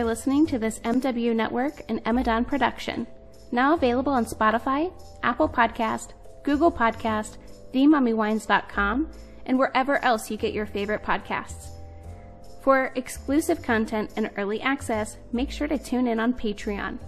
for 0.00 0.06
listening 0.06 0.46
to 0.46 0.58
this 0.58 0.78
MW 0.78 1.36
Network 1.36 1.82
and 1.90 2.02
Emadan 2.04 2.46
production. 2.46 3.06
Now 3.52 3.74
available 3.74 4.14
on 4.14 4.24
Spotify, 4.24 4.90
Apple 5.22 5.46
Podcast, 5.46 6.12
Google 6.42 6.72
Podcast, 6.72 7.36
TheMommyWines.com, 7.74 9.10
and 9.44 9.58
wherever 9.58 10.02
else 10.02 10.30
you 10.30 10.38
get 10.38 10.54
your 10.54 10.64
favorite 10.64 11.02
podcasts. 11.02 11.72
For 12.62 12.92
exclusive 12.94 13.60
content 13.60 14.12
and 14.16 14.30
early 14.38 14.62
access, 14.62 15.18
make 15.32 15.50
sure 15.50 15.68
to 15.68 15.76
tune 15.76 16.06
in 16.06 16.18
on 16.18 16.32
Patreon. 16.32 16.98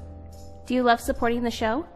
Do 0.67 0.75
you 0.75 0.82
love 0.82 1.00
supporting 1.00 1.43
the 1.43 1.50
show? 1.50 1.86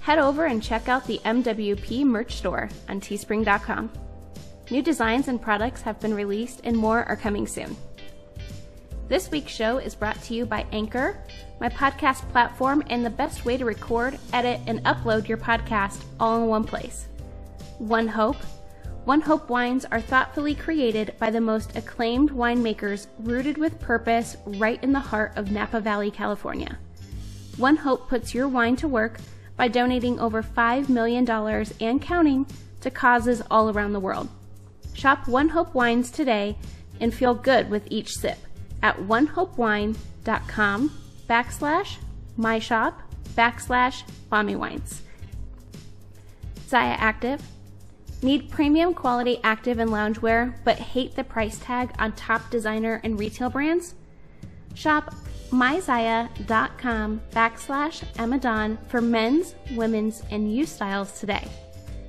Head 0.00 0.18
over 0.18 0.46
and 0.46 0.62
check 0.62 0.88
out 0.88 1.06
the 1.06 1.20
MWP 1.26 2.04
merch 2.04 2.36
store 2.36 2.70
on 2.88 3.02
teespring.com. 3.02 3.92
New 4.70 4.82
designs 4.82 5.28
and 5.28 5.42
products 5.42 5.82
have 5.82 6.00
been 6.00 6.14
released, 6.14 6.62
and 6.64 6.74
more 6.74 7.04
are 7.04 7.16
coming 7.16 7.46
soon. 7.46 7.76
This 9.08 9.30
week's 9.30 9.52
show 9.52 9.78
is 9.78 9.94
brought 9.94 10.22
to 10.22 10.34
you 10.34 10.46
by 10.46 10.64
Anchor, 10.72 11.18
my 11.60 11.68
podcast 11.68 12.26
platform, 12.30 12.82
and 12.88 13.04
the 13.04 13.10
best 13.10 13.44
way 13.44 13.56
to 13.58 13.64
record, 13.64 14.18
edit, 14.32 14.60
and 14.66 14.82
upload 14.84 15.28
your 15.28 15.36
podcast 15.36 16.02
all 16.18 16.40
in 16.40 16.48
one 16.48 16.64
place. 16.64 17.08
One 17.78 18.08
Hope. 18.08 18.36
One 19.04 19.20
Hope 19.20 19.50
wines 19.50 19.84
are 19.90 20.00
thoughtfully 20.00 20.54
created 20.54 21.14
by 21.18 21.30
the 21.30 21.40
most 21.40 21.76
acclaimed 21.76 22.30
winemakers 22.30 23.08
rooted 23.18 23.58
with 23.58 23.80
purpose 23.80 24.36
right 24.46 24.82
in 24.82 24.92
the 24.92 25.00
heart 25.00 25.32
of 25.36 25.50
Napa 25.50 25.80
Valley, 25.80 26.10
California. 26.10 26.78
One 27.58 27.76
Hope 27.76 28.08
puts 28.08 28.32
your 28.32 28.48
wine 28.48 28.76
to 28.76 28.88
work 28.88 29.18
by 29.56 29.68
donating 29.68 30.20
over 30.20 30.42
$5 30.42 30.88
million 30.88 31.28
and 31.80 32.00
counting 32.00 32.46
to 32.80 32.90
causes 32.90 33.42
all 33.50 33.68
around 33.68 33.92
the 33.92 34.00
world. 34.00 34.28
Shop 34.94 35.28
One 35.28 35.50
Hope 35.50 35.74
Wines 35.74 36.10
today 36.10 36.56
and 37.00 37.12
feel 37.12 37.34
good 37.34 37.68
with 37.68 37.86
each 37.90 38.14
sip 38.14 38.38
at 38.82 38.96
onehopewine.com 38.98 40.90
backslash 41.28 41.96
my 42.36 42.58
shop 42.58 43.00
backslash 43.34 44.02
mommy 44.30 44.56
wines. 44.56 45.02
Zaya 46.68 46.96
Active. 46.98 47.42
Need 48.22 48.50
premium 48.50 48.94
quality 48.94 49.40
active 49.42 49.78
and 49.78 49.90
loungewear 49.90 50.54
but 50.64 50.78
hate 50.78 51.16
the 51.16 51.24
price 51.24 51.58
tag 51.58 51.92
on 51.98 52.12
top 52.12 52.50
designer 52.50 53.00
and 53.04 53.18
retail 53.18 53.50
brands? 53.50 53.94
Shop 54.74 55.14
myzaya.com 55.50 57.20
backslash 57.32 58.04
Emadan 58.14 58.78
for 58.88 59.00
men's, 59.00 59.54
women's, 59.72 60.22
and 60.30 60.54
youth 60.54 60.68
styles 60.68 61.20
today. 61.20 61.46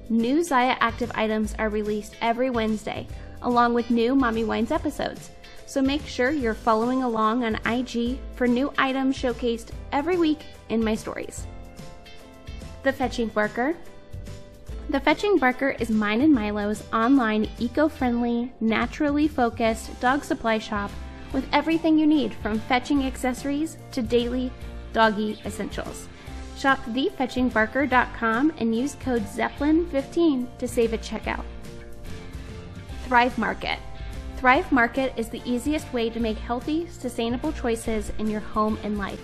New 0.10 0.44
Zaya 0.44 0.78
Active 0.80 1.12
items 1.16 1.56
are 1.60 1.70
released 1.70 2.16
every 2.22 2.50
Wednesday, 2.50 3.08
along 3.42 3.74
with 3.74 3.90
new 3.90 4.16
Mommy 4.16 4.44
Wines 4.44 4.72
episodes. 4.72 5.30
So 5.66 5.82
make 5.82 6.06
sure 6.06 6.32
you're 6.32 6.54
following 6.54 7.04
along 7.04 7.44
on 7.44 7.60
IG 7.66 8.20
for 8.36 8.48
new 8.48 8.74
items 8.78 9.18
showcased 9.18 9.70
every 9.92 10.18
week 10.18 10.40
in 10.70 10.84
my 10.84 10.96
stories. 10.96 11.48
The 12.84 12.92
Fetching 12.92 13.30
Barker. 13.30 13.76
The 14.90 15.00
Fetching 15.00 15.38
Barker 15.38 15.70
is 15.80 15.90
mine 15.90 16.22
and 16.22 16.34
Milo's 16.34 16.84
online, 16.92 17.50
eco 17.60 17.88
friendly, 17.88 18.52
naturally 18.60 19.28
focused 19.28 19.98
dog 20.02 20.24
supply 20.24 20.58
shop 20.58 20.92
with 21.32 21.48
everything 21.54 21.98
you 21.98 22.06
need 22.06 22.34
from 22.36 22.60
fetching 22.60 23.04
accessories 23.06 23.78
to 23.92 24.02
daily 24.02 24.52
doggy 24.92 25.40
essentials. 25.46 26.08
Shop 26.58 26.80
thefetchingbarker.com 26.90 28.54
and 28.58 28.76
use 28.76 28.96
code 29.00 29.24
ZEPPELIN15 29.24 30.58
to 30.60 30.68
save 30.68 30.94
at 30.94 31.02
checkout. 31.02 31.44
Thrive 33.06 33.38
Market. 33.38 33.80
Thrive 34.44 34.74
Market 34.74 35.14
is 35.16 35.30
the 35.30 35.42
easiest 35.46 35.94
way 35.94 36.10
to 36.10 36.20
make 36.20 36.38
healthy, 36.38 36.86
sustainable 36.88 37.54
choices 37.54 38.12
in 38.20 38.30
your 38.30 38.42
home 38.42 38.78
and 38.84 38.98
life. 38.98 39.22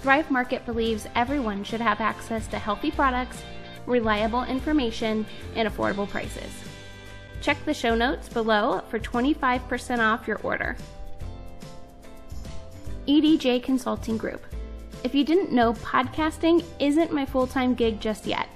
Thrive 0.00 0.30
Market 0.30 0.64
believes 0.64 1.08
everyone 1.16 1.64
should 1.64 1.80
have 1.80 2.00
access 2.00 2.46
to 2.46 2.58
healthy 2.60 2.92
products, 2.92 3.42
reliable 3.84 4.44
information, 4.44 5.26
and 5.56 5.68
affordable 5.68 6.08
prices. 6.08 6.52
Check 7.40 7.56
the 7.64 7.74
show 7.74 7.96
notes 7.96 8.28
below 8.28 8.82
for 8.90 9.00
25% 9.00 9.98
off 9.98 10.28
your 10.28 10.38
order. 10.44 10.76
EDJ 13.08 13.60
Consulting 13.64 14.16
Group. 14.16 14.46
If 15.02 15.16
you 15.16 15.24
didn't 15.24 15.50
know, 15.50 15.72
podcasting 15.72 16.64
isn't 16.78 17.10
my 17.10 17.26
full 17.26 17.48
time 17.48 17.74
gig 17.74 18.00
just 18.00 18.24
yet. 18.24 18.46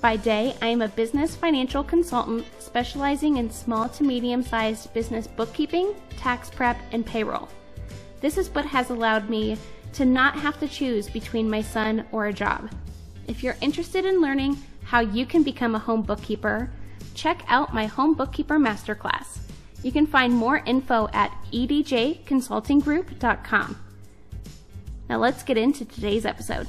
By 0.00 0.16
day, 0.16 0.56
I 0.62 0.68
am 0.68 0.80
a 0.80 0.88
business 0.88 1.36
financial 1.36 1.84
consultant 1.84 2.46
specializing 2.58 3.36
in 3.36 3.50
small 3.50 3.86
to 3.90 4.02
medium 4.02 4.42
sized 4.42 4.94
business 4.94 5.26
bookkeeping, 5.26 5.94
tax 6.16 6.48
prep, 6.48 6.78
and 6.92 7.04
payroll. 7.04 7.50
This 8.22 8.38
is 8.38 8.48
what 8.50 8.64
has 8.64 8.88
allowed 8.88 9.28
me 9.28 9.58
to 9.92 10.06
not 10.06 10.36
have 10.36 10.58
to 10.60 10.68
choose 10.68 11.10
between 11.10 11.50
my 11.50 11.60
son 11.60 12.06
or 12.12 12.28
a 12.28 12.32
job. 12.32 12.70
If 13.26 13.42
you're 13.42 13.58
interested 13.60 14.06
in 14.06 14.22
learning 14.22 14.56
how 14.84 15.00
you 15.00 15.26
can 15.26 15.42
become 15.42 15.74
a 15.74 15.78
home 15.78 16.00
bookkeeper, 16.00 16.70
check 17.14 17.44
out 17.48 17.74
my 17.74 17.84
Home 17.84 18.14
Bookkeeper 18.14 18.58
Masterclass. 18.58 19.40
You 19.82 19.92
can 19.92 20.06
find 20.06 20.32
more 20.32 20.62
info 20.64 21.10
at 21.12 21.30
edjconsultinggroup.com. 21.52 23.76
Now 25.10 25.18
let's 25.18 25.42
get 25.42 25.58
into 25.58 25.84
today's 25.84 26.24
episode. 26.24 26.66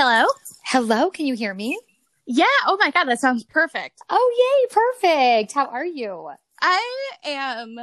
Hello? 0.00 0.26
Hello, 0.62 1.10
can 1.10 1.26
you 1.26 1.34
hear 1.34 1.52
me? 1.52 1.76
Yeah, 2.24 2.44
oh 2.68 2.76
my 2.78 2.92
god, 2.92 3.06
that 3.06 3.18
sounds 3.18 3.42
perfect. 3.42 4.00
Oh, 4.08 4.60
yay, 4.62 4.72
perfect. 4.72 5.50
How 5.50 5.66
are 5.66 5.84
you? 5.84 6.30
I 6.60 7.10
am 7.24 7.76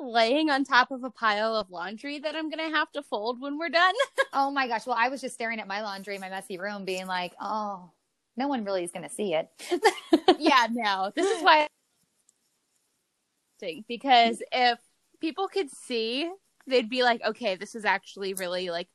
laying 0.00 0.48
on 0.48 0.64
top 0.64 0.90
of 0.90 1.04
a 1.04 1.10
pile 1.10 1.54
of 1.54 1.68
laundry 1.68 2.18
that 2.20 2.34
I'm 2.34 2.48
going 2.48 2.70
to 2.70 2.74
have 2.74 2.90
to 2.92 3.02
fold 3.02 3.38
when 3.38 3.58
we're 3.58 3.68
done. 3.68 3.92
oh 4.32 4.50
my 4.50 4.66
gosh. 4.66 4.86
Well, 4.86 4.96
I 4.98 5.10
was 5.10 5.20
just 5.20 5.34
staring 5.34 5.60
at 5.60 5.68
my 5.68 5.82
laundry 5.82 6.14
in 6.14 6.22
my 6.22 6.30
messy 6.30 6.56
room, 6.56 6.86
being 6.86 7.06
like, 7.06 7.34
oh, 7.38 7.90
no 8.34 8.48
one 8.48 8.64
really 8.64 8.84
is 8.84 8.90
going 8.90 9.06
to 9.06 9.14
see 9.14 9.34
it. 9.34 9.50
yeah, 10.38 10.68
no. 10.70 11.12
This 11.14 11.26
is 11.36 11.42
why 11.42 11.66
because 13.86 14.42
if 14.52 14.78
people 15.20 15.48
could 15.48 15.70
see, 15.70 16.32
they'd 16.66 16.88
be 16.88 17.02
like, 17.02 17.20
okay, 17.22 17.56
this 17.56 17.74
is 17.74 17.84
actually 17.84 18.32
really 18.32 18.70
like 18.70 18.88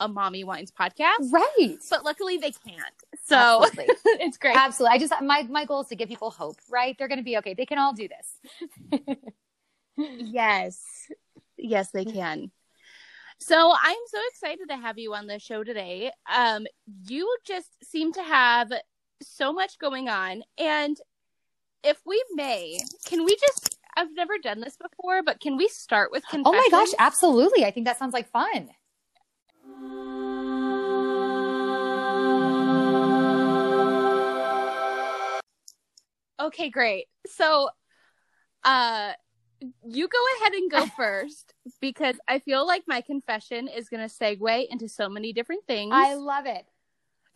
a 0.00 0.08
mommy 0.08 0.42
wines 0.44 0.72
podcast. 0.72 1.30
Right. 1.30 1.76
But 1.88 2.04
luckily 2.04 2.38
they 2.38 2.50
can't. 2.50 2.94
So 3.26 3.64
it's 4.04 4.38
great. 4.38 4.56
Absolutely. 4.56 4.96
I 4.96 4.98
just 4.98 5.12
my 5.22 5.42
my 5.42 5.64
goal 5.64 5.82
is 5.82 5.88
to 5.88 5.96
give 5.96 6.08
people 6.08 6.30
hope, 6.30 6.56
right? 6.70 6.96
They're 6.98 7.08
going 7.08 7.18
to 7.18 7.24
be 7.24 7.38
okay. 7.38 7.54
They 7.54 7.66
can 7.66 7.78
all 7.78 7.92
do 7.92 8.08
this. 8.08 9.12
yes. 9.96 10.82
Yes, 11.56 11.90
they 11.90 12.04
can. 12.04 12.50
So 13.38 13.72
I'm 13.72 13.98
so 14.06 14.18
excited 14.30 14.68
to 14.68 14.76
have 14.76 14.98
you 14.98 15.14
on 15.14 15.26
the 15.26 15.38
show 15.38 15.64
today. 15.64 16.10
Um, 16.32 16.66
you 17.06 17.36
just 17.46 17.70
seem 17.82 18.12
to 18.14 18.22
have 18.22 18.70
so 19.22 19.52
much 19.52 19.78
going 19.78 20.08
on, 20.08 20.42
and 20.58 20.96
if 21.82 21.98
we 22.06 22.22
may, 22.34 22.78
can 23.06 23.24
we 23.24 23.36
just? 23.36 23.78
I've 23.96 24.14
never 24.14 24.34
done 24.38 24.60
this 24.60 24.76
before, 24.76 25.22
but 25.22 25.40
can 25.40 25.56
we 25.56 25.68
start 25.68 26.12
with 26.12 26.22
confessions? 26.26 26.46
Oh 26.46 26.52
my 26.52 26.68
gosh, 26.70 26.94
absolutely! 26.98 27.64
I 27.64 27.70
think 27.70 27.86
that 27.86 27.98
sounds 27.98 28.12
like 28.12 28.30
fun. 28.30 28.70
Okay, 36.40 36.70
great. 36.70 37.06
So, 37.26 37.68
uh, 38.64 39.12
you 39.86 40.08
go 40.08 40.18
ahead 40.40 40.54
and 40.54 40.70
go 40.70 40.86
first 40.96 41.54
because 41.80 42.16
I 42.26 42.38
feel 42.38 42.66
like 42.66 42.84
my 42.86 43.02
confession 43.02 43.68
is 43.68 43.88
going 43.88 44.06
to 44.06 44.14
segue 44.14 44.66
into 44.70 44.88
so 44.88 45.08
many 45.08 45.32
different 45.32 45.66
things. 45.66 45.92
I 45.94 46.14
love 46.14 46.46
it. 46.46 46.64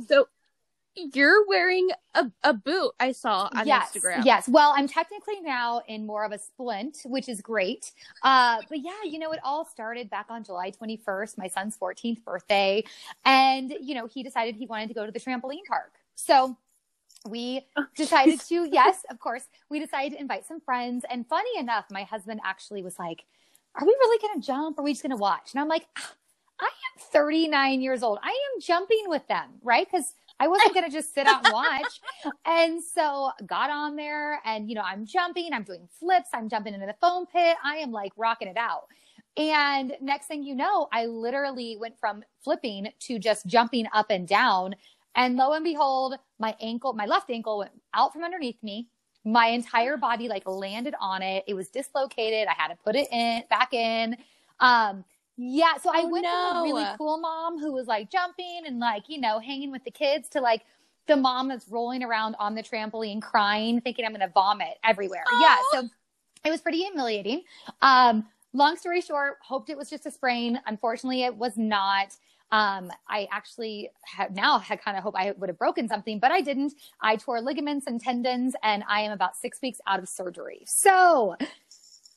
So 0.09 0.27
you're 0.97 1.47
wearing 1.47 1.91
a, 2.15 2.31
a 2.43 2.53
boot 2.53 2.93
I 3.01 3.13
saw 3.13 3.49
on 3.53 3.67
yes, 3.67 3.93
Instagram. 3.93 4.25
Yes. 4.25 4.49
Well, 4.49 4.73
I'm 4.77 4.87
technically 4.87 5.41
now 5.41 5.83
in 5.89 6.07
more 6.07 6.25
of 6.25 6.33
a 6.33 6.39
splint, 6.39 6.99
which 7.05 7.29
is 7.29 7.41
great. 7.41 7.93
Uh, 8.23 8.61
but 8.69 8.79
yeah, 8.79 9.03
you 9.05 9.19
know, 9.19 9.33
it 9.33 9.41
all 9.43 9.65
started 9.65 10.09
back 10.11 10.27
on 10.29 10.45
July 10.45 10.71
21st, 10.71 11.39
my 11.39 11.49
son's 11.49 11.77
14th 11.77 12.23
birthday. 12.25 12.85
And, 13.25 13.75
you 13.81 13.95
know, 13.95 14.07
he 14.07 14.23
decided 14.23 14.55
he 14.55 14.67
wanted 14.67 14.89
to 14.89 14.95
go 14.95 15.07
to 15.07 15.13
the 15.13 15.21
trampoline 15.21 15.65
park. 15.69 15.93
So 16.15 16.57
we 17.29 17.67
decided 17.97 18.41
to, 18.43 18.69
yes, 18.71 19.05
of 19.11 19.19
course, 19.19 19.45
we 19.71 19.81
decided 19.81 20.15
to 20.15 20.21
invite 20.21 20.47
some 20.47 20.61
friends. 20.61 21.05
And 21.11 21.27
funny 21.27 21.59
enough, 21.59 21.87
my 21.91 22.05
husband 22.05 22.41
actually 22.45 22.83
was 22.83 22.99
like, 22.99 23.25
Are 23.75 23.87
we 23.87 23.93
really 23.93 24.19
going 24.21 24.41
to 24.41 24.47
jump? 24.47 24.79
Or 24.79 24.83
are 24.83 24.85
we 24.85 24.93
just 24.93 25.03
going 25.03 25.11
to 25.11 25.17
watch? 25.17 25.53
And 25.53 25.61
I'm 25.61 25.69
like, 25.69 25.87
ah, 25.99 26.13
I 26.61 26.67
am 26.67 27.03
39 27.13 27.81
years 27.81 28.03
old. 28.03 28.19
I 28.23 28.29
am 28.29 28.61
jumping 28.61 29.05
with 29.07 29.27
them, 29.27 29.51
right? 29.63 29.87
Because 29.91 30.15
I 30.41 30.49
wasn't 30.49 30.75
going 30.75 30.85
to 30.85 30.93
just 30.93 31.15
sit 31.15 31.27
out 31.27 31.45
and 31.45 31.53
watch. 31.53 32.01
and 32.45 32.83
so 32.83 33.31
got 33.47 33.71
on 33.71 33.97
there 33.97 34.41
and, 34.45 34.69
you 34.69 34.75
know, 34.75 34.83
I'm 34.83 35.07
jumping, 35.07 35.53
I'm 35.53 35.63
doing 35.63 35.89
flips, 35.99 36.29
I'm 36.35 36.49
jumping 36.49 36.75
into 36.75 36.87
the 36.87 36.97
foam 37.01 37.27
pit. 37.27 37.57
I 37.65 37.77
am 37.77 37.93
like 37.93 38.13
rocking 38.17 38.49
it 38.49 38.57
out. 38.57 38.85
And 39.37 39.95
next 40.01 40.27
thing 40.27 40.45
you 40.45 40.55
know, 40.55 40.89
I 40.93 41.07
literally 41.07 41.77
went 41.81 41.99
from 41.99 42.23
flipping 42.43 42.89
to 43.01 43.19
just 43.19 43.47
jumping 43.47 43.87
up 43.93 44.07
and 44.11 44.29
down 44.29 44.77
and 45.17 45.37
lo 45.37 45.53
and 45.53 45.65
behold, 45.65 46.17
my 46.39 46.57
ankle, 46.61 46.93
my 46.93 47.07
left 47.07 47.31
ankle 47.31 47.59
went 47.59 47.71
out 47.93 48.13
from 48.13 48.25
underneath 48.25 48.61
me, 48.63 48.89
my 49.25 49.47
entire 49.47 49.97
body 49.97 50.29
like 50.29 50.47
landed 50.47 50.95
on 51.01 51.23
it. 51.23 51.45
It 51.47 51.55
was 51.55 51.69
dislocated. 51.69 52.49
I 52.49 52.55
had 52.55 52.69
to 52.69 52.77
put 52.77 52.97
it 52.97 53.09
in 53.13 53.45
back 53.49 53.73
in. 53.73 54.17
Um, 54.61 55.05
yeah, 55.37 55.77
so 55.83 55.91
I 55.93 56.05
Oh, 56.05 56.09
went 56.09 56.27
from 56.31 56.45
a 56.45 56.63
really 56.63 56.85
cool 56.97 57.19
mom 57.19 57.59
who 57.59 57.73
was 57.73 57.87
like 57.87 58.11
jumping 58.11 58.63
and 58.67 58.79
like, 58.79 59.05
you 59.09 59.21
know, 59.21 59.39
hanging 59.41 59.71
with 59.71 59.85
the 59.85 59.91
kids 59.91 60.29
to 60.31 60.41
like 60.41 60.63
the 61.07 61.17
mom 61.17 61.49
that's 61.49 61.69
rolling 61.69 62.03
around 62.03 62.37
on 62.39 62.55
the 62.55 62.63
trampoline 62.63 63.21
crying, 63.21 63.81
thinking 63.81 64.05
I'm 64.05 64.13
going 64.13 64.21
to 64.21 64.33
vomit 64.33 64.79
everywhere. 64.85 65.25
Yeah, 65.43 65.57
so 65.73 65.89
it 66.45 66.51
was 66.51 66.61
pretty 66.61 66.79
humiliating. 66.79 67.43
Um, 67.83 68.27
long 68.53 68.77
story 68.77 69.01
short, 69.01 69.39
hoped 69.43 69.71
it 69.71 69.77
was 69.77 69.91
just 69.91 70.07
a 70.07 70.11
sprain. 70.11 70.61
Unfortunately, 70.67 71.25
it 71.25 71.37
was 71.37 71.57
not. 71.57 72.17
Um, 72.53 72.93
I 73.09 73.27
actually 73.33 73.91
have 74.05 74.31
now 74.33 74.63
I 74.71 74.77
kind 74.77 74.97
of 74.97 75.03
hope 75.03 75.15
I 75.19 75.33
would 75.33 75.49
have 75.49 75.59
broken 75.59 75.89
something, 75.89 76.21
but 76.21 76.31
I 76.31 76.41
didn't. 76.41 76.75
I 77.01 77.17
tore 77.17 77.41
ligaments 77.41 77.87
and 77.87 78.01
tendons, 78.01 78.55
and 78.63 78.85
I 78.89 79.01
am 79.01 79.13
about 79.13 79.37
six 79.37 79.61
weeks 79.61 79.81
out 79.87 79.99
of 79.99 80.09
surgery. 80.09 80.63
So 80.67 81.37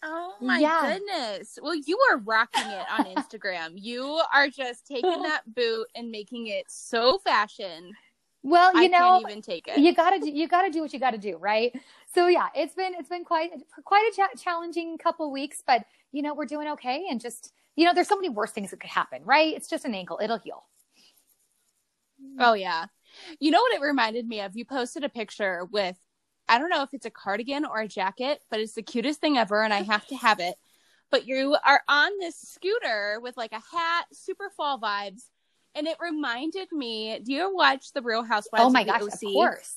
Oh 0.04 0.36
my 0.46 0.62
Yeah. 0.62 0.80
goodness. 0.80 1.58
Well, 1.62 1.76
you 1.76 2.00
are 2.12 2.18
rocking 2.18 2.72
it 2.72 2.88
on 2.90 3.06
Instagram. 3.06 3.74
you 3.76 4.22
are 4.34 4.50
just 4.50 4.86
taking 4.86 5.24
that 5.24 5.54
boot 5.54 5.88
and 5.96 6.12
making 6.12 6.48
it 6.48 6.66
so 6.68 7.18
fashion. 7.20 7.98
Well, 8.44 8.74
you 8.74 8.88
I 8.88 8.88
know, 8.90 9.20
can't 9.20 9.22
even 9.22 9.42
take 9.42 9.68
it. 9.68 9.82
you 9.82 9.94
gotta 9.94 10.20
do, 10.20 10.30
you 10.32 10.48
gotta 10.48 10.70
do 10.70 10.82
what 10.82 10.94
you 10.94 11.00
gotta 11.00 11.18
do, 11.18 11.38
right? 11.38 11.74
So 12.14 12.28
yeah, 12.28 12.48
it's 12.56 12.76
been 12.76 12.94
it's 12.96 13.10
been 13.10 13.26
quite 13.26 13.52
quite 13.84 14.10
a 14.12 14.16
cha- 14.16 14.36
challenging 14.42 14.98
couple 14.98 15.32
weeks, 15.32 15.64
but 15.66 15.86
you 16.12 16.22
know 16.22 16.34
we're 16.34 16.46
doing 16.46 16.68
okay, 16.70 17.06
and 17.10 17.20
just 17.20 17.52
you 17.76 17.86
know 17.86 17.94
there's 17.94 18.08
so 18.08 18.16
many 18.16 18.30
worse 18.30 18.52
things 18.52 18.72
that 18.72 18.80
could 18.80 18.90
happen, 18.90 19.24
right? 19.26 19.56
It's 19.56 19.68
just 19.70 19.86
an 19.86 19.94
ankle; 19.96 20.20
it'll 20.22 20.40
heal. 20.40 20.64
Oh 22.40 22.54
yeah. 22.54 22.86
You 23.40 23.52
know 23.52 23.62
what 23.62 23.74
it 23.74 23.82
reminded 23.82 24.28
me 24.28 24.42
of? 24.42 24.56
You 24.56 24.66
posted 24.66 25.04
a 25.04 25.10
picture 25.10 25.66
with 25.72 25.98
I 26.50 26.60
don't 26.60 26.70
know 26.70 26.84
if 26.84 26.94
it's 26.94 27.06
a 27.06 27.12
cardigan 27.12 27.66
or 27.66 27.80
a 27.82 27.88
jacket, 27.88 28.42
but 28.50 28.60
it's 28.60 28.74
the 28.74 28.82
cutest 28.84 29.20
thing 29.22 29.38
ever 29.38 29.64
and 29.64 29.74
I 29.74 29.82
have 29.84 30.06
to 30.08 30.16
have 30.16 30.40
it. 30.40 30.56
But 31.12 31.28
you 31.28 31.56
are 31.66 31.82
on 31.88 32.12
this 32.20 32.36
scooter 32.38 33.20
with 33.22 33.38
like 33.38 33.52
a 33.54 33.62
hat, 33.76 34.06
super 34.12 34.50
fall 34.56 34.80
vibes. 34.80 35.24
And 35.76 35.88
it 35.88 35.98
reminded 36.00 36.72
me, 36.72 37.20
do 37.24 37.32
you 37.34 37.54
watch 37.56 37.94
The 37.94 38.02
Real 38.02 38.24
Housewives 38.24 38.66
oh 38.66 38.70
my 38.70 38.82
of 38.82 38.88
gosh, 38.88 39.02
OC? 39.04 39.14
of 39.14 39.20
course. 39.22 39.76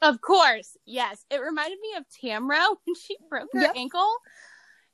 Of 0.00 0.20
course. 0.20 0.76
Yes. 0.84 1.24
It 1.30 1.40
reminded 1.40 1.78
me 1.80 1.94
of 1.96 2.04
Tamra 2.08 2.66
when 2.84 2.94
she 2.94 3.16
broke 3.28 3.48
her 3.52 3.60
Yep. 3.62 3.72
ankle 3.76 4.10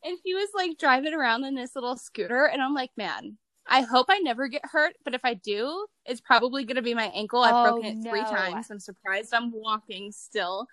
and 0.04 0.18
she 0.24 0.34
was 0.34 0.48
like 0.54 0.78
driving 0.78 1.14
around 1.14 1.44
in 1.44 1.54
this 1.54 1.74
little 1.74 1.96
scooter. 1.96 2.44
And 2.44 2.62
I'm 2.62 2.74
like, 2.74 2.90
man, 2.96 3.38
I 3.66 3.80
hope 3.82 4.06
I 4.10 4.18
never 4.18 4.46
get 4.48 4.62
hurt. 4.64 4.94
But 5.04 5.14
if 5.14 5.22
I 5.24 5.34
do, 5.34 5.86
it's 6.04 6.20
probably 6.20 6.64
going 6.64 6.76
to 6.76 6.82
be 6.82 6.94
my 6.94 7.06
ankle. 7.14 7.40
I've 7.42 7.54
Oh, 7.54 7.72
broken 7.72 7.84
it 7.98 8.08
three 8.08 8.22
no. 8.22 8.30
times. 8.30 8.66
I'm 8.70 8.78
surprised 8.80 9.32
I'm 9.32 9.50
walking 9.52 10.12
still. 10.12 10.66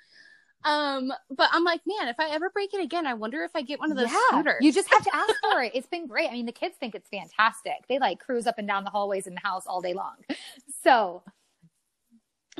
Um, 0.64 1.12
but 1.36 1.50
I'm 1.52 1.64
like, 1.64 1.82
man, 1.88 2.08
if 2.08 2.20
I 2.20 2.30
ever 2.30 2.50
break 2.52 2.74
it 2.76 2.82
again, 2.84 3.08
I 3.08 3.16
wonder 3.16 3.44
if 3.44 3.52
I 3.56 3.64
get 3.64 3.80
one 3.80 3.92
of 3.92 3.98
those 3.98 4.12
scooters. 4.30 4.58
You 4.62 4.72
just 4.72 4.92
have 4.94 5.04
to 5.04 5.16
ask 5.16 5.34
for 5.42 5.64
it. 5.64 5.72
It's 5.74 5.88
been 5.88 6.06
great. 6.06 6.30
I 6.30 6.34
mean, 6.34 6.46
the 6.46 6.52
kids 6.52 6.76
think 6.80 6.94
it's 6.94 7.10
fantastic. 7.10 7.74
They 7.90 7.98
like 7.98 8.20
cruise 8.20 8.46
up 8.46 8.60
and 8.60 8.68
down 8.68 8.84
the 8.84 8.92
hallways 8.92 9.26
in 9.26 9.34
the 9.34 9.40
house 9.42 9.66
all 9.66 9.82
day 9.82 9.94
long. 9.94 10.16
So 10.84 11.22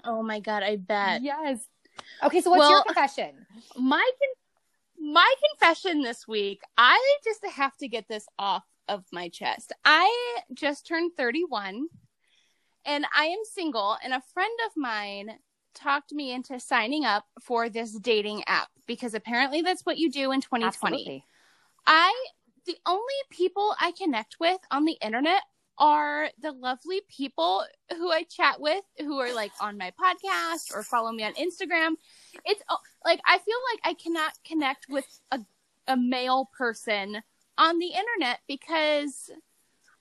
oh 0.04 0.22
my 0.24 0.40
god, 0.40 0.64
I 0.64 0.76
bet. 0.78 1.22
yes. 1.24 1.66
Okay, 2.24 2.42
so 2.42 2.50
what's 2.52 2.60
Well- 2.60 2.72
your 2.72 2.84
confession? 2.84 3.46
my 3.78 4.10
my 5.00 5.34
confession 5.50 6.04
this 6.04 6.28
week 6.28 6.62
i 6.78 7.16
just 7.24 7.44
have 7.56 7.76
to 7.78 7.88
get 7.88 8.08
this 8.08 8.28
off 8.38 8.64
of 8.92 9.04
my 9.12 9.30
chest 9.30 9.72
i 9.86 10.40
just 10.54 10.86
turned 10.86 11.12
31 11.18 11.88
and 12.86 13.06
i 13.16 13.26
am 13.26 13.40
single 13.44 13.98
and 14.04 14.14
a 14.14 14.22
friend 14.34 14.60
of 14.66 14.72
mine 14.76 15.32
talked 15.74 16.12
me 16.14 16.34
into 16.34 16.60
signing 16.60 17.06
up 17.06 17.26
for 17.42 17.70
this 17.70 17.98
dating 18.00 18.44
app 18.48 18.68
because 18.88 19.14
apparently 19.14 19.62
that's 19.62 19.86
what 19.86 19.98
you 19.98 20.12
do 20.12 20.32
in 20.32 20.42
2020 20.42 20.68
Absolutely. 20.96 21.26
I 21.88 22.14
the 22.66 22.78
only 22.86 23.02
people 23.32 23.74
I 23.80 23.92
connect 23.92 24.38
with 24.40 24.60
on 24.70 24.86
the 24.86 24.98
internet 25.02 25.42
are 25.78 26.30
the 26.40 26.52
lovely 26.52 27.02
people 27.10 27.64
who 27.98 28.12
I 28.12 28.24
chat 28.24 28.62
with 28.62 28.84
who 29.00 29.20
are 29.20 29.34
like 29.34 29.52
on 29.60 29.78
my 29.78 29.92
podcast 30.00 30.76
or 30.76 30.84
follow 30.84 31.12
me 31.12 31.24
on 31.24 31.34
Instagram. 31.34 31.94
It's 32.46 32.62
oh, 32.70 32.78
like 33.04 33.20
I 33.26 33.40
feel 33.40 33.58
like 33.74 33.80
I 33.84 33.94
cannot 33.96 34.34
connect 34.46 34.88
with 34.90 35.06
a 35.32 35.40
a 35.88 35.98
male 35.98 36.50
person 36.56 37.24
on 37.62 37.78
the 37.78 37.88
internet 37.88 38.40
because 38.48 39.30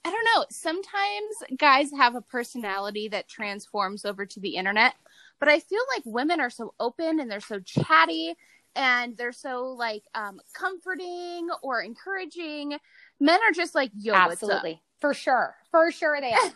I 0.03 0.11
don't 0.11 0.25
know, 0.35 0.47
sometimes 0.51 1.59
guys 1.59 1.91
have 1.95 2.15
a 2.15 2.23
personality 2.23 3.09
that 3.09 3.29
transforms 3.29 4.07
over 4.07 4.25
to 4.25 4.41
the 4.41 4.57
internet, 4.57 4.95
but 5.39 5.51
I 5.51 5.61
feel 5.61 5.83
like 5.95 6.03
women 6.07 6.41
are 6.41 6.49
so 6.49 6.73
open 6.81 7.21
and 7.21 7.31
they're 7.31 7.41
so 7.41 7.61
chatty 7.61 8.35
and 8.75 9.15
they're 9.19 9.33
so 9.33 9.75
like 9.79 10.05
um 10.15 10.41
comforting 10.55 11.49
or 11.63 11.83
encouraging. 11.83 12.79
Men 13.21 13.41
are 13.47 13.53
just 13.53 13.75
like, 13.75 13.91
yo? 13.95 14.15
Absolutely. 14.15 14.81
For 15.01 15.13
sure. 15.13 15.55
For 15.71 15.93
sure 15.93 16.19
they 16.19 16.33
are. 16.33 16.53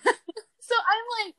So 0.66 0.74
I'm 0.78 1.26
like, 1.26 1.34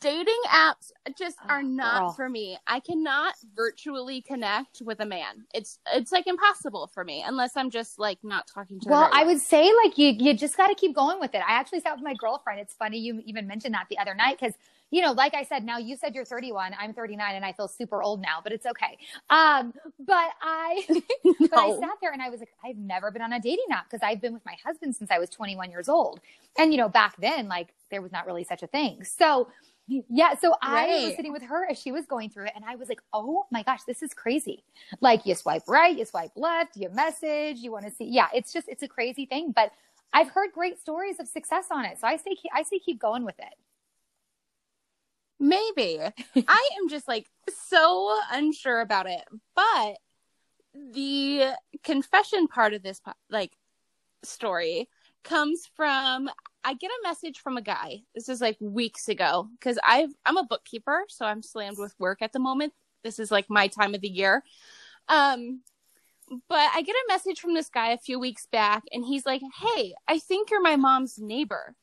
dating 0.00 0.40
apps 0.48 0.92
just 1.16 1.38
oh, 1.44 1.48
are 1.48 1.60
Oh, 1.60 1.66
not 1.66 1.98
girl. 2.00 2.12
for 2.12 2.28
me. 2.28 2.58
I 2.66 2.80
cannot 2.80 3.34
virtually 3.54 4.20
connect 4.20 4.82
with 4.84 5.00
a 5.00 5.06
man. 5.06 5.44
It's 5.54 5.78
it's 5.94 6.12
like 6.12 6.26
impossible 6.26 6.86
for 6.88 7.04
me 7.04 7.24
unless 7.26 7.56
I'm 7.56 7.70
just 7.70 7.98
like 7.98 8.18
not 8.22 8.46
talking 8.46 8.80
to. 8.80 8.88
Well, 8.88 9.08
I 9.12 9.24
would 9.24 9.40
say 9.40 9.70
like 9.84 9.96
you 9.98 10.08
you 10.18 10.34
just 10.34 10.56
got 10.56 10.68
to 10.68 10.74
keep 10.74 10.94
going 10.94 11.20
with 11.20 11.34
it. 11.34 11.42
I 11.46 11.52
actually 11.52 11.80
sat 11.80 11.94
with 11.94 12.04
my 12.04 12.14
girlfriend. 12.14 12.60
It's 12.60 12.74
funny 12.74 12.98
you 12.98 13.22
even 13.24 13.46
mentioned 13.46 13.74
that 13.74 13.86
the 13.88 13.98
other 13.98 14.14
night 14.14 14.38
because 14.40 14.54
you 14.90 15.02
know, 15.02 15.12
like 15.12 15.34
I 15.34 15.44
said, 15.44 15.64
now 15.64 15.78
you 15.78 15.96
said 15.96 16.14
you're 16.14 16.24
31, 16.24 16.74
I'm 16.78 16.92
39, 16.92 17.36
and 17.36 17.44
I 17.44 17.52
feel 17.52 17.68
super 17.68 18.02
old 18.02 18.20
now, 18.20 18.40
but 18.42 18.52
it's 18.52 18.66
okay. 18.66 18.98
Um, 19.28 19.72
but 19.98 20.30
I 20.42 20.84
but 21.40 21.58
I 21.58 21.78
sat 21.78 21.98
there 22.00 22.12
and 22.12 22.20
I 22.20 22.28
was 22.28 22.40
like, 22.40 22.52
I've 22.64 22.76
never 22.76 23.10
been 23.10 23.22
on 23.22 23.32
a 23.32 23.40
dating 23.40 23.66
app 23.70 23.88
because 23.88 24.04
I've 24.04 24.20
been 24.20 24.32
with 24.32 24.44
my 24.44 24.56
husband 24.64 24.96
since 24.96 25.10
I 25.10 25.18
was 25.18 25.30
21 25.30 25.70
years 25.70 25.88
old, 25.88 26.20
and 26.58 26.72
you 26.72 26.78
know, 26.78 26.88
back 26.88 27.16
then 27.20 27.48
like 27.48 27.68
there 27.90 28.02
was 28.02 28.12
not 28.12 28.26
really 28.26 28.44
such 28.44 28.62
a 28.62 28.66
thing. 28.66 29.04
So. 29.04 29.48
Yeah, 30.08 30.36
so 30.36 30.54
I 30.62 30.86
was 31.06 31.16
sitting 31.16 31.32
with 31.32 31.42
her 31.42 31.68
as 31.68 31.76
she 31.76 31.90
was 31.90 32.06
going 32.06 32.30
through 32.30 32.44
it, 32.44 32.52
and 32.54 32.64
I 32.64 32.76
was 32.76 32.88
like, 32.88 33.02
"Oh 33.12 33.46
my 33.50 33.64
gosh, 33.64 33.82
this 33.88 34.04
is 34.04 34.14
crazy!" 34.14 34.62
Like 35.00 35.26
you 35.26 35.34
swipe 35.34 35.64
right, 35.66 35.98
you 35.98 36.04
swipe 36.04 36.30
left, 36.36 36.76
you 36.76 36.90
message, 36.90 37.56
you 37.56 37.72
want 37.72 37.86
to 37.86 37.90
see. 37.90 38.04
Yeah, 38.04 38.28
it's 38.32 38.52
just 38.52 38.68
it's 38.68 38.84
a 38.84 38.88
crazy 38.88 39.26
thing, 39.26 39.50
but 39.50 39.72
I've 40.12 40.28
heard 40.28 40.52
great 40.52 40.78
stories 40.78 41.18
of 41.18 41.26
success 41.26 41.66
on 41.72 41.84
it, 41.86 41.98
so 41.98 42.06
I 42.06 42.18
say 42.18 42.36
I 42.54 42.62
say 42.62 42.78
keep 42.78 43.00
going 43.00 43.24
with 43.24 43.40
it. 43.40 43.54
Maybe. 45.40 45.98
I 46.48 46.68
am 46.80 46.88
just 46.88 47.08
like 47.08 47.26
so 47.48 48.16
unsure 48.30 48.80
about 48.80 49.08
it. 49.08 49.24
But 49.56 49.96
the 50.74 51.54
confession 51.82 52.46
part 52.46 52.74
of 52.74 52.82
this 52.82 53.00
like 53.30 53.56
story 54.22 54.88
comes 55.24 55.68
from 55.74 56.30
I 56.62 56.74
get 56.74 56.90
a 56.90 57.08
message 57.08 57.40
from 57.40 57.56
a 57.56 57.62
guy. 57.62 58.00
This 58.14 58.28
is 58.28 58.40
like 58.40 58.58
weeks 58.60 59.08
ago 59.08 59.48
cuz 59.60 59.78
I've 59.84 60.12
I'm 60.26 60.36
a 60.36 60.44
bookkeeper, 60.44 61.06
so 61.08 61.24
I'm 61.24 61.42
slammed 61.42 61.78
with 61.78 61.94
work 61.98 62.22
at 62.22 62.32
the 62.32 62.38
moment. 62.38 62.74
This 63.02 63.18
is 63.18 63.30
like 63.30 63.46
my 63.48 63.66
time 63.66 63.94
of 63.94 64.02
the 64.02 64.08
year. 64.08 64.44
Um 65.08 65.62
but 66.48 66.70
I 66.74 66.82
get 66.82 66.94
a 66.94 67.08
message 67.08 67.40
from 67.40 67.54
this 67.54 67.68
guy 67.68 67.90
a 67.90 67.98
few 67.98 68.20
weeks 68.20 68.46
back 68.46 68.84
and 68.92 69.04
he's 69.04 69.26
like, 69.26 69.42
"Hey, 69.60 69.94
I 70.06 70.18
think 70.20 70.50
you're 70.50 70.60
my 70.62 70.76
mom's 70.76 71.18
neighbor." 71.18 71.74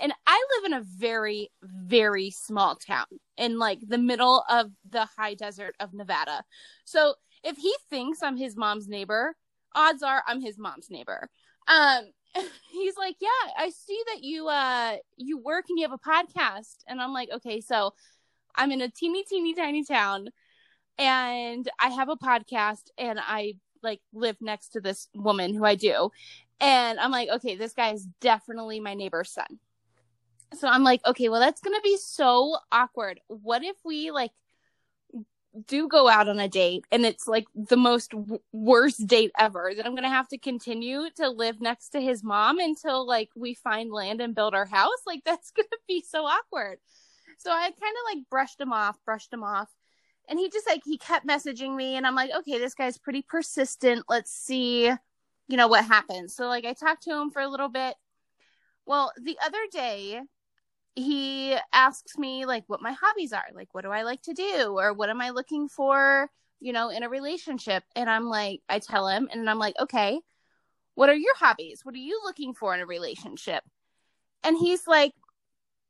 And 0.00 0.12
I 0.26 0.44
live 0.56 0.72
in 0.72 0.78
a 0.78 0.84
very, 0.98 1.50
very 1.62 2.30
small 2.30 2.76
town 2.76 3.06
in 3.36 3.58
like 3.58 3.78
the 3.86 3.98
middle 3.98 4.44
of 4.48 4.70
the 4.88 5.06
high 5.16 5.34
desert 5.34 5.74
of 5.80 5.94
Nevada. 5.94 6.42
So 6.84 7.14
if 7.44 7.56
he 7.56 7.74
thinks 7.88 8.22
I'm 8.22 8.36
his 8.36 8.56
mom's 8.56 8.88
neighbor, 8.88 9.36
odds 9.74 10.02
are 10.02 10.22
I'm 10.26 10.40
his 10.40 10.58
mom's 10.58 10.90
neighbor. 10.90 11.28
Um, 11.68 12.04
he's 12.72 12.96
like, 12.96 13.16
yeah, 13.20 13.52
I 13.58 13.70
see 13.70 14.00
that 14.12 14.22
you 14.22 14.48
uh 14.48 14.96
you 15.16 15.38
work 15.38 15.66
and 15.68 15.78
you 15.78 15.88
have 15.88 15.98
a 15.98 16.10
podcast, 16.10 16.78
and 16.88 17.00
I'm 17.00 17.12
like, 17.12 17.30
okay, 17.32 17.60
so 17.60 17.94
I'm 18.54 18.72
in 18.72 18.80
a 18.80 18.88
teeny, 18.88 19.24
teeny, 19.24 19.54
tiny 19.54 19.84
town, 19.84 20.28
and 20.98 21.68
I 21.78 21.90
have 21.90 22.08
a 22.08 22.16
podcast, 22.16 22.90
and 22.98 23.20
I 23.20 23.54
like 23.82 24.00
live 24.12 24.36
next 24.40 24.70
to 24.70 24.80
this 24.80 25.08
woman 25.14 25.54
who 25.54 25.64
I 25.64 25.76
do, 25.76 26.10
and 26.60 26.98
I'm 26.98 27.12
like, 27.12 27.28
okay, 27.28 27.54
this 27.54 27.72
guy 27.72 27.92
is 27.92 28.08
definitely 28.20 28.80
my 28.80 28.94
neighbor's 28.94 29.30
son 29.30 29.60
so 30.54 30.68
I'm 30.68 30.84
like, 30.84 31.04
okay, 31.06 31.28
well, 31.28 31.40
that's 31.40 31.60
gonna 31.60 31.80
be 31.82 31.96
so 31.96 32.56
awkward. 32.72 33.20
What 33.28 33.64
if 33.64 33.76
we 33.84 34.10
like 34.10 34.32
do 35.66 35.88
go 35.88 36.06
out 36.08 36.28
on 36.28 36.38
a 36.38 36.48
date 36.48 36.84
and 36.92 37.06
it's 37.06 37.26
like 37.26 37.46
the 37.54 37.78
most 37.78 38.10
w- 38.10 38.40
worst 38.52 39.06
date 39.06 39.32
ever? 39.38 39.72
That 39.74 39.86
I'm 39.86 39.94
gonna 39.94 40.08
have 40.08 40.28
to 40.28 40.38
continue 40.38 41.08
to 41.16 41.28
live 41.28 41.60
next 41.60 41.90
to 41.90 42.00
his 42.00 42.22
mom 42.22 42.58
until 42.58 43.06
like 43.06 43.30
we 43.34 43.54
find 43.54 43.90
land 43.90 44.20
and 44.20 44.34
build 44.34 44.54
our 44.54 44.66
house. 44.66 45.00
Like 45.06 45.22
that's 45.26 45.50
gonna 45.50 45.68
be 45.88 46.02
so 46.02 46.24
awkward. 46.24 46.78
So 47.38 47.50
I 47.50 47.62
kind 47.62 47.74
of 47.74 48.16
like 48.16 48.30
brushed 48.30 48.60
him 48.60 48.72
off, 48.72 48.96
brushed 49.04 49.32
him 49.32 49.42
off. 49.42 49.68
And 50.28 50.38
he 50.38 50.48
just 50.50 50.66
like 50.66 50.82
he 50.84 50.98
kept 50.98 51.26
messaging 51.26 51.76
me 51.76 51.96
and 51.96 52.06
I'm 52.06 52.14
like, 52.14 52.30
okay, 52.38 52.58
this 52.58 52.74
guy's 52.74 52.98
pretty 52.98 53.22
persistent. 53.22 54.04
Let's 54.08 54.32
see, 54.32 54.86
you 54.86 55.56
know, 55.56 55.68
what 55.68 55.84
happens. 55.84 56.34
So 56.34 56.46
like 56.48 56.64
I 56.64 56.72
talked 56.72 57.04
to 57.04 57.14
him 57.14 57.30
for 57.30 57.42
a 57.42 57.48
little 57.48 57.68
bit. 57.68 57.94
Well, 58.86 59.12
the 59.20 59.36
other 59.44 59.58
day 59.70 60.20
he 60.96 61.56
asks 61.72 62.18
me 62.18 62.46
like 62.46 62.64
what 62.68 62.82
my 62.82 62.92
hobbies 62.92 63.32
are, 63.32 63.46
like 63.54 63.68
what 63.72 63.84
do 63.84 63.90
I 63.92 64.02
like 64.02 64.22
to 64.22 64.34
do 64.34 64.76
or 64.78 64.92
what 64.94 65.10
am 65.10 65.20
I 65.20 65.30
looking 65.30 65.68
for, 65.68 66.30
you 66.60 66.72
know, 66.72 66.88
in 66.90 67.02
a 67.02 67.08
relationship. 67.08 67.84
And 67.94 68.10
I'm 68.10 68.26
like 68.26 68.62
I 68.68 68.80
tell 68.80 69.08
him 69.08 69.28
and 69.32 69.48
I'm 69.48 69.58
like, 69.58 69.76
"Okay, 69.80 70.20
what 70.94 71.10
are 71.10 71.14
your 71.14 71.36
hobbies? 71.36 71.82
What 71.84 71.94
are 71.94 71.98
you 71.98 72.20
looking 72.24 72.54
for 72.54 72.74
in 72.74 72.80
a 72.80 72.86
relationship?" 72.86 73.62
And 74.44 74.56
he's 74.58 74.86
like 74.88 75.12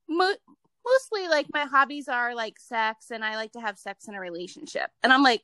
Mo- 0.09 0.37
mostly 0.85 1.29
like 1.29 1.47
my 1.53 1.65
hobbies 1.65 2.09
are 2.09 2.35
like 2.35 2.59
sex 2.61 3.11
and 3.11 3.25
I 3.25 3.37
like 3.37 3.53
to 3.53 3.61
have 3.61 3.79
sex 3.79 4.09
in 4.09 4.15
a 4.15 4.21
relationship. 4.21 4.91
And 5.03 5.13
I'm 5.13 5.23
like, 5.23 5.43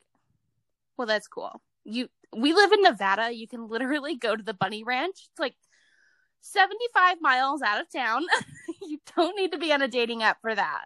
"Well, 0.97 1.07
that's 1.07 1.27
cool." 1.27 1.61
You 1.85 2.09
we 2.35 2.53
live 2.53 2.71
in 2.71 2.81
Nevada. 2.81 3.31
You 3.33 3.47
can 3.47 3.67
literally 3.69 4.15
go 4.15 4.35
to 4.35 4.43
the 4.43 4.53
bunny 4.53 4.83
ranch. 4.83 5.27
It's 5.31 5.39
like 5.39 5.55
75 6.41 7.21
miles 7.21 7.61
out 7.61 7.81
of 7.81 7.91
town. 7.91 8.25
you 8.87 8.99
don't 9.15 9.35
need 9.35 9.51
to 9.51 9.57
be 9.57 9.71
on 9.71 9.81
a 9.81 9.87
dating 9.87 10.23
app 10.23 10.41
for 10.41 10.55
that. 10.55 10.85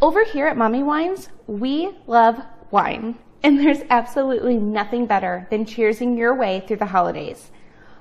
Over 0.00 0.24
here 0.24 0.46
at 0.46 0.56
Mommy 0.56 0.82
Wines, 0.82 1.30
we 1.46 1.96
love 2.06 2.42
wine. 2.70 3.18
And 3.42 3.58
there's 3.58 3.82
absolutely 3.90 4.56
nothing 4.56 5.06
better 5.06 5.46
than 5.50 5.64
cheersing 5.64 6.18
your 6.18 6.34
way 6.34 6.64
through 6.66 6.78
the 6.78 6.86
holidays. 6.86 7.50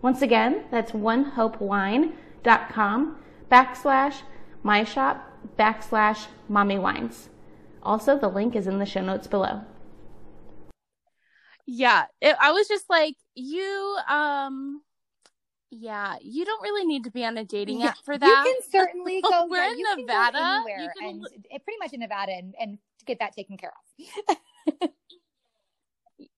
Once 0.01 0.23
again, 0.23 0.63
that's 0.71 0.93
onehopewine.com 0.93 3.17
backslash 3.51 4.21
my 4.63 4.83
shop 4.83 5.31
backslash 5.59 6.25
mommy 6.49 6.79
wines. 6.79 7.29
Also, 7.83 8.17
the 8.17 8.29
link 8.29 8.55
is 8.55 8.65
in 8.65 8.79
the 8.79 8.85
show 8.87 9.01
notes 9.01 9.27
below 9.27 9.61
yeah 11.67 12.05
it, 12.21 12.35
i 12.41 12.51
was 12.51 12.67
just 12.67 12.89
like 12.89 13.15
you 13.35 13.97
um 14.09 14.81
yeah 15.69 16.15
you 16.21 16.45
don't 16.45 16.61
really 16.63 16.85
need 16.85 17.03
to 17.03 17.11
be 17.11 17.25
on 17.25 17.37
a 17.37 17.43
dating 17.43 17.81
yeah, 17.81 17.87
app 17.87 17.97
for 18.05 18.17
that. 18.17 18.25
you 18.25 18.53
can 18.53 18.71
certainly 18.71 19.21
go 19.21 19.47
we're 19.49 19.57
yeah, 19.57 19.71
in 19.71 20.05
nevada. 20.05 20.37
anywhere 20.37 20.93
can... 20.97 21.21
and 21.51 21.63
pretty 21.63 21.77
much 21.79 21.93
in 21.93 21.99
nevada 21.99 22.31
and, 22.31 22.55
and 22.59 22.77
get 23.05 23.19
that 23.19 23.33
taken 23.33 23.57
care 23.57 23.71
of. 23.71 24.89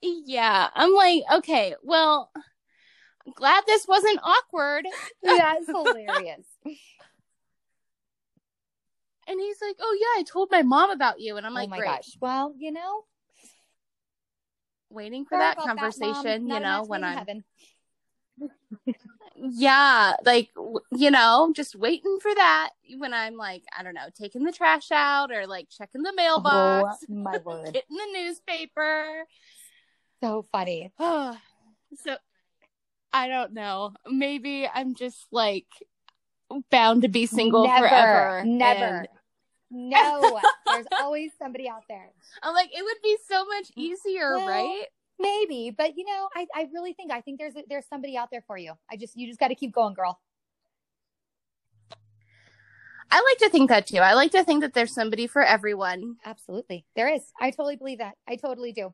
Yeah 0.01 0.69
i'm 0.75 0.93
like 0.93 1.24
okay 1.36 1.74
well 1.83 2.29
I'm 3.25 3.33
glad 3.33 3.63
this 3.65 3.88
wasn't 3.88 4.19
awkward. 4.24 4.86
That's 5.24 5.67
hilarious. 5.67 6.45
And 9.27 9.39
he's 9.39 9.57
like 9.62 9.75
oh 9.79 9.98
yeah 10.00 10.21
i 10.21 10.24
told 10.24 10.50
my 10.51 10.63
mom 10.63 10.89
about 10.89 11.19
you. 11.19 11.38
And 11.38 11.45
i'm 11.45 11.51
oh 11.51 11.55
like 11.55 11.67
oh 11.67 11.69
my 11.69 11.77
Great. 11.77 11.88
gosh. 11.88 12.17
Well 12.19 12.51
you 12.57 12.71
know 12.71 13.03
waiting 14.89 15.25
for 15.25 15.38
that 15.38 15.58
conversation, 15.58 16.48
that, 16.48 16.55
you 16.55 16.60
know, 16.60 16.84
when 16.86 17.03
I'm 17.03 17.43
yeah, 19.36 20.13
like 20.25 20.50
you 20.91 21.12
know, 21.12 21.51
just 21.55 21.75
waiting 21.75 22.19
for 22.22 22.34
that 22.34 22.69
when 22.98 23.13
I'm 23.13 23.36
like, 23.36 23.63
I 23.77 23.84
don't 23.84 23.93
know, 23.93 24.08
taking 24.15 24.43
the 24.43 24.51
trash 24.51 24.91
out 24.91 25.31
or 25.31 25.48
like 25.48 25.67
checking 25.69 26.03
the 26.03 26.12
oh, 26.12 26.15
mailbox, 26.15 27.05
oh, 27.10 27.13
my 27.13 27.38
word, 27.46 27.74
getting 27.74 27.98
the 27.98 28.19
newspaper. 28.19 29.25
So 30.22 30.46
funny. 30.51 30.91
so 31.00 32.17
I 33.13 33.27
don't 33.27 33.53
know. 33.53 33.93
Maybe 34.08 34.67
I'm 34.67 34.96
just 34.96 35.27
like 35.31 35.67
bound 36.72 37.03
to 37.03 37.08
be 37.08 37.25
single 37.25 37.65
never, 37.65 37.88
forever. 37.88 38.43
Never. 38.46 39.05
No, 39.71 40.39
there's 40.65 40.85
always 40.99 41.31
somebody 41.38 41.69
out 41.69 41.83
there. 41.88 42.11
I'm 42.41 42.53
like, 42.53 42.69
it 42.73 42.83
would 42.83 42.97
be 43.03 43.17
so 43.27 43.45
much 43.45 43.71
easier, 43.75 44.38
well, 44.38 44.47
right? 44.47 44.85
Maybe, 45.19 45.73
but 45.75 45.97
you 45.97 46.05
know, 46.05 46.29
I, 46.35 46.47
I 46.55 46.67
really 46.73 46.93
think 46.93 47.11
I 47.11 47.21
think 47.21 47.39
there's 47.39 47.53
there's 47.67 47.88
somebody 47.88 48.17
out 48.17 48.29
there 48.31 48.43
for 48.47 48.57
you. 48.57 48.73
I 48.89 48.95
just 48.95 49.17
you 49.17 49.27
just 49.27 49.39
got 49.39 49.49
to 49.49 49.55
keep 49.55 49.73
going, 49.73 49.93
girl. 49.93 50.19
I 53.11 53.21
like 53.21 53.38
to 53.39 53.49
think 53.49 53.69
that 53.69 53.88
too. 53.88 53.97
I 53.97 54.13
like 54.13 54.31
to 54.31 54.43
think 54.43 54.61
that 54.61 54.73
there's 54.73 54.93
somebody 54.93 55.27
for 55.27 55.43
everyone. 55.43 56.17
Absolutely. 56.25 56.85
There 56.95 57.11
is. 57.11 57.23
I 57.39 57.49
totally 57.49 57.75
believe 57.75 57.97
that. 57.97 58.15
I 58.27 58.35
totally 58.35 58.71
do. 58.71 58.93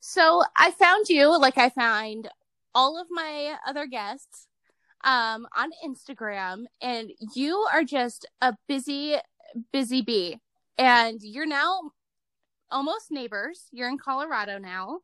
So 0.00 0.44
I 0.56 0.70
found 0.70 1.08
you 1.08 1.36
like 1.38 1.58
I 1.58 1.68
found 1.68 2.28
all 2.74 3.00
of 3.00 3.08
my 3.10 3.56
other 3.66 3.86
guests 3.86 4.46
um, 5.06 5.46
on 5.56 5.70
Instagram, 5.84 6.64
and 6.82 7.10
you 7.34 7.64
are 7.72 7.84
just 7.84 8.26
a 8.42 8.54
busy, 8.68 9.16
busy 9.72 10.02
bee. 10.02 10.38
And 10.76 11.22
you're 11.22 11.46
now 11.46 11.92
almost 12.70 13.10
neighbors. 13.10 13.68
You're 13.72 13.88
in 13.88 13.98
Colorado 13.98 14.58
now. 14.58 14.98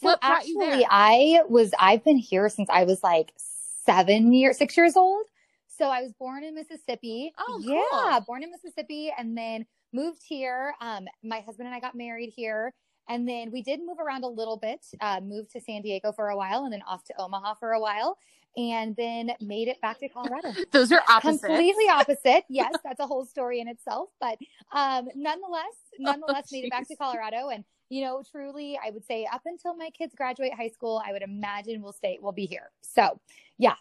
So 0.00 0.08
what 0.08 0.18
actually, 0.20 0.84
I 0.90 1.40
was 1.48 1.70
I've 1.78 2.04
been 2.04 2.18
here 2.18 2.48
since 2.50 2.68
I 2.68 2.84
was 2.84 3.02
like 3.02 3.32
seven 3.36 4.32
years, 4.32 4.58
six 4.58 4.76
years 4.76 4.96
old. 4.96 5.24
So 5.68 5.86
I 5.86 6.02
was 6.02 6.12
born 6.18 6.42
in 6.42 6.54
Mississippi. 6.54 7.32
Oh, 7.38 7.62
cool. 7.64 7.82
yeah, 7.92 8.20
born 8.26 8.42
in 8.42 8.50
Mississippi, 8.50 9.12
and 9.16 9.38
then 9.38 9.64
moved 9.92 10.22
here. 10.26 10.74
Um, 10.80 11.06
my 11.22 11.40
husband 11.40 11.68
and 11.68 11.74
I 11.74 11.80
got 11.80 11.94
married 11.94 12.32
here. 12.34 12.74
And 13.08 13.28
then 13.28 13.52
we 13.52 13.62
did 13.62 13.78
move 13.86 13.98
around 14.00 14.24
a 14.24 14.28
little 14.28 14.56
bit, 14.56 14.84
uh, 15.00 15.20
moved 15.22 15.52
to 15.52 15.60
San 15.60 15.82
Diego 15.82 16.10
for 16.10 16.30
a 16.30 16.36
while 16.36 16.64
and 16.64 16.72
then 16.72 16.82
off 16.88 17.04
to 17.04 17.14
Omaha 17.20 17.54
for 17.54 17.70
a 17.70 17.80
while 17.80 18.18
and 18.56 18.96
then 18.96 19.32
made 19.40 19.68
it 19.68 19.80
back 19.80 19.98
to 19.98 20.08
Colorado. 20.08 20.52
Those 20.72 20.90
are 20.92 21.02
opposite. 21.08 21.46
Completely 21.46 21.88
opposite. 21.90 22.44
yes, 22.48 22.72
that's 22.82 23.00
a 23.00 23.06
whole 23.06 23.24
story 23.24 23.60
in 23.60 23.68
itself. 23.68 24.08
But 24.20 24.38
um, 24.72 25.08
nonetheless, 25.14 25.64
oh, 25.94 25.96
nonetheless, 25.98 26.44
oh, 26.46 26.52
made 26.52 26.64
it 26.64 26.70
back 26.70 26.88
to 26.88 26.96
Colorado. 26.96 27.48
And, 27.48 27.64
you 27.90 28.02
know, 28.02 28.22
truly, 28.30 28.78
I 28.84 28.90
would 28.90 29.04
say 29.04 29.26
up 29.32 29.42
until 29.44 29.76
my 29.76 29.90
kids 29.90 30.14
graduate 30.14 30.54
high 30.54 30.68
school, 30.68 31.02
I 31.06 31.12
would 31.12 31.22
imagine 31.22 31.82
we'll 31.82 31.92
stay, 31.92 32.18
we'll 32.20 32.32
be 32.32 32.46
here. 32.46 32.70
So, 32.80 33.20
yeah. 33.58 33.74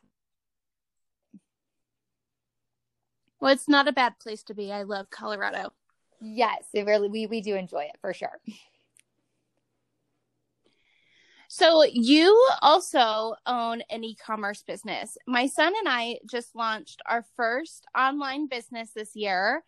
Well, 3.40 3.54
it's 3.54 3.70
not 3.70 3.88
a 3.88 3.94
bad 3.94 4.20
place 4.20 4.44
to 4.44 4.54
be. 4.54 4.72
I 4.72 4.84
love 4.84 5.10
Colorado. 5.10 5.72
Yes, 6.22 6.64
it 6.74 6.86
really, 6.86 7.10
we, 7.10 7.28
we 7.28 7.42
do 7.42 7.56
enjoy 7.56 7.84
it 7.84 7.98
for 8.02 8.14
sure. 8.14 8.40
So 11.58 11.86
you 11.86 12.50
also 12.62 13.36
own 13.46 13.82
an 13.90 14.04
e-commerce 14.04 14.62
business. 14.62 15.18
My 15.26 15.48
son 15.48 15.72
and 15.80 15.88
I 15.88 16.20
just 16.30 16.54
launched 16.54 17.02
our 17.06 17.24
first 17.38 17.86
online 17.98 18.48
business 18.48 18.92
this 18.94 19.16
year, 19.16 19.64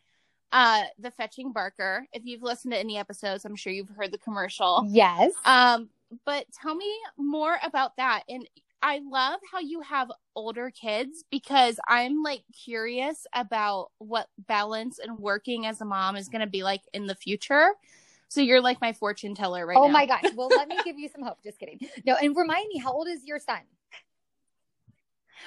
uh, 0.52 0.84
the 1.00 1.12
Fetching 1.12 1.54
Barker. 1.54 2.06
If 2.12 2.26
you've 2.26 2.44
listened 2.44 2.74
to 2.74 2.78
any 2.78 2.98
episodes, 2.98 3.46
I'm 3.46 3.56
sure 3.56 3.72
you've 3.72 3.88
heard 3.88 4.12
the 4.12 4.18
commercial. 4.18 4.86
Yes. 4.90 5.32
Um, 5.46 5.88
but 6.26 6.46
tell 6.62 6.76
me 6.76 6.94
more 7.18 7.58
about 7.64 7.96
that. 7.96 8.24
And 8.28 8.50
I 8.82 9.00
love 9.10 9.40
how 9.50 9.60
you 9.60 9.80
have 9.80 10.12
older 10.36 10.70
kids 10.72 11.24
because 11.32 11.80
I'm 11.88 12.22
like 12.22 12.44
curious 12.66 13.26
about 13.34 13.92
what 14.00 14.28
balance 14.38 15.00
and 15.00 15.18
working 15.18 15.66
as 15.66 15.80
a 15.80 15.86
mom 15.86 16.18
is 16.18 16.28
going 16.28 16.42
to 16.42 16.48
be 16.48 16.64
like 16.64 16.82
in 16.94 17.08
the 17.08 17.16
future. 17.16 17.70
So 18.30 18.42
you're 18.42 18.62
like 18.62 18.82
my 18.82 18.94
fortune 18.94 19.36
teller 19.36 19.66
right 19.66 19.78
oh 19.78 19.88
now. 19.88 19.94
my 19.94 20.06
gosh. 20.06 20.26
Well, 20.36 20.50
let 20.50 20.68
me 20.68 20.78
give 20.84 20.98
you 21.00 21.10
some 21.10 21.24
hope. 21.24 21.38
Just 21.44 21.60
kidding. 21.60 21.80
No, 22.06 22.16
and 22.16 22.36
remind 22.36 22.68
me, 22.68 22.80
how 22.80 22.92
old 22.92 23.08
is 23.08 23.26
your 23.26 23.40
son? 23.40 23.62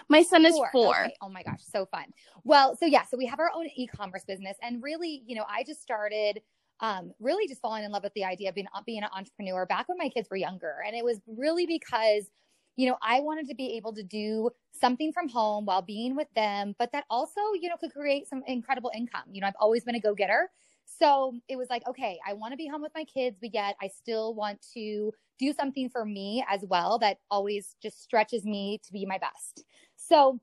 My 0.08 0.22
son 0.22 0.46
is 0.46 0.52
four. 0.52 0.70
four. 0.72 1.04
Okay. 1.04 1.14
Oh 1.20 1.28
my 1.28 1.42
gosh, 1.42 1.60
so 1.60 1.84
fun. 1.86 2.04
Well, 2.44 2.76
so 2.76 2.86
yeah, 2.86 3.04
so 3.04 3.16
we 3.16 3.26
have 3.26 3.40
our 3.40 3.50
own 3.54 3.66
e-commerce 3.76 4.24
business, 4.24 4.56
and 4.62 4.82
really, 4.82 5.22
you 5.26 5.36
know, 5.36 5.44
I 5.48 5.64
just 5.64 5.82
started 5.82 6.40
um, 6.80 7.12
really 7.20 7.46
just 7.46 7.60
falling 7.60 7.84
in 7.84 7.92
love 7.92 8.04
with 8.04 8.14
the 8.14 8.24
idea 8.24 8.48
of 8.48 8.54
being 8.54 8.68
being 8.86 9.02
an 9.02 9.10
entrepreneur 9.14 9.66
back 9.66 9.88
when 9.88 9.98
my 9.98 10.08
kids 10.08 10.28
were 10.30 10.36
younger, 10.36 10.76
and 10.86 10.96
it 10.96 11.04
was 11.04 11.20
really 11.26 11.66
because 11.66 12.30
you 12.76 12.88
know, 12.88 12.96
I 13.02 13.20
wanted 13.20 13.48
to 13.48 13.54
be 13.54 13.76
able 13.76 13.92
to 13.94 14.02
do 14.02 14.48
something 14.80 15.12
from 15.12 15.28
home 15.28 15.66
while 15.66 15.82
being 15.82 16.16
with 16.16 16.28
them, 16.34 16.74
but 16.78 16.92
that 16.92 17.04
also, 17.10 17.40
you 17.60 17.68
know, 17.68 17.76
could 17.76 17.92
create 17.92 18.26
some 18.26 18.42
incredible 18.46 18.90
income. 18.94 19.24
You 19.30 19.42
know, 19.42 19.48
I've 19.48 19.54
always 19.60 19.84
been 19.84 19.96
a 19.96 20.00
go 20.00 20.14
getter. 20.14 20.50
So 20.98 21.34
it 21.48 21.56
was 21.56 21.68
like, 21.70 21.86
okay, 21.88 22.18
I 22.26 22.32
want 22.32 22.52
to 22.52 22.56
be 22.56 22.66
home 22.66 22.82
with 22.82 22.92
my 22.94 23.04
kids, 23.04 23.38
but 23.40 23.54
yet 23.54 23.76
I 23.80 23.88
still 23.88 24.34
want 24.34 24.58
to 24.74 25.12
do 25.38 25.52
something 25.52 25.88
for 25.88 26.04
me 26.04 26.44
as 26.50 26.60
well 26.68 26.98
that 26.98 27.18
always 27.30 27.76
just 27.82 28.02
stretches 28.02 28.44
me 28.44 28.80
to 28.84 28.92
be 28.92 29.06
my 29.06 29.18
best. 29.18 29.64
So, 29.96 30.40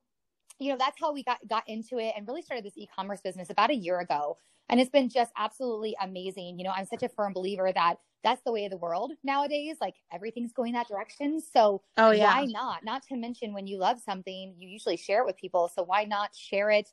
you 0.60 0.72
know, 0.72 0.78
that's 0.78 1.00
how 1.00 1.14
we 1.14 1.24
got 1.24 1.38
got 1.48 1.64
into 1.68 2.00
it 2.00 2.14
and 2.18 2.28
really 2.28 2.42
started 2.42 2.66
this 2.66 2.78
e-commerce 2.78 3.22
business 3.22 3.50
about 3.50 3.70
a 3.70 3.76
year 3.76 4.00
ago. 4.00 4.38
And 4.70 4.80
it's 4.80 4.90
been 4.90 5.10
just 5.10 5.32
absolutely 5.38 5.96
amazing. 6.02 6.58
You 6.58 6.66
know, 6.66 6.74
I'm 6.76 6.86
such 6.86 7.04
a 7.04 7.10
firm 7.10 7.34
believer 7.34 7.72
that 7.74 7.96
that's 8.24 8.42
the 8.44 8.52
way 8.52 8.66
of 8.66 8.72
the 8.72 8.78
world 8.78 9.14
nowadays. 9.24 9.78
Like 9.80 9.96
everything's 10.12 10.52
going 10.52 10.74
that 10.74 10.88
direction. 10.88 11.40
So 11.42 11.84
oh, 11.98 12.12
yeah. 12.12 12.26
why 12.26 12.46
not? 12.46 12.84
Not 12.84 13.04
to 13.04 13.16
mention 13.16 13.54
when 13.54 13.68
you 13.68 13.78
love 13.78 14.00
something, 14.00 14.56
you 14.58 14.68
usually 14.68 14.98
share 14.98 15.22
it 15.22 15.26
with 15.26 15.38
people. 15.38 15.72
So 15.74 15.84
why 15.84 16.04
not 16.04 16.36
share 16.36 16.70
it 16.72 16.90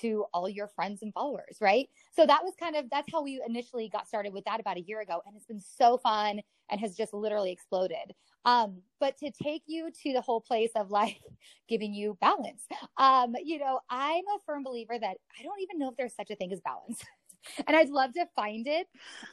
to 0.00 0.26
all 0.32 0.48
your 0.48 0.68
friends 0.68 1.02
and 1.02 1.12
followers, 1.12 1.58
right? 1.60 1.88
So 2.14 2.26
that 2.26 2.44
was 2.44 2.54
kind 2.58 2.76
of 2.76 2.86
that's 2.90 3.10
how 3.12 3.22
we 3.22 3.42
initially 3.46 3.88
got 3.88 4.06
started 4.06 4.32
with 4.32 4.44
that 4.44 4.60
about 4.60 4.76
a 4.76 4.82
year 4.82 5.00
ago, 5.00 5.22
and 5.26 5.36
it's 5.36 5.46
been 5.46 5.60
so 5.60 5.98
fun 5.98 6.40
and 6.70 6.80
has 6.80 6.96
just 6.96 7.14
literally 7.14 7.52
exploded. 7.52 8.14
Um, 8.44 8.82
but 9.00 9.16
to 9.18 9.30
take 9.30 9.62
you 9.66 9.90
to 10.02 10.12
the 10.12 10.20
whole 10.20 10.40
place 10.40 10.70
of 10.76 10.90
like 10.90 11.18
giving 11.68 11.92
you 11.94 12.16
balance, 12.20 12.62
um, 12.96 13.34
you 13.42 13.58
know, 13.58 13.80
I'm 13.90 14.24
a 14.24 14.38
firm 14.46 14.62
believer 14.62 14.98
that 14.98 15.16
I 15.38 15.42
don't 15.42 15.60
even 15.60 15.78
know 15.78 15.90
if 15.90 15.96
there's 15.96 16.14
such 16.14 16.30
a 16.30 16.36
thing 16.36 16.52
as 16.52 16.60
balance. 16.60 17.02
and 17.66 17.76
I'd 17.76 17.90
love 17.90 18.12
to 18.14 18.26
find 18.34 18.66
it. 18.66 18.86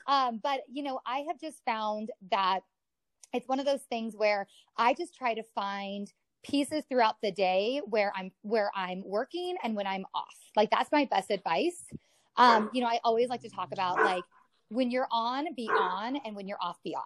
Um, 0.07 0.39
but 0.41 0.61
you 0.71 0.83
know, 0.83 0.99
I 1.05 1.25
have 1.27 1.39
just 1.39 1.63
found 1.65 2.11
that 2.31 2.61
it's 3.33 3.47
one 3.47 3.59
of 3.59 3.65
those 3.65 3.83
things 3.83 4.15
where 4.15 4.47
I 4.77 4.93
just 4.93 5.15
try 5.15 5.33
to 5.33 5.43
find 5.55 6.11
pieces 6.45 6.83
throughout 6.87 7.15
the 7.21 7.31
day 7.31 7.81
where 7.85 8.11
I'm 8.15 8.31
where 8.43 8.71
I'm 8.75 9.03
working 9.05 9.55
and 9.63 9.75
when 9.75 9.87
I'm 9.87 10.05
off. 10.13 10.35
Like 10.55 10.69
that's 10.69 10.91
my 10.91 11.05
best 11.05 11.31
advice. 11.31 11.83
Um, 12.37 12.69
you 12.73 12.81
know, 12.81 12.87
I 12.87 12.99
always 13.03 13.29
like 13.29 13.41
to 13.41 13.49
talk 13.49 13.71
about 13.71 13.97
like 13.97 14.23
when 14.69 14.91
you're 14.91 15.07
on, 15.11 15.47
be 15.55 15.67
on, 15.67 16.17
and 16.25 16.35
when 16.35 16.47
you're 16.47 16.61
off, 16.61 16.77
be 16.83 16.95
off. 16.95 17.03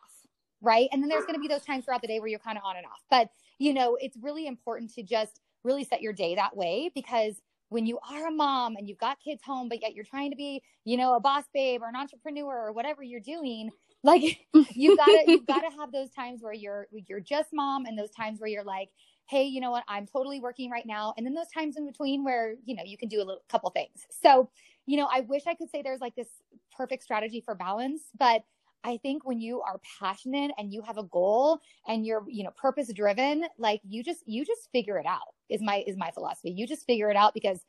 Right. 0.61 0.89
And 0.91 1.01
then 1.01 1.09
there's 1.09 1.25
gonna 1.25 1.39
be 1.39 1.47
those 1.47 1.63
times 1.63 1.85
throughout 1.85 2.01
the 2.01 2.07
day 2.07 2.19
where 2.19 2.27
you're 2.27 2.39
kind 2.39 2.57
of 2.57 2.63
on 2.63 2.75
and 2.75 2.85
off. 2.85 3.01
But 3.09 3.29
you 3.59 3.73
know, 3.73 3.97
it's 3.99 4.17
really 4.21 4.47
important 4.47 4.93
to 4.95 5.03
just 5.03 5.39
really 5.63 5.83
set 5.83 6.01
your 6.01 6.13
day 6.13 6.35
that 6.35 6.55
way 6.55 6.91
because 6.93 7.41
when 7.69 7.85
you 7.85 7.99
are 8.09 8.27
a 8.27 8.31
mom 8.31 8.75
and 8.75 8.89
you've 8.89 8.97
got 8.97 9.19
kids 9.19 9.41
home, 9.45 9.69
but 9.69 9.81
yet 9.81 9.93
you're 9.93 10.05
trying 10.05 10.31
to 10.31 10.35
be, 10.35 10.61
you 10.85 10.97
know, 10.97 11.15
a 11.15 11.19
boss 11.19 11.43
babe 11.53 11.81
or 11.81 11.87
an 11.87 11.95
entrepreneur 11.95 12.67
or 12.67 12.71
whatever 12.71 13.03
you're 13.03 13.19
doing, 13.19 13.69
like 14.03 14.39
you 14.71 14.97
gotta 14.97 15.23
you 15.27 15.41
gotta 15.45 15.69
have 15.77 15.91
those 15.91 16.09
times 16.09 16.41
where 16.41 16.53
you're 16.53 16.87
you're 16.91 17.19
just 17.19 17.49
mom 17.53 17.85
and 17.85 17.97
those 17.97 18.11
times 18.11 18.39
where 18.39 18.49
you're 18.49 18.63
like, 18.63 18.89
hey, 19.29 19.43
you 19.43 19.61
know 19.61 19.69
what, 19.69 19.83
I'm 19.87 20.07
totally 20.07 20.39
working 20.39 20.71
right 20.71 20.87
now. 20.87 21.13
And 21.15 21.23
then 21.23 21.35
those 21.35 21.49
times 21.53 21.77
in 21.77 21.85
between 21.85 22.23
where, 22.23 22.55
you 22.65 22.75
know, 22.75 22.81
you 22.83 22.97
can 22.97 23.09
do 23.09 23.17
a 23.17 23.25
little 23.25 23.43
couple 23.47 23.69
things. 23.69 24.07
So, 24.09 24.49
you 24.87 24.97
know, 24.97 25.07
I 25.11 25.19
wish 25.19 25.43
I 25.45 25.53
could 25.53 25.69
say 25.69 25.83
there's 25.83 26.01
like 26.01 26.15
this 26.15 26.29
perfect 26.75 27.03
strategy 27.03 27.39
for 27.39 27.53
balance, 27.53 28.01
but 28.17 28.43
I 28.83 28.97
think 28.97 29.25
when 29.25 29.39
you 29.39 29.61
are 29.61 29.79
passionate 29.99 30.51
and 30.57 30.73
you 30.73 30.81
have 30.81 30.97
a 30.97 31.03
goal 31.03 31.59
and 31.87 32.07
you're, 32.07 32.23
you 32.27 32.43
know, 32.43 32.49
purpose 32.51 32.91
driven, 32.91 33.45
like 33.59 33.81
you 33.87 34.03
just 34.03 34.23
you 34.25 34.43
just 34.45 34.71
figure 34.71 34.97
it 34.97 35.05
out. 35.05 35.35
Is 35.47 35.61
my 35.61 35.83
is 35.85 35.95
my 35.95 36.09
philosophy. 36.11 36.51
You 36.51 36.65
just 36.65 36.87
figure 36.87 37.11
it 37.11 37.15
out 37.17 37.35
because 37.35 37.59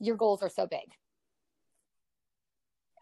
your 0.00 0.16
goals 0.16 0.42
are 0.42 0.50
so 0.50 0.66
big. 0.66 0.84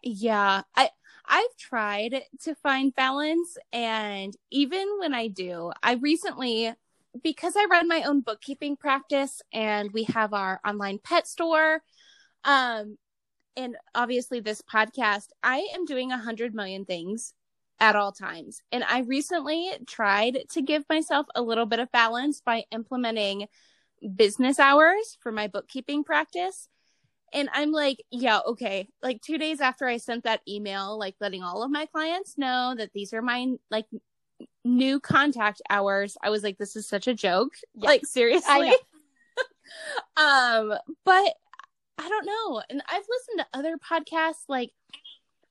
Yeah, 0.05 0.63
I 0.77 0.91
I've 1.27 1.57
tried 1.59 2.23
to 2.43 2.55
find 2.55 2.95
balance 2.95 3.57
and 3.73 4.37
even 4.51 4.87
when 4.99 5.15
I 5.15 5.29
do, 5.29 5.73
I 5.83 5.95
recently 5.95 6.75
because 7.23 7.55
I 7.57 7.67
run 7.71 7.89
my 7.89 8.03
own 8.03 8.21
bookkeeping 8.21 8.77
practice 8.77 9.41
and 9.53 9.93
we 9.93 10.05
have 10.05 10.33
our 10.33 10.61
online 10.67 10.99
pet 11.03 11.27
store 11.29 11.81
um 12.45 12.97
and 13.57 13.77
obviously 13.95 14.41
this 14.41 14.63
podcast, 14.63 15.29
I 15.43 15.69
am 15.75 15.85
doing 15.85 16.13
a 16.13 16.19
hundred 16.19 16.55
million 16.55 16.85
things 16.85 17.35
at 17.81 17.97
all 17.97 18.13
times. 18.13 18.61
And 18.73 18.85
I 18.85 19.01
recently 19.01 19.71
tried 19.87 20.39
to 20.51 20.63
give 20.63 20.85
myself 20.89 21.27
a 21.35 21.43
little 21.43 21.67
bit 21.67 21.79
of 21.79 21.93
balance 21.93 22.41
by 22.41 22.65
implementing 22.71 23.47
business 24.17 24.59
hours 24.59 25.17
for 25.21 25.33
my 25.33 25.49
bookkeeping 25.49 26.05
practice. 26.05 26.69
And 27.33 27.49
I'm 27.53 27.73
like, 27.73 28.03
yeah, 28.11 28.41
okay. 28.47 28.89
Like 29.03 29.21
two 29.23 29.39
days 29.39 29.61
after 29.61 29.87
I 29.87 29.97
sent 29.97 30.25
that 30.25 30.41
email, 30.49 30.99
like 30.99 31.17
letting 31.21 31.43
all 31.43 31.63
of 31.63 31.71
my 31.71 31.87
clients 31.87 32.39
know 32.39 32.75
that 32.77 32.93
these 32.93 33.13
are 33.13 33.23
my 33.23 33.55
like 33.71 33.87
new 34.65 35.01
contact 35.01 35.61
hours, 35.69 36.17
I 36.23 36.31
was 36.31 36.43
like, 36.43 36.59
this 36.59 36.77
is 36.77 36.89
such 36.89 37.07
a 37.07 37.15
joke. 37.15 37.53
Like 37.77 38.07
seriously. 38.07 38.73
um, 40.17 40.75
but 41.05 41.35
I 41.99 42.09
don't 42.09 42.27
know. 42.27 42.63
And 42.69 42.83
I've 42.89 43.05
listened 43.09 43.39
to 43.39 43.47
other 43.59 43.77
podcasts 43.77 44.45
like 44.49 44.73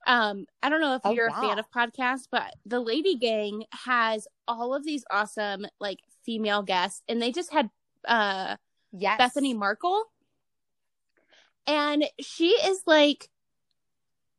um, 0.05 0.45
I 0.61 0.69
don't 0.69 0.81
know 0.81 0.95
if 0.95 1.01
oh, 1.05 1.11
you're 1.11 1.29
wow. 1.29 1.37
a 1.37 1.47
fan 1.47 1.59
of 1.59 1.71
podcasts, 1.71 2.27
but 2.29 2.53
the 2.65 2.79
Lady 2.79 3.15
Gang 3.15 3.63
has 3.71 4.27
all 4.47 4.73
of 4.73 4.83
these 4.83 5.05
awesome 5.09 5.65
like 5.79 5.99
female 6.25 6.61
guests, 6.61 7.01
and 7.07 7.21
they 7.21 7.31
just 7.31 7.51
had 7.53 7.69
uh 8.07 8.57
yes. 8.91 9.19
Bethenny 9.19 9.55
Frankel. 9.55 10.03
And 11.65 12.03
she 12.19 12.49
is 12.49 12.81
like 12.85 13.29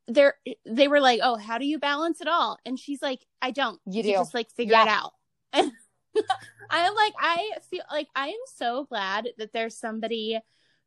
they're 0.06 0.34
they 0.66 0.88
were 0.88 1.00
like, 1.00 1.20
Oh, 1.22 1.36
how 1.36 1.58
do 1.58 1.66
you 1.66 1.78
balance 1.78 2.20
it 2.20 2.28
all? 2.28 2.58
And 2.64 2.78
she's 2.78 3.02
like, 3.02 3.20
I 3.40 3.50
don't. 3.50 3.80
You, 3.86 4.02
you 4.02 4.12
just 4.12 4.34
like 4.34 4.50
figure 4.50 4.74
yeah. 4.74 4.82
it 4.82 4.88
out. 4.88 5.12
I'm 6.70 6.94
like, 6.94 7.14
I 7.18 7.50
feel 7.70 7.82
like 7.90 8.08
I 8.14 8.28
am 8.28 8.34
so 8.56 8.84
glad 8.84 9.28
that 9.38 9.52
there's 9.52 9.76
somebody 9.76 10.38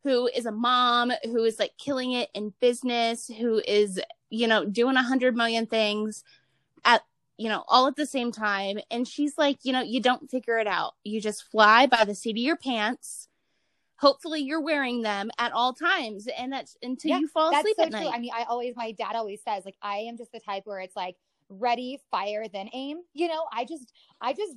who 0.03 0.27
is 0.27 0.45
a 0.45 0.51
mom 0.51 1.11
who 1.23 1.43
is 1.43 1.59
like 1.59 1.73
killing 1.77 2.13
it 2.13 2.29
in 2.33 2.53
business, 2.61 3.27
who 3.27 3.61
is, 3.67 3.99
you 4.29 4.47
know, 4.47 4.65
doing 4.65 4.95
a 4.95 5.03
hundred 5.03 5.35
million 5.35 5.65
things 5.65 6.23
at, 6.85 7.03
you 7.37 7.49
know, 7.49 7.63
all 7.67 7.87
at 7.87 7.95
the 7.95 8.05
same 8.05 8.31
time. 8.31 8.79
And 8.89 9.07
she's 9.07 9.37
like, 9.37 9.59
you 9.63 9.73
know, 9.73 9.81
you 9.81 9.99
don't 9.99 10.29
figure 10.29 10.57
it 10.59 10.67
out. 10.67 10.93
You 11.03 11.19
just 11.19 11.43
fly 11.43 11.87
by 11.87 12.05
the 12.05 12.15
seat 12.15 12.31
of 12.31 12.37
your 12.37 12.57
pants. 12.57 13.26
Hopefully 13.99 14.41
you're 14.41 14.61
wearing 14.61 15.01
them 15.01 15.29
at 15.39 15.51
all 15.51 15.73
times 15.73 16.27
and 16.37 16.51
that's 16.53 16.77
until 16.83 17.09
yeah, 17.09 17.19
you 17.19 17.27
fall 17.27 17.55
asleep 17.55 17.75
so 17.77 17.83
at 17.85 17.91
night. 17.91 18.03
True. 18.03 18.11
I 18.11 18.19
mean, 18.19 18.31
I 18.35 18.43
always, 18.43 18.75
my 18.75 18.91
dad 18.91 19.15
always 19.15 19.41
says 19.43 19.65
like, 19.65 19.77
I 19.81 19.97
am 19.97 20.17
just 20.17 20.31
the 20.31 20.39
type 20.39 20.63
where 20.65 20.79
it's 20.79 20.95
like 20.95 21.15
ready, 21.49 21.99
fire, 22.11 22.45
then 22.51 22.69
aim. 22.73 22.99
You 23.13 23.27
know, 23.27 23.45
I 23.51 23.65
just, 23.65 23.91
I 24.21 24.33
just 24.33 24.53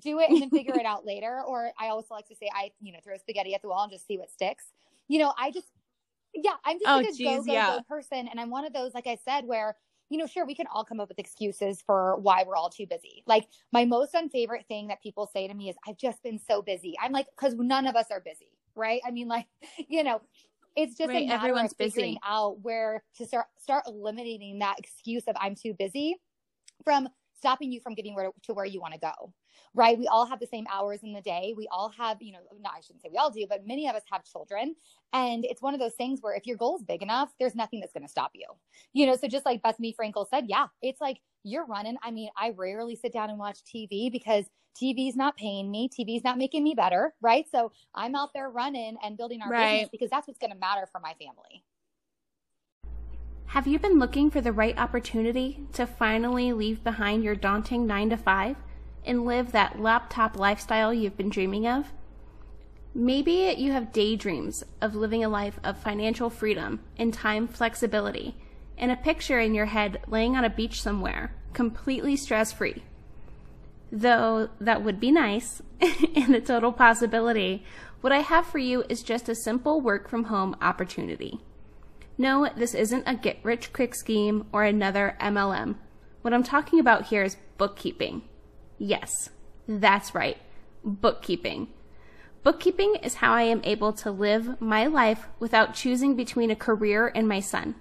do 0.00 0.20
it 0.20 0.30
and 0.30 0.42
then 0.42 0.50
figure 0.50 0.74
it 0.74 0.86
out 0.86 1.04
later. 1.04 1.42
Or 1.46 1.70
I 1.78 1.88
also 1.88 2.14
like 2.14 2.26
to 2.28 2.36
say, 2.36 2.48
I, 2.54 2.70
you 2.80 2.92
know, 2.92 2.98
throw 3.04 3.16
spaghetti 3.16 3.54
at 3.54 3.62
the 3.62 3.68
wall 3.68 3.82
and 3.82 3.92
just 3.92 4.06
see 4.06 4.18
what 4.18 4.30
sticks. 4.30 4.66
You 5.08 5.18
know, 5.18 5.32
I 5.38 5.50
just, 5.50 5.68
yeah, 6.34 6.54
I'm 6.64 6.78
just 6.78 6.88
oh, 6.88 6.96
like 6.96 7.08
a 7.08 7.12
geez, 7.12 7.38
go, 7.38 7.44
go, 7.44 7.52
yeah. 7.52 7.76
go 7.76 7.82
person. 7.88 8.28
And 8.28 8.40
I'm 8.40 8.50
one 8.50 8.64
of 8.64 8.72
those, 8.72 8.94
like 8.94 9.06
I 9.06 9.18
said, 9.24 9.44
where, 9.44 9.76
you 10.08 10.18
know, 10.18 10.26
sure, 10.26 10.46
we 10.46 10.54
can 10.54 10.66
all 10.72 10.84
come 10.84 11.00
up 11.00 11.08
with 11.08 11.18
excuses 11.18 11.80
for 11.80 12.16
why 12.16 12.44
we're 12.46 12.56
all 12.56 12.70
too 12.70 12.86
busy. 12.86 13.22
Like 13.26 13.46
my 13.72 13.84
most 13.84 14.14
unfavorite 14.14 14.66
thing 14.66 14.88
that 14.88 15.02
people 15.02 15.30
say 15.32 15.48
to 15.48 15.54
me 15.54 15.68
is, 15.68 15.76
I've 15.86 15.96
just 15.96 16.22
been 16.22 16.38
so 16.38 16.62
busy. 16.62 16.94
I'm 17.02 17.12
like, 17.12 17.26
cause 17.36 17.54
none 17.54 17.86
of 17.86 17.96
us 17.96 18.06
are 18.10 18.20
busy, 18.20 18.50
right? 18.74 19.00
I 19.06 19.10
mean, 19.10 19.28
like, 19.28 19.46
you 19.88 20.04
know, 20.04 20.20
it's 20.76 20.96
just 20.96 21.08
right, 21.08 21.28
everyone's 21.28 21.74
busy. 21.74 22.18
out 22.24 22.60
where 22.62 23.02
to 23.18 23.26
start 23.26 23.46
start 23.58 23.84
eliminating 23.86 24.58
that 24.60 24.78
excuse 24.78 25.24
of 25.26 25.36
I'm 25.40 25.54
too 25.54 25.74
busy 25.78 26.16
from 26.84 27.08
stopping 27.36 27.72
you 27.72 27.80
from 27.80 27.94
getting 27.94 28.14
where, 28.14 28.30
to 28.44 28.54
where 28.54 28.64
you 28.64 28.80
want 28.80 28.94
to 28.94 29.00
go 29.00 29.32
right? 29.74 29.98
We 29.98 30.06
all 30.06 30.26
have 30.26 30.40
the 30.40 30.46
same 30.46 30.66
hours 30.70 31.00
in 31.02 31.12
the 31.12 31.20
day. 31.20 31.54
We 31.56 31.66
all 31.70 31.90
have 31.96 32.18
you 32.20 32.32
know 32.32 32.38
no 32.60 32.70
i 32.74 32.80
shouldn't 32.80 33.02
say 33.02 33.08
we 33.10 33.18
all 33.18 33.30
do 33.30 33.46
but 33.48 33.66
many 33.66 33.88
of 33.88 33.96
us 33.96 34.02
have 34.10 34.24
children. 34.24 34.74
And 35.12 35.44
it's 35.44 35.62
one 35.62 35.74
of 35.74 35.80
those 35.80 35.94
things 35.94 36.20
where 36.20 36.34
if 36.34 36.46
your 36.46 36.56
goal 36.56 36.76
is 36.76 36.82
big 36.82 37.02
enough 37.02 37.30
there's 37.38 37.54
nothing 37.54 37.80
that's 37.80 37.92
going 37.92 38.04
to 38.04 38.10
stop 38.10 38.30
you 38.34 38.46
you 38.92 39.06
know? 39.06 39.16
So 39.16 39.28
just 39.28 39.46
like 39.46 39.62
bethenny 39.62 39.94
frankel 39.94 40.26
said 40.28 40.44
yeah 40.48 40.66
it's 40.82 41.00
like 41.00 41.18
you're 41.44 41.66
running. 41.66 41.96
I 42.02 42.10
mean 42.10 42.30
i 42.36 42.50
rarely 42.50 42.96
sit 42.96 43.12
down 43.12 43.30
and 43.30 43.38
watch 43.38 43.58
tv 43.64 44.10
because 44.10 44.44
tv's 44.74 45.16
not 45.16 45.36
paying 45.36 45.70
me 45.70 45.88
tv's 45.88 46.24
not 46.24 46.38
making 46.38 46.62
me 46.64 46.74
better 46.74 47.14
right 47.20 47.46
so 47.50 47.72
i'm 47.94 48.14
out 48.14 48.30
there 48.34 48.48
running 48.48 48.96
and 49.02 49.16
building 49.16 49.40
our 49.42 49.50
right. 49.50 49.72
business 49.72 49.88
because 49.90 50.10
that's 50.10 50.26
what's 50.26 50.38
going 50.38 50.52
to 50.52 50.58
matter 50.58 50.86
for 50.90 51.00
my 51.00 51.14
family 51.14 51.62
have 53.52 53.66
you 53.66 53.78
been 53.78 53.98
looking 53.98 54.30
for 54.30 54.40
the 54.40 54.50
right 54.50 54.78
opportunity 54.78 55.66
to 55.74 55.86
finally 55.86 56.54
leave 56.54 56.82
behind 56.82 57.22
your 57.22 57.34
daunting 57.34 57.86
9 57.86 58.08
to 58.08 58.16
5 58.16 58.56
and 59.04 59.26
live 59.26 59.52
that 59.52 59.78
laptop 59.78 60.38
lifestyle 60.38 60.94
you've 60.94 61.18
been 61.18 61.28
dreaming 61.28 61.66
of? 61.66 61.92
Maybe 62.94 63.54
you 63.58 63.72
have 63.72 63.92
daydreams 63.92 64.64
of 64.80 64.94
living 64.94 65.22
a 65.22 65.28
life 65.28 65.60
of 65.62 65.76
financial 65.76 66.30
freedom 66.30 66.80
and 66.96 67.12
time 67.12 67.46
flexibility, 67.46 68.36
and 68.78 68.90
a 68.90 68.96
picture 68.96 69.38
in 69.38 69.54
your 69.54 69.66
head 69.66 70.00
laying 70.06 70.34
on 70.34 70.46
a 70.46 70.50
beach 70.50 70.80
somewhere, 70.80 71.34
completely 71.52 72.16
stress 72.16 72.52
free. 72.52 72.82
Though 73.92 74.48
that 74.58 74.82
would 74.82 74.98
be 74.98 75.12
nice 75.12 75.60
and 76.16 76.34
a 76.34 76.40
total 76.40 76.72
possibility, 76.72 77.62
what 78.00 78.12
I 78.12 78.20
have 78.20 78.46
for 78.46 78.58
you 78.58 78.84
is 78.88 79.02
just 79.02 79.28
a 79.28 79.34
simple 79.34 79.82
work 79.82 80.08
from 80.08 80.24
home 80.24 80.56
opportunity. 80.62 81.40
No, 82.16 82.48
this 82.56 82.74
isn't 82.74 83.04
a 83.06 83.14
get 83.14 83.38
rich 83.42 83.72
quick 83.72 83.94
scheme 83.94 84.46
or 84.50 84.64
another 84.64 85.16
MLM. 85.20 85.76
What 86.22 86.32
I'm 86.32 86.42
talking 86.42 86.80
about 86.80 87.06
here 87.06 87.22
is 87.22 87.36
bookkeeping. 87.58 88.22
Yes, 88.78 89.30
that's 89.68 90.14
right. 90.14 90.38
bookkeeping. 90.84 91.68
Bookkeeping 92.42 92.96
is 93.02 93.16
how 93.16 93.32
I 93.34 93.42
am 93.42 93.60
able 93.62 93.92
to 93.92 94.10
live 94.10 94.60
my 94.60 94.86
life 94.86 95.26
without 95.38 95.74
choosing 95.74 96.16
between 96.16 96.50
a 96.50 96.56
career 96.56 97.12
and 97.14 97.28
my 97.28 97.38
son. 97.38 97.76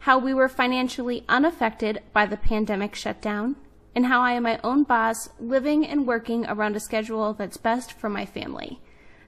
How 0.00 0.18
we 0.18 0.32
were 0.32 0.48
financially 0.48 1.24
unaffected 1.28 2.02
by 2.12 2.24
the 2.24 2.38
pandemic 2.38 2.94
shutdown, 2.94 3.56
and 3.94 4.06
how 4.06 4.20
I 4.20 4.32
am 4.32 4.42
my 4.42 4.58
own 4.64 4.82
boss 4.84 5.28
living 5.38 5.86
and 5.86 6.06
working 6.06 6.46
around 6.46 6.76
a 6.76 6.80
schedule 6.80 7.32
that's 7.32 7.56
best 7.56 7.92
for 7.92 8.08
my 8.08 8.26
family, 8.26 8.80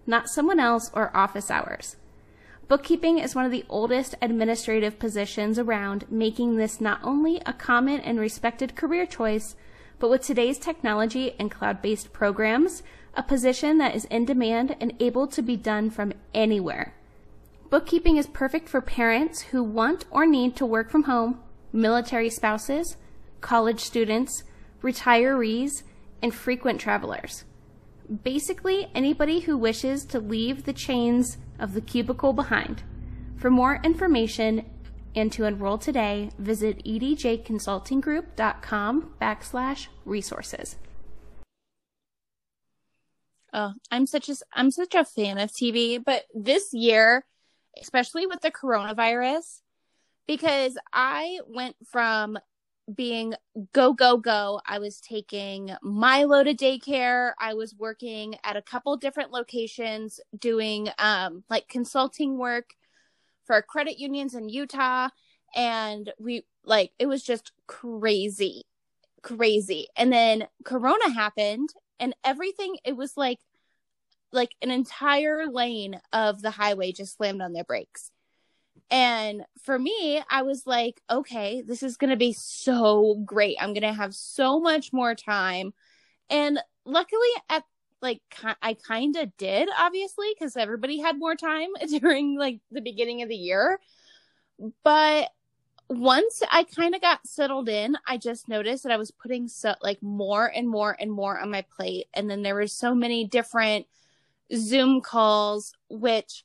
not 0.07 0.29
someone 0.29 0.61
else 0.61 0.91
or 0.93 1.17
office 1.17 1.51
hours. 1.51 1.97
Bookkeeping 2.69 3.19
is 3.19 3.35
one 3.35 3.45
of 3.45 3.53
the 3.53 3.65
oldest 3.69 4.17
administrative 4.21 4.99
positions 4.99 5.57
around, 5.57 6.05
making 6.11 6.57
this 6.57 6.81
not 6.81 6.99
only 7.05 7.41
a 7.47 7.53
common 7.53 8.01
and 8.01 8.19
respected 8.19 8.75
career 8.75 9.07
choice, 9.07 9.55
but 10.01 10.11
with 10.11 10.23
today's 10.23 10.59
technology 10.59 11.37
and 11.39 11.51
cloud 11.51 11.81
based 11.81 12.13
programs, 12.13 12.83
a 13.15 13.23
position 13.23 13.79
that 13.79 13.95
is 13.95 14.05
in 14.07 14.25
demand 14.25 14.77
and 14.81 14.93
able 15.01 15.29
to 15.29 15.43
be 15.43 15.57
done 15.57 15.91
from 15.91 16.13
anywhere. 16.35 16.93
Bookkeeping 17.71 18.17
is 18.17 18.27
perfect 18.27 18.69
for 18.69 18.81
parents 18.81 19.43
who 19.43 19.63
want 19.63 20.05
or 20.11 20.27
need 20.27 20.57
to 20.57 20.67
work 20.67 20.91
from 20.91 21.05
home, 21.05 21.41
military 21.73 22.31
spouses, 22.31 22.97
college 23.41 23.81
students, 23.81 24.43
retirees, 24.83 25.83
and 26.23 26.35
frequent 26.35 26.81
travelers. 26.81 27.45
Basically, 28.23 28.89
anybody 28.95 29.41
who 29.41 29.59
wishes 29.59 30.05
to 30.07 30.21
leave 30.21 30.65
the 30.65 30.73
chains 30.73 31.39
of 31.59 31.75
the 31.75 31.81
cubicle 31.81 32.33
behind. 32.33 32.85
For 33.37 33.51
more 33.51 33.81
information 33.83 34.65
and 35.15 35.33
to 35.33 35.45
enroll 35.45 35.77
today, 35.79 36.31
visit 36.39 36.85
edjconsultinggroup.com 36.85 39.15
backslash 39.21 39.89
resources. 40.05 40.77
Oh, 43.53 43.73
I'm 43.91 44.07
such 44.07 44.29
a 44.29 44.37
I'm 44.53 44.71
such 44.71 44.95
a 44.95 45.05
fan 45.05 45.39
of 45.39 45.51
TV, 45.51 46.01
but 46.05 46.27
this 46.35 46.75
year, 46.75 47.25
especially 47.81 48.27
with 48.27 48.43
the 48.43 48.51
coronavirus, 48.51 49.63
because 50.27 50.77
I 50.93 51.39
went 51.49 51.77
from 51.91 52.39
being 52.95 53.35
go 53.73 53.93
go 53.93 54.17
go. 54.17 54.61
I 54.67 54.79
was 54.79 55.01
taking 55.01 55.75
milo 55.83 56.45
to 56.45 56.55
daycare. 56.55 57.33
I 57.39 57.55
was 57.55 57.75
working 57.75 58.37
at 58.45 58.57
a 58.57 58.63
couple 58.63 58.97
different 58.97 59.33
locations 59.33 60.21
doing 60.39 60.89
um 60.99 61.45
like 61.51 61.69
consulting 61.69 62.39
work 62.39 62.71
for 63.47 63.61
credit 63.63 63.99
unions 63.99 64.35
in 64.35 64.49
utah. 64.49 65.09
And 65.55 66.13
we 66.19 66.45
like 66.65 66.93
it 66.99 67.07
was 67.07 67.23
just 67.23 67.53
crazy 67.67 68.65
crazy. 69.27 69.89
And 69.97 70.13
then 70.13 70.47
corona 70.65 71.11
happened 71.11 71.71
and 71.99 72.15
everything 72.25 72.77
it 72.85 72.97
was 72.97 73.17
like 73.17 73.41
like 74.33 74.51
an 74.63 74.71
entire 74.71 75.47
lane 75.47 76.01
of 76.13 76.43
the 76.43 76.51
highway 76.53 76.93
just 76.93 77.17
slammed 77.17 77.43
on 77.43 77.53
their 77.53 77.65
brakes 77.65 78.13
and 78.91 79.45
for 79.63 79.79
me, 79.79 80.23
I 80.31 80.43
was 80.43 80.67
like, 80.67 81.01
okay, 81.11 81.63
this 81.63 81.83
is 81.83 81.97
going 81.97 82.11
to 82.11 82.17
be 82.17 82.33
so 82.33 83.21
great. 83.25 83.57
I'm 83.61 83.73
going 83.73 83.83
to 83.83 83.93
have 83.93 84.15
so 84.15 84.61
much 84.61 84.93
more 84.93 85.15
time. 85.15 85.75
And 86.31 86.61
luckily, 86.85 87.29
at 87.49 87.65
like, 88.01 88.21
I 88.63 88.75
kind 88.75 89.17
of 89.17 89.37
did, 89.37 89.69
obviously, 89.79 90.29
because 90.35 90.57
everybody 90.57 91.01
had 91.01 91.19
more 91.19 91.35
time 91.35 91.69
during 92.01 92.39
like 92.39 92.61
the 92.71 92.81
beginning 92.81 93.23
of 93.23 93.29
the 93.29 93.37
year. 93.37 93.81
But 94.85 95.31
once 95.89 96.43
I 96.51 96.65
kind 96.65 96.95
of 96.95 97.01
got 97.01 97.27
settled 97.27 97.69
in, 97.69 97.97
I 98.07 98.19
just 98.19 98.49
noticed 98.49 98.85
that 98.85 98.93
I 98.93 98.97
was 98.97 99.11
putting 99.11 99.49
so 99.49 99.75
like 99.83 100.03
more 100.03 100.47
and 100.47 100.69
more 100.69 100.97
and 100.99 101.11
more 101.11 101.39
on 101.39 101.51
my 101.51 101.65
plate. 101.77 102.07
And 102.15 102.31
then 102.31 102.43
there 102.43 102.55
were 102.55 102.67
so 102.67 102.95
many 102.95 103.25
different 103.25 103.87
Zoom 104.55 105.01
calls, 105.01 105.73
which 105.89 106.45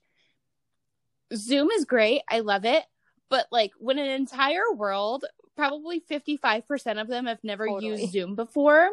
Zoom 1.35 1.69
is 1.71 1.85
great. 1.85 2.21
I 2.29 2.39
love 2.39 2.65
it. 2.65 2.83
But 3.29 3.47
like 3.51 3.71
when 3.77 3.97
an 3.97 4.09
entire 4.09 4.71
world, 4.75 5.25
probably 5.55 6.01
55% 6.01 6.99
of 6.99 7.07
them 7.07 7.25
have 7.25 7.39
never 7.43 7.67
totally. 7.67 8.01
used 8.01 8.11
Zoom 8.11 8.35
before, 8.35 8.89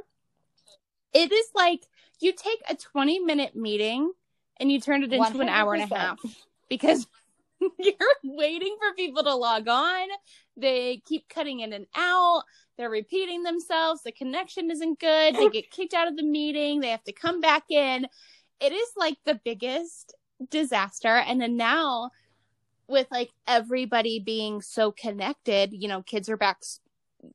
it 1.13 1.33
is 1.33 1.47
like 1.55 1.85
you 2.21 2.33
take 2.33 2.61
a 2.69 2.75
20 2.75 3.21
minute 3.21 3.57
meeting 3.57 4.13
and 4.61 4.71
you 4.71 4.81
turn 4.81 5.03
it 5.03 5.13
into 5.13 5.39
100%. 5.39 5.41
an 5.41 5.49
hour 5.49 5.75
and 5.75 5.91
a 5.91 5.95
half 5.95 6.19
because 6.69 7.07
you're 7.79 8.15
waiting 8.25 8.77
for 8.79 8.95
people 8.95 9.23
to 9.25 9.35
log 9.35 9.69
on. 9.69 10.09
They 10.57 11.03
keep 11.07 11.29
cutting 11.29 11.61
in 11.61 11.73
and 11.73 11.87
out. 11.97 12.43
They're 12.77 12.91
repeating 12.91 13.43
themselves. 13.43 14.03
The 14.03 14.13
connection 14.13 14.71
isn't 14.71 15.01
good. 15.01 15.35
They 15.35 15.49
get 15.49 15.71
kicked 15.71 15.95
out 15.95 16.09
of 16.09 16.17
the 16.17 16.23
meeting. 16.23 16.81
They 16.81 16.91
have 16.91 17.05
to 17.05 17.13
come 17.13 17.41
back 17.41 17.65
in. 17.71 18.07
It 18.61 18.73
is 18.73 18.89
like 18.97 19.17
the 19.25 19.41
biggest 19.45 20.15
disaster. 20.51 21.09
And 21.09 21.41
then 21.41 21.57
now 21.57 22.11
with 22.89 23.07
like 23.11 23.31
everybody 23.47 24.19
being 24.19 24.63
so 24.63 24.91
connected, 24.91 25.73
you 25.73 25.89
know, 25.89 26.03
kids 26.03 26.29
are 26.29 26.37
back 26.37 26.63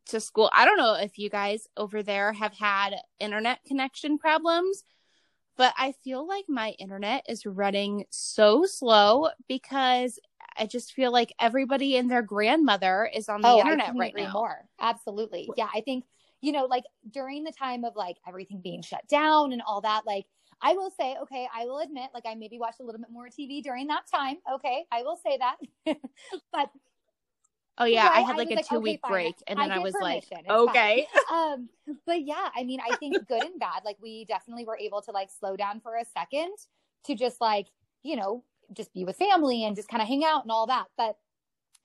to 0.07 0.19
school. 0.19 0.49
I 0.53 0.65
don't 0.65 0.77
know 0.77 0.95
if 0.95 1.17
you 1.17 1.29
guys 1.29 1.67
over 1.77 2.03
there 2.03 2.33
have 2.33 2.53
had 2.53 2.95
internet 3.19 3.59
connection 3.65 4.17
problems, 4.17 4.83
but 5.55 5.73
I 5.77 5.91
feel 5.91 6.27
like 6.27 6.45
my 6.49 6.71
internet 6.79 7.25
is 7.29 7.45
running 7.45 8.05
so 8.09 8.65
slow 8.65 9.29
because 9.47 10.19
I 10.57 10.65
just 10.65 10.93
feel 10.93 11.11
like 11.11 11.33
everybody 11.39 11.97
and 11.97 12.09
their 12.09 12.21
grandmother 12.21 13.09
is 13.13 13.29
on 13.29 13.41
the 13.41 13.49
oh, 13.49 13.59
internet 13.59 13.93
right 13.95 14.13
now. 14.15 14.31
More. 14.33 14.65
Absolutely. 14.79 15.49
Yeah, 15.55 15.67
I 15.73 15.81
think 15.81 16.05
you 16.41 16.51
know, 16.51 16.65
like 16.65 16.83
during 17.09 17.45
the 17.45 17.53
time 17.53 17.85
of 17.85 17.95
like 17.95 18.17
everything 18.27 18.59
being 18.59 18.81
shut 18.81 19.07
down 19.07 19.53
and 19.53 19.61
all 19.65 19.79
that, 19.79 20.05
like 20.05 20.25
I 20.63 20.73
will 20.73 20.91
say, 20.97 21.15
okay, 21.21 21.47
I 21.53 21.65
will 21.65 21.79
admit, 21.79 22.09
like 22.13 22.23
I 22.25 22.35
maybe 22.35 22.57
watched 22.57 22.79
a 22.79 22.83
little 22.83 23.01
bit 23.01 23.11
more 23.11 23.27
TV 23.27 23.61
during 23.61 23.87
that 23.87 24.03
time. 24.07 24.37
Okay, 24.55 24.85
I 24.91 25.03
will 25.03 25.19
say 25.23 25.37
that. 25.37 25.57
but 26.51 26.69
Oh 27.77 27.85
yeah, 27.85 28.07
right? 28.07 28.17
I 28.17 28.21
had 28.21 28.37
like 28.37 28.49
I 28.49 28.53
a 28.53 28.55
like, 28.57 28.69
two 28.69 28.75
okay, 28.77 28.83
week 28.83 29.01
fine. 29.01 29.11
break, 29.11 29.35
and 29.47 29.59
then 29.59 29.71
I, 29.71 29.77
I 29.77 29.79
was 29.79 29.93
like, 29.99 30.23
okay. 30.49 31.07
um, 31.31 31.69
but 32.05 32.21
yeah, 32.23 32.49
I 32.55 32.63
mean, 32.63 32.79
I 32.79 32.95
think 32.97 33.27
good 33.27 33.43
and 33.43 33.59
bad. 33.59 33.81
Like 33.83 33.97
we 34.01 34.25
definitely 34.25 34.65
were 34.65 34.77
able 34.77 35.01
to 35.01 35.11
like 35.11 35.29
slow 35.31 35.55
down 35.55 35.79
for 35.81 35.95
a 35.95 36.05
second 36.05 36.53
to 37.05 37.15
just 37.15 37.41
like 37.41 37.67
you 38.03 38.15
know 38.15 38.43
just 38.73 38.93
be 38.93 39.05
with 39.05 39.17
family 39.17 39.65
and 39.65 39.75
just 39.75 39.89
kind 39.89 40.01
of 40.01 40.07
hang 40.07 40.23
out 40.23 40.43
and 40.43 40.51
all 40.51 40.67
that. 40.67 40.85
But 40.97 41.17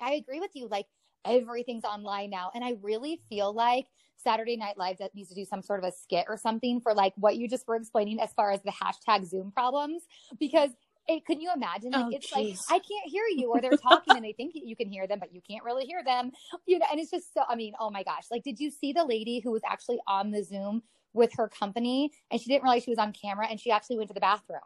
I 0.00 0.12
agree 0.12 0.40
with 0.40 0.50
you. 0.54 0.68
Like 0.68 0.86
everything's 1.24 1.84
online 1.84 2.28
now, 2.28 2.50
and 2.54 2.62
I 2.62 2.76
really 2.82 3.20
feel 3.28 3.52
like 3.52 3.86
Saturday 4.18 4.56
Night 4.56 4.76
Live 4.76 4.98
that 4.98 5.14
needs 5.14 5.28
to 5.30 5.34
do 5.34 5.44
some 5.44 5.62
sort 5.62 5.82
of 5.82 5.88
a 5.88 5.92
skit 5.92 6.26
or 6.28 6.36
something 6.36 6.80
for 6.80 6.92
like 6.92 7.14
what 7.16 7.36
you 7.36 7.48
just 7.48 7.66
were 7.66 7.76
explaining 7.76 8.20
as 8.20 8.32
far 8.34 8.52
as 8.52 8.60
the 8.62 8.72
hashtag 8.72 9.24
Zoom 9.24 9.50
problems 9.50 10.02
because 10.38 10.70
it, 11.08 11.24
can 11.24 11.40
you 11.40 11.50
imagine? 11.54 11.92
Like, 11.92 12.04
oh, 12.04 12.10
it's 12.12 12.30
geez. 12.30 12.66
like 12.68 12.82
I 12.82 12.84
can't 12.84 13.06
hear 13.06 13.24
you, 13.34 13.50
or 13.50 13.60
they're 13.60 13.70
talking 13.70 14.14
and 14.16 14.24
they 14.24 14.32
think 14.32 14.52
you 14.54 14.76
can 14.76 14.88
hear 14.88 15.06
them, 15.06 15.18
but 15.18 15.34
you 15.34 15.40
can't 15.40 15.64
really 15.64 15.86
hear 15.86 16.04
them. 16.04 16.32
You 16.66 16.78
know, 16.78 16.86
and 16.90 17.00
it's 17.00 17.10
just 17.10 17.32
so. 17.32 17.42
I 17.48 17.56
mean, 17.56 17.72
oh 17.80 17.90
my 17.90 18.02
gosh! 18.02 18.24
Like, 18.30 18.44
did 18.44 18.60
you 18.60 18.70
see 18.70 18.92
the 18.92 19.04
lady 19.04 19.40
who 19.40 19.50
was 19.50 19.62
actually 19.68 19.98
on 20.06 20.30
the 20.30 20.44
Zoom 20.44 20.82
with 21.14 21.32
her 21.36 21.48
company, 21.48 22.12
and 22.30 22.38
she 22.38 22.48
didn't 22.48 22.62
realize 22.62 22.84
she 22.84 22.90
was 22.90 22.98
on 22.98 23.12
camera, 23.12 23.46
and 23.48 23.58
she 23.58 23.70
actually 23.70 23.96
went 23.96 24.08
to 24.08 24.14
the 24.14 24.20
bathroom, 24.20 24.60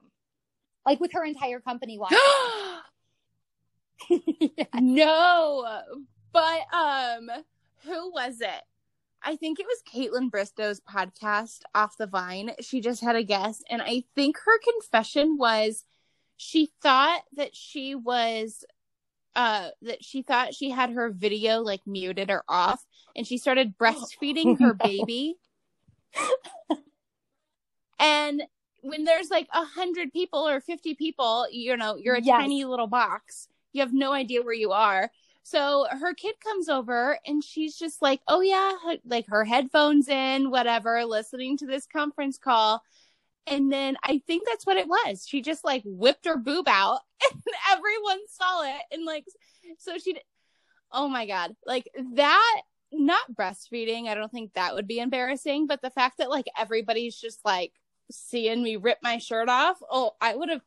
like 0.84 0.98
with 0.98 1.12
her 1.12 1.24
entire 1.24 1.60
company 1.60 1.96
watching. 2.00 2.18
yeah. 4.56 4.64
No, 4.74 5.80
but 6.32 6.60
um, 6.72 7.30
who 7.84 8.10
was 8.10 8.40
it? 8.40 8.62
I 9.24 9.36
think 9.36 9.60
it 9.60 9.66
was 9.66 9.82
Kaitlyn 9.92 10.30
Bristowe's 10.30 10.80
podcast 10.80 11.60
off 11.74 11.96
the 11.96 12.06
Vine. 12.06 12.52
She 12.60 12.80
just 12.80 13.02
had 13.02 13.16
a 13.16 13.22
guest, 13.22 13.64
and 13.70 13.80
I 13.80 14.04
think 14.14 14.36
her 14.38 14.58
confession 14.58 15.36
was 15.38 15.84
she 16.36 16.72
thought 16.82 17.22
that 17.36 17.54
she 17.54 17.94
was 17.94 18.64
uh 19.36 19.68
that 19.82 20.04
she 20.04 20.22
thought 20.22 20.54
she 20.54 20.70
had 20.70 20.90
her 20.90 21.10
video 21.10 21.60
like 21.60 21.86
muted 21.86 22.30
or 22.30 22.42
off 22.48 22.84
and 23.14 23.26
she 23.26 23.38
started 23.38 23.78
breastfeeding 23.80 24.58
her 24.58 24.74
baby 24.74 25.36
and 27.98 28.42
when 28.82 29.04
there's 29.04 29.30
like 29.30 29.48
a 29.54 29.64
hundred 29.64 30.12
people 30.12 30.46
or 30.46 30.60
50 30.60 30.94
people 30.94 31.46
you 31.50 31.76
know 31.76 31.96
you're 31.96 32.16
a 32.16 32.22
yes. 32.22 32.40
tiny 32.40 32.64
little 32.64 32.88
box 32.88 33.48
you 33.72 33.80
have 33.80 33.94
no 33.94 34.12
idea 34.12 34.42
where 34.42 34.52
you 34.52 34.72
are 34.72 35.10
so 35.42 35.86
her 35.90 36.14
kid 36.14 36.36
comes 36.42 36.68
over 36.68 37.18
and 37.26 37.42
she's 37.42 37.76
just 37.76 38.00
like, 38.00 38.20
oh, 38.28 38.40
yeah, 38.40 38.72
like 39.04 39.26
her 39.28 39.44
headphones 39.44 40.08
in, 40.08 40.50
whatever, 40.50 41.04
listening 41.04 41.56
to 41.58 41.66
this 41.66 41.86
conference 41.86 42.38
call. 42.38 42.82
And 43.46 43.72
then 43.72 43.96
I 44.04 44.22
think 44.26 44.44
that's 44.46 44.66
what 44.66 44.76
it 44.76 44.86
was. 44.86 45.26
She 45.26 45.42
just 45.42 45.64
like 45.64 45.82
whipped 45.84 46.26
her 46.26 46.36
boob 46.36 46.68
out 46.68 47.00
and 47.32 47.42
everyone 47.72 48.20
saw 48.28 48.62
it. 48.62 48.82
And 48.92 49.04
like, 49.04 49.24
so 49.78 49.98
she, 49.98 50.16
oh 50.92 51.08
my 51.08 51.26
God, 51.26 51.54
like 51.66 51.88
that, 52.14 52.62
not 52.92 53.34
breastfeeding. 53.34 54.06
I 54.06 54.14
don't 54.14 54.30
think 54.30 54.52
that 54.54 54.74
would 54.74 54.86
be 54.86 55.00
embarrassing, 55.00 55.66
but 55.66 55.82
the 55.82 55.90
fact 55.90 56.18
that 56.18 56.30
like 56.30 56.46
everybody's 56.56 57.18
just 57.18 57.40
like 57.44 57.72
seeing 58.12 58.62
me 58.62 58.76
rip 58.76 58.98
my 59.02 59.18
shirt 59.18 59.48
off. 59.48 59.78
Oh, 59.90 60.12
I 60.20 60.36
would 60.36 60.50
have 60.50 60.62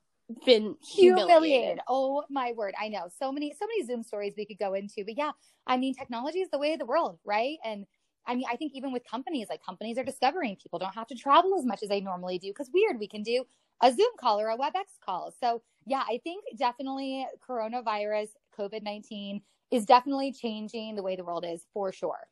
been 0.46 0.76
humiliated. 0.82 1.30
humiliated. 1.30 1.80
Oh 1.88 2.24
my 2.30 2.54
word. 2.54 2.74
I 2.80 2.90
know. 2.90 3.08
So 3.20 3.32
many, 3.32 3.54
so 3.58 3.66
many 3.68 3.86
Zoom 3.86 4.04
stories 4.04 4.34
we 4.38 4.46
could 4.46 4.58
go 4.58 4.74
into. 4.74 5.04
But 5.06 5.18
yeah, 5.18 5.32
I 5.68 5.78
mean, 5.78 5.94
technology 5.94 6.40
is 6.40 6.50
the 6.50 6.58
way 6.58 6.74
of 6.74 6.80
the 6.80 6.86
world, 6.86 7.20
right? 7.26 7.58
And 7.64 7.86
I 8.28 8.36
mean, 8.36 8.46
I 8.52 8.56
think 8.56 8.72
even 8.74 8.92
with 8.92 9.04
companies, 9.10 9.48
like 9.50 9.64
companies 9.64 9.98
are 9.98 10.04
discovering 10.04 10.56
people 10.56 10.80
don't 10.80 10.96
have 10.96 11.08
to 11.08 11.16
travel 11.16 11.56
as 11.58 11.66
much 11.66 11.84
as 11.84 11.90
they 11.90 12.02
normally 12.02 12.40
do 12.40 12.50
because 12.50 12.72
weird, 12.74 13.00
we 13.00 13.08
can 13.08 13.22
do 13.22 13.46
a 13.84 13.92
Zoom 13.92 14.12
call 14.20 14.40
or 14.40 14.50
a 14.50 14.58
WebEx 14.58 14.98
call. 15.04 15.34
So, 15.40 15.62
yeah, 15.86 16.04
I 16.08 16.20
think 16.24 16.44
definitely 16.58 17.28
coronavirus, 17.48 18.30
COVID 18.58 18.82
19 18.84 19.42
is 19.72 19.86
definitely 19.86 20.32
changing 20.32 20.96
the 20.96 21.04
way 21.04 21.16
the 21.16 21.24
world 21.24 21.46
is 21.48 21.66
for 21.74 21.92
sure. 21.92 22.28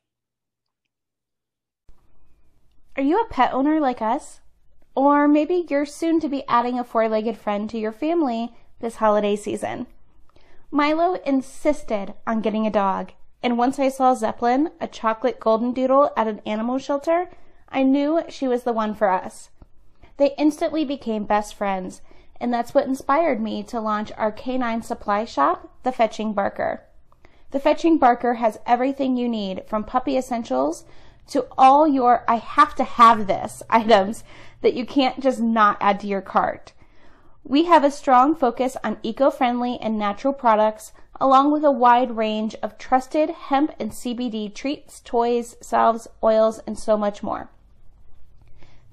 Are 2.96 3.02
you 3.02 3.20
a 3.20 3.26
pet 3.28 3.52
owner 3.52 3.80
like 3.80 4.00
us? 4.00 4.40
Or 4.94 5.26
maybe 5.26 5.66
you're 5.68 5.86
soon 5.86 6.20
to 6.20 6.28
be 6.28 6.46
adding 6.46 6.78
a 6.78 6.84
four 6.84 7.08
legged 7.08 7.36
friend 7.36 7.68
to 7.70 7.78
your 7.78 7.92
family 7.92 8.54
this 8.80 8.96
holiday 8.96 9.36
season. 9.36 9.86
Milo 10.70 11.14
insisted 11.24 12.14
on 12.26 12.40
getting 12.40 12.66
a 12.66 12.70
dog, 12.70 13.12
and 13.42 13.58
once 13.58 13.78
I 13.78 13.88
saw 13.88 14.14
Zeppelin, 14.14 14.70
a 14.80 14.88
chocolate 14.88 15.40
golden 15.40 15.72
doodle, 15.72 16.10
at 16.16 16.28
an 16.28 16.40
animal 16.46 16.78
shelter, 16.78 17.30
I 17.68 17.82
knew 17.82 18.22
she 18.28 18.46
was 18.48 18.62
the 18.62 18.72
one 18.72 18.94
for 18.94 19.10
us. 19.10 19.50
They 20.16 20.34
instantly 20.38 20.84
became 20.84 21.24
best 21.24 21.54
friends, 21.54 22.02
and 22.40 22.52
that's 22.52 22.74
what 22.74 22.86
inspired 22.86 23.40
me 23.40 23.62
to 23.64 23.80
launch 23.80 24.12
our 24.16 24.30
canine 24.30 24.82
supply 24.82 25.24
shop, 25.24 25.72
The 25.82 25.92
Fetching 25.92 26.32
Barker. 26.34 26.82
The 27.50 27.60
Fetching 27.60 27.98
Barker 27.98 28.34
has 28.34 28.58
everything 28.66 29.16
you 29.16 29.28
need 29.28 29.62
from 29.66 29.84
puppy 29.84 30.16
essentials 30.16 30.84
to 31.28 31.46
all 31.56 31.86
your 31.86 32.24
I 32.28 32.36
have 32.36 32.74
to 32.76 32.84
have 32.84 33.26
this 33.26 33.62
items 33.70 34.24
that 34.60 34.74
you 34.74 34.86
can't 34.86 35.20
just 35.20 35.40
not 35.40 35.76
add 35.80 36.00
to 36.00 36.06
your 36.06 36.22
cart. 36.22 36.72
We 37.44 37.64
have 37.64 37.84
a 37.84 37.90
strong 37.90 38.34
focus 38.34 38.76
on 38.82 38.98
eco-friendly 39.02 39.78
and 39.80 39.98
natural 39.98 40.32
products 40.32 40.92
along 41.20 41.52
with 41.52 41.64
a 41.64 41.70
wide 41.70 42.16
range 42.16 42.54
of 42.62 42.78
trusted 42.78 43.30
hemp 43.30 43.72
and 43.78 43.90
CBD 43.92 44.52
treats, 44.52 45.00
toys, 45.00 45.56
salves, 45.60 46.08
oils, 46.22 46.60
and 46.66 46.78
so 46.78 46.96
much 46.96 47.22
more. 47.22 47.50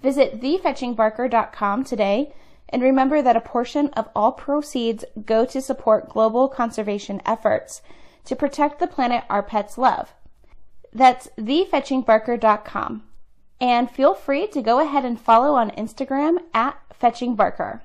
Visit 0.01 0.41
thefetchingbarker.com 0.41 1.83
today 1.83 2.33
and 2.69 2.81
remember 2.81 3.21
that 3.21 3.35
a 3.35 3.41
portion 3.41 3.89
of 3.89 4.09
all 4.15 4.31
proceeds 4.31 5.03
go 5.25 5.45
to 5.45 5.61
support 5.61 6.09
global 6.09 6.47
conservation 6.47 7.21
efforts 7.25 7.81
to 8.25 8.35
protect 8.35 8.79
the 8.79 8.87
planet 8.87 9.23
our 9.29 9.43
pets 9.43 9.77
love. 9.77 10.13
That's 10.93 11.27
thefetchingbarker.com. 11.37 13.03
And 13.59 13.91
feel 13.91 14.15
free 14.15 14.47
to 14.47 14.61
go 14.61 14.79
ahead 14.79 15.05
and 15.05 15.19
follow 15.19 15.53
on 15.53 15.71
Instagram 15.71 16.39
at 16.53 16.77
fetchingbarker. 16.99 17.81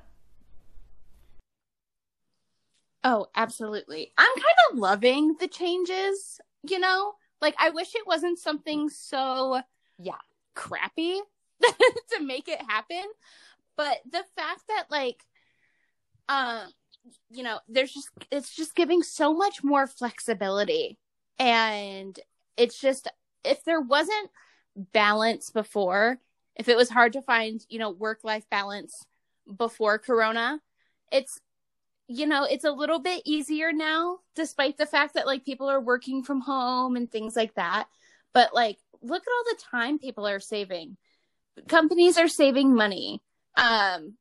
Oh, 3.04 3.26
absolutely. 3.36 4.12
I'm 4.18 4.34
kind 4.34 4.72
of 4.72 4.78
loving 4.78 5.36
the 5.38 5.46
changes, 5.46 6.40
you 6.68 6.78
know? 6.78 7.12
Like 7.40 7.54
I 7.58 7.70
wish 7.70 7.94
it 7.94 8.06
wasn't 8.06 8.38
something 8.38 8.88
so 8.88 9.60
yeah, 9.98 10.14
crappy 10.54 11.20
to 11.62 12.20
make 12.20 12.48
it 12.48 12.60
happen, 12.68 13.04
but 13.76 13.98
the 14.10 14.24
fact 14.34 14.62
that 14.68 14.86
like 14.90 15.22
um 16.28 16.36
uh, 16.38 16.66
you 17.30 17.44
know, 17.44 17.60
there's 17.68 17.92
just 17.92 18.10
it's 18.32 18.56
just 18.56 18.74
giving 18.74 19.02
so 19.02 19.32
much 19.32 19.62
more 19.62 19.86
flexibility 19.86 20.98
and 21.38 22.18
it's 22.56 22.80
just 22.80 23.08
if 23.44 23.64
there 23.64 23.80
wasn't 23.80 24.30
balance 24.92 25.50
before, 25.50 26.18
if 26.56 26.68
it 26.68 26.76
was 26.76 26.90
hard 26.90 27.12
to 27.14 27.22
find, 27.22 27.64
you 27.68 27.78
know, 27.78 27.90
work 27.90 28.20
life 28.24 28.44
balance 28.50 29.04
before 29.56 29.98
corona, 29.98 30.60
it's 31.12 31.40
you 32.08 32.26
know, 32.26 32.44
it's 32.44 32.64
a 32.64 32.70
little 32.70 33.00
bit 33.00 33.22
easier 33.24 33.72
now 33.72 34.18
despite 34.36 34.78
the 34.78 34.86
fact 34.86 35.14
that 35.14 35.26
like 35.26 35.44
people 35.44 35.68
are 35.68 35.80
working 35.80 36.22
from 36.22 36.40
home 36.40 36.94
and 36.94 37.10
things 37.10 37.34
like 37.34 37.54
that. 37.54 37.88
But 38.32 38.54
like 38.54 38.78
look 39.02 39.22
at 39.22 39.30
all 39.30 39.44
the 39.44 39.62
time 39.70 39.98
people 39.98 40.26
are 40.26 40.40
saving. 40.40 40.96
Companies 41.68 42.16
are 42.16 42.28
saving 42.28 42.74
money. 42.74 43.22
Um 43.56 44.16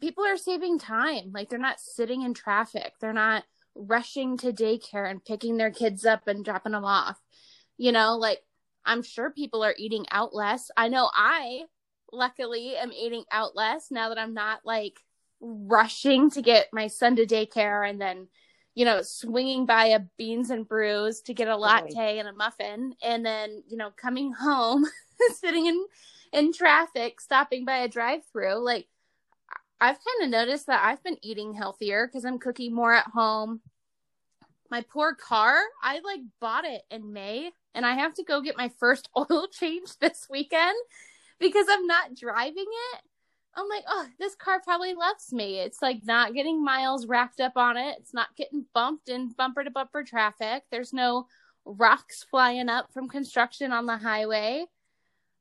people 0.00 0.24
are 0.26 0.36
saving 0.36 0.78
time. 0.78 1.30
Like 1.32 1.48
they're 1.48 1.58
not 1.58 1.80
sitting 1.80 2.22
in 2.22 2.34
traffic. 2.34 2.94
They're 3.00 3.12
not 3.12 3.44
rushing 3.74 4.36
to 4.38 4.52
daycare 4.52 5.08
and 5.08 5.24
picking 5.24 5.56
their 5.56 5.70
kids 5.70 6.04
up 6.04 6.26
and 6.26 6.44
dropping 6.44 6.72
them 6.72 6.84
off. 6.84 7.21
You 7.78 7.92
know, 7.92 8.16
like 8.16 8.42
I'm 8.84 9.02
sure 9.02 9.30
people 9.30 9.62
are 9.64 9.74
eating 9.76 10.06
out 10.10 10.34
less. 10.34 10.70
I 10.76 10.88
know 10.88 11.10
I 11.14 11.62
luckily 12.12 12.76
am 12.76 12.92
eating 12.92 13.24
out 13.30 13.56
less 13.56 13.90
now 13.90 14.10
that 14.10 14.18
I'm 14.18 14.34
not 14.34 14.60
like 14.64 14.98
rushing 15.40 16.30
to 16.30 16.42
get 16.42 16.68
my 16.72 16.86
son 16.86 17.16
to 17.16 17.26
daycare 17.26 17.88
and 17.88 18.00
then 18.00 18.28
you 18.74 18.84
know 18.84 19.02
swinging 19.02 19.66
by 19.66 19.86
a 19.86 20.00
beans 20.16 20.50
and 20.50 20.68
brews 20.68 21.22
to 21.22 21.34
get 21.34 21.48
a 21.48 21.56
latte 21.56 22.18
and 22.18 22.28
a 22.28 22.32
muffin 22.32 22.94
and 23.02 23.26
then 23.26 23.62
you 23.66 23.76
know 23.76 23.90
coming 23.96 24.32
home 24.32 24.86
sitting 25.34 25.66
in 25.66 25.84
in 26.32 26.52
traffic 26.52 27.20
stopping 27.20 27.64
by 27.64 27.78
a 27.78 27.88
drive 27.88 28.20
through 28.32 28.62
like 28.62 28.86
I've 29.80 29.96
kind 29.96 30.22
of 30.22 30.30
noticed 30.30 30.68
that 30.68 30.84
I've 30.84 31.02
been 31.02 31.18
eating 31.22 31.54
healthier 31.54 32.06
because 32.06 32.24
I'm 32.24 32.38
cooking 32.38 32.72
more 32.72 32.94
at 32.94 33.08
home. 33.08 33.62
My 34.70 34.84
poor 34.88 35.12
car, 35.12 35.60
I 35.82 35.98
like 36.04 36.20
bought 36.40 36.64
it 36.64 36.82
in 36.88 37.12
May 37.12 37.50
and 37.74 37.86
I 37.86 37.94
have 37.94 38.14
to 38.14 38.24
go 38.24 38.40
get 38.40 38.56
my 38.56 38.70
first 38.78 39.08
oil 39.16 39.48
change 39.50 39.96
this 39.98 40.26
weekend 40.30 40.76
because 41.38 41.66
I'm 41.68 41.86
not 41.86 42.14
driving 42.14 42.66
it. 42.94 43.00
I'm 43.54 43.68
like, 43.68 43.84
oh, 43.86 44.06
this 44.18 44.34
car 44.34 44.60
probably 44.64 44.94
loves 44.94 45.30
me. 45.30 45.58
It's 45.58 45.82
like 45.82 46.00
not 46.04 46.32
getting 46.32 46.64
miles 46.64 47.06
racked 47.06 47.40
up 47.40 47.56
on 47.56 47.76
it. 47.76 47.96
It's 47.98 48.14
not 48.14 48.34
getting 48.34 48.64
bumped 48.72 49.10
in 49.10 49.28
bumper 49.36 49.62
to 49.62 49.70
bumper 49.70 50.04
traffic. 50.04 50.62
There's 50.70 50.94
no 50.94 51.26
rocks 51.66 52.24
flying 52.30 52.70
up 52.70 52.92
from 52.92 53.08
construction 53.08 53.70
on 53.70 53.84
the 53.84 53.98
highway. 53.98 54.64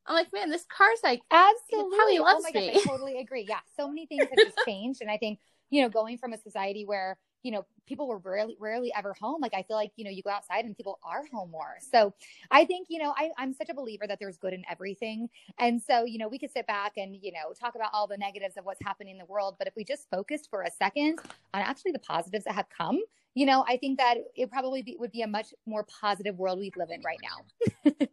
I'm 0.05 0.15
like, 0.15 0.33
man, 0.33 0.49
this 0.49 0.65
car's 0.67 0.99
like 1.03 1.21
absolutely 1.31 1.97
probably 1.97 2.19
oh 2.19 2.23
loves 2.23 2.45
oh 2.47 2.59
me. 2.59 2.73
Gosh, 2.73 2.81
I 2.81 2.89
totally 2.89 3.19
agree. 3.19 3.45
Yeah, 3.47 3.59
so 3.77 3.87
many 3.87 4.07
things 4.07 4.25
have 4.29 4.45
just 4.45 4.57
changed, 4.65 5.01
and 5.01 5.11
I 5.11 5.17
think 5.17 5.39
you 5.69 5.81
know, 5.81 5.89
going 5.89 6.17
from 6.17 6.33
a 6.33 6.37
society 6.37 6.85
where 6.85 7.17
you 7.43 7.51
know 7.51 7.65
people 7.87 8.07
were 8.07 8.19
rarely 8.19 8.55
rarely 8.59 8.91
ever 8.95 9.13
home. 9.19 9.41
Like 9.41 9.53
i 9.53 9.63
feel 9.63 9.77
like 9.77 9.91
you 9.95 10.05
know 10.05 10.11
you 10.11 10.23
go 10.23 10.29
outside 10.29 10.65
and 10.65 10.75
people 10.75 10.99
are 11.03 11.23
home 11.31 11.51
more. 11.51 11.77
So 11.79 12.13
i 12.49 12.65
think 12.65 12.87
you 12.89 12.99
know 12.99 13.13
I, 13.17 13.31
i'm 13.37 13.53
such 13.53 13.69
a 13.69 13.73
believer 13.73 14.05
that 14.07 14.19
there's 14.19 14.37
good 14.37 14.53
in 14.53 14.63
everything. 14.69 15.29
And 15.59 15.81
so 15.81 16.03
you 16.05 16.17
know 16.17 16.27
we 16.27 16.39
could 16.39 16.51
sit 16.51 16.67
back 16.67 16.93
and 16.97 17.15
you 17.21 17.31
know 17.31 17.53
talk 17.59 17.75
about 17.75 17.89
all 17.93 18.07
the 18.07 18.17
negatives 18.17 18.57
of 18.57 18.65
what's 18.65 18.81
happening 18.83 19.13
in 19.13 19.17
the 19.17 19.25
world. 19.25 19.55
But 19.57 19.67
if 19.67 19.75
we 19.75 19.83
just 19.83 20.09
focused 20.09 20.49
for 20.49 20.63
a 20.63 20.71
second 20.71 21.19
on 21.53 21.61
actually 21.61 21.91
the 21.91 21.99
positives 21.99 22.45
that 22.45 22.55
have 22.55 22.67
come 22.69 23.01
you 23.33 23.45
know 23.45 23.63
i 23.67 23.77
think 23.77 23.97
that 23.97 24.17
it 24.35 24.51
probably 24.51 24.81
be, 24.81 24.97
would 24.99 25.11
be 25.11 25.21
a 25.21 25.27
much 25.27 25.53
more 25.65 25.85
positive 25.85 26.37
world 26.37 26.59
we 26.59 26.71
live 26.75 26.89
in 26.89 27.01
right 27.01 27.19
now. 27.21 27.91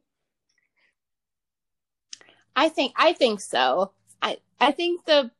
I 2.56 2.68
think 2.68 2.92
I 2.96 3.12
think 3.12 3.40
so. 3.40 3.92
I 4.20 4.38
I 4.60 4.72
think 4.72 5.04
the 5.04 5.30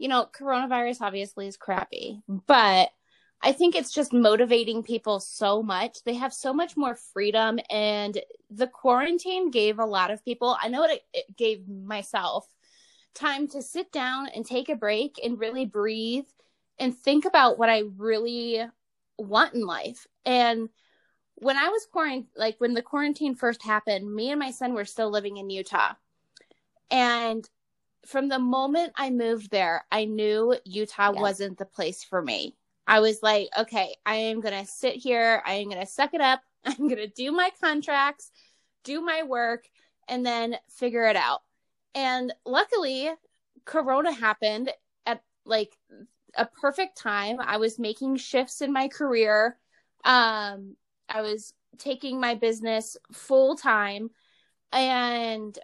you 0.00 0.08
know, 0.08 0.26
coronavirus 0.32 1.02
obviously 1.02 1.46
is 1.46 1.58
crappy, 1.58 2.22
but 2.26 2.90
I 3.42 3.52
think 3.52 3.74
it's 3.74 3.92
just 3.92 4.12
motivating 4.12 4.82
people 4.82 5.18
so 5.18 5.62
much. 5.62 6.02
They 6.04 6.14
have 6.14 6.32
so 6.32 6.52
much 6.52 6.76
more 6.76 6.94
freedom 6.94 7.58
and 7.70 8.20
the 8.50 8.66
quarantine 8.66 9.50
gave 9.50 9.78
a 9.78 9.86
lot 9.86 10.10
of 10.10 10.24
people, 10.24 10.56
I 10.60 10.68
know 10.68 10.84
it, 10.84 11.02
it 11.14 11.36
gave 11.36 11.66
myself 11.68 12.46
time 13.14 13.48
to 13.48 13.62
sit 13.62 13.90
down 13.92 14.28
and 14.28 14.44
take 14.44 14.68
a 14.68 14.76
break 14.76 15.18
and 15.24 15.38
really 15.38 15.64
breathe 15.64 16.26
and 16.78 16.96
think 16.96 17.24
about 17.24 17.58
what 17.58 17.70
I 17.70 17.84
really 17.96 18.62
want 19.18 19.54
in 19.54 19.66
life. 19.66 20.06
And 20.24 20.68
when 21.34 21.56
I 21.56 21.68
was 21.68 21.86
quarantined, 21.90 22.26
like 22.36 22.56
when 22.58 22.74
the 22.74 22.82
quarantine 22.82 23.34
first 23.34 23.62
happened, 23.62 24.14
me 24.14 24.30
and 24.30 24.38
my 24.38 24.50
son 24.50 24.74
were 24.74 24.84
still 24.84 25.10
living 25.10 25.38
in 25.38 25.50
Utah. 25.50 25.94
And 26.90 27.48
from 28.06 28.28
the 28.28 28.38
moment 28.38 28.92
I 28.96 29.10
moved 29.10 29.50
there, 29.50 29.84
I 29.90 30.04
knew 30.04 30.56
Utah 30.64 31.12
wasn't 31.12 31.58
the 31.58 31.64
place 31.64 32.02
for 32.02 32.20
me. 32.20 32.56
I 32.90 32.98
was 32.98 33.22
like, 33.22 33.48
okay, 33.56 33.94
I 34.04 34.16
am 34.16 34.40
going 34.40 34.64
to 34.64 34.68
sit 34.68 34.96
here. 34.96 35.40
I 35.46 35.54
am 35.54 35.68
going 35.68 35.80
to 35.80 35.86
suck 35.86 36.12
it 36.12 36.20
up. 36.20 36.42
I'm 36.64 36.88
going 36.88 36.96
to 36.96 37.06
do 37.06 37.30
my 37.30 37.50
contracts, 37.62 38.32
do 38.82 39.00
my 39.00 39.22
work, 39.22 39.68
and 40.08 40.26
then 40.26 40.56
figure 40.68 41.04
it 41.04 41.14
out. 41.14 41.42
And 41.94 42.32
luckily, 42.44 43.08
Corona 43.64 44.10
happened 44.10 44.70
at 45.06 45.22
like 45.44 45.76
a 46.34 46.46
perfect 46.46 46.98
time. 46.98 47.36
I 47.40 47.58
was 47.58 47.78
making 47.78 48.16
shifts 48.16 48.60
in 48.60 48.72
my 48.72 48.88
career. 48.88 49.56
Um, 50.04 50.74
I 51.08 51.22
was 51.22 51.54
taking 51.78 52.18
my 52.20 52.34
business 52.34 52.96
full 53.12 53.54
time 53.54 54.10
and 54.72 55.56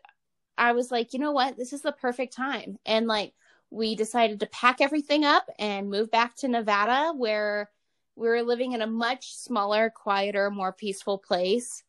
I 0.57 0.73
was 0.73 0.93
like, 0.93 1.13
you 1.13 1.19
know 1.19 1.33
what? 1.33 1.57
This 1.57 1.73
is 1.73 1.83
the 1.83 1.93
perfect 1.93 2.35
time. 2.35 2.79
And 2.87 3.09
like, 3.09 3.35
we 3.77 3.95
decided 3.95 4.41
to 4.41 4.47
pack 4.47 4.81
everything 4.81 5.25
up 5.25 5.49
and 5.59 5.91
move 5.91 6.11
back 6.11 6.35
to 6.37 6.49
Nevada, 6.49 7.13
where 7.15 7.71
we 8.17 8.27
were 8.27 8.43
living 8.43 8.73
in 8.73 8.81
a 8.81 8.87
much 8.87 9.35
smaller, 9.35 9.91
quieter, 9.91 10.51
more 10.51 10.73
peaceful 10.73 11.19
place. 11.19 11.83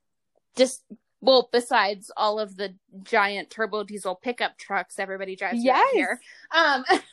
Just, 0.58 0.84
well, 1.22 1.48
besides 1.52 2.12
all 2.18 2.40
of 2.40 2.58
the 2.58 2.76
giant 3.04 3.50
turbo 3.50 3.86
diesel 3.86 4.16
pickup 4.16 4.58
trucks 4.58 5.00
everybody 5.00 5.38
drives 5.38 5.64
yes. 5.64 5.90
here. 5.94 6.20
Um, 6.52 6.84
but, 6.90 7.04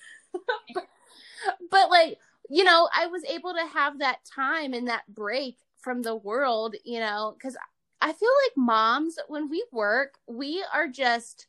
but 1.70 1.90
like, 1.90 2.18
you 2.50 2.64
know, 2.64 2.88
I 2.92 3.06
was 3.06 3.24
able 3.24 3.54
to 3.54 3.66
have 3.72 4.00
that 4.00 4.18
time 4.24 4.74
and 4.74 4.88
that 4.88 5.04
break 5.08 5.56
from 5.78 6.02
the 6.02 6.16
world, 6.16 6.74
you 6.84 6.98
know, 6.98 7.34
because 7.38 7.56
I 8.00 8.12
feel 8.12 8.30
like 8.44 8.56
moms, 8.56 9.18
when 9.28 9.48
we 9.48 9.64
work, 9.70 10.18
we 10.26 10.64
are 10.74 10.88
just 10.88 11.46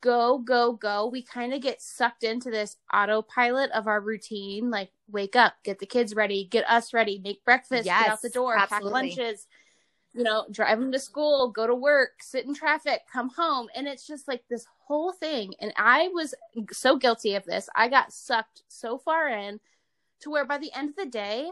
go, 0.00 0.38
go, 0.38 0.72
go. 0.72 1.06
We 1.06 1.22
kind 1.22 1.54
of 1.54 1.60
get 1.60 1.80
sucked 1.80 2.24
into 2.24 2.50
this 2.50 2.76
autopilot 2.92 3.70
of 3.72 3.86
our 3.86 4.00
routine. 4.00 4.70
Like, 4.70 4.90
wake 5.08 5.36
up, 5.36 5.54
get 5.64 5.78
the 5.78 5.86
kids 5.86 6.14
ready, 6.14 6.44
get 6.44 6.68
us 6.68 6.92
ready, 6.92 7.20
make 7.22 7.44
breakfast, 7.44 7.86
yes, 7.86 8.02
get 8.02 8.12
out 8.12 8.22
the 8.22 8.30
door, 8.30 8.56
absolutely. 8.56 8.90
pack 8.90 8.92
lunches, 8.92 9.46
you 10.12 10.22
know, 10.22 10.46
drive 10.50 10.78
them 10.78 10.92
to 10.92 10.98
school, 10.98 11.50
go 11.50 11.66
to 11.66 11.74
work, 11.74 12.10
sit 12.20 12.44
in 12.44 12.54
traffic, 12.54 13.02
come 13.12 13.30
home. 13.30 13.68
And 13.74 13.86
it's 13.86 14.06
just 14.06 14.28
like 14.28 14.42
this 14.48 14.66
whole 14.86 15.12
thing. 15.12 15.54
And 15.60 15.72
I 15.76 16.08
was 16.08 16.34
so 16.72 16.96
guilty 16.96 17.34
of 17.34 17.44
this. 17.44 17.68
I 17.74 17.88
got 17.88 18.12
sucked 18.12 18.62
so 18.68 18.98
far 18.98 19.28
in 19.28 19.60
to 20.20 20.30
where 20.30 20.44
by 20.44 20.58
the 20.58 20.72
end 20.74 20.90
of 20.90 20.96
the 20.96 21.06
day, 21.06 21.50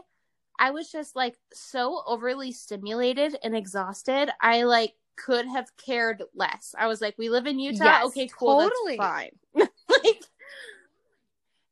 I 0.59 0.71
was 0.71 0.91
just 0.91 1.15
like 1.15 1.37
so 1.53 2.03
overly 2.05 2.51
stimulated 2.51 3.37
and 3.43 3.55
exhausted. 3.55 4.29
I 4.41 4.63
like 4.63 4.93
could 5.23 5.47
have 5.47 5.75
cared 5.77 6.23
less. 6.33 6.73
I 6.77 6.87
was 6.87 7.01
like, 7.01 7.15
we 7.17 7.29
live 7.29 7.45
in 7.45 7.59
Utah. 7.59 7.83
Yes, 7.83 8.05
okay, 8.07 8.27
cool. 8.27 8.61
Totally. 8.61 8.97
That's 8.97 9.09
fine. 9.09 9.67
like, 10.03 10.23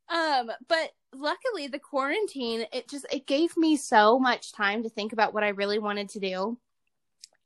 um, 0.09 0.51
but 0.67 0.91
luckily 1.13 1.67
the 1.67 1.79
quarantine, 1.79 2.65
it 2.71 2.89
just, 2.89 3.05
it 3.11 3.25
gave 3.25 3.55
me 3.57 3.77
so 3.77 4.19
much 4.19 4.51
time 4.51 4.83
to 4.83 4.89
think 4.89 5.13
about 5.13 5.33
what 5.33 5.43
I 5.43 5.49
really 5.49 5.79
wanted 5.79 6.09
to 6.09 6.19
do. 6.19 6.57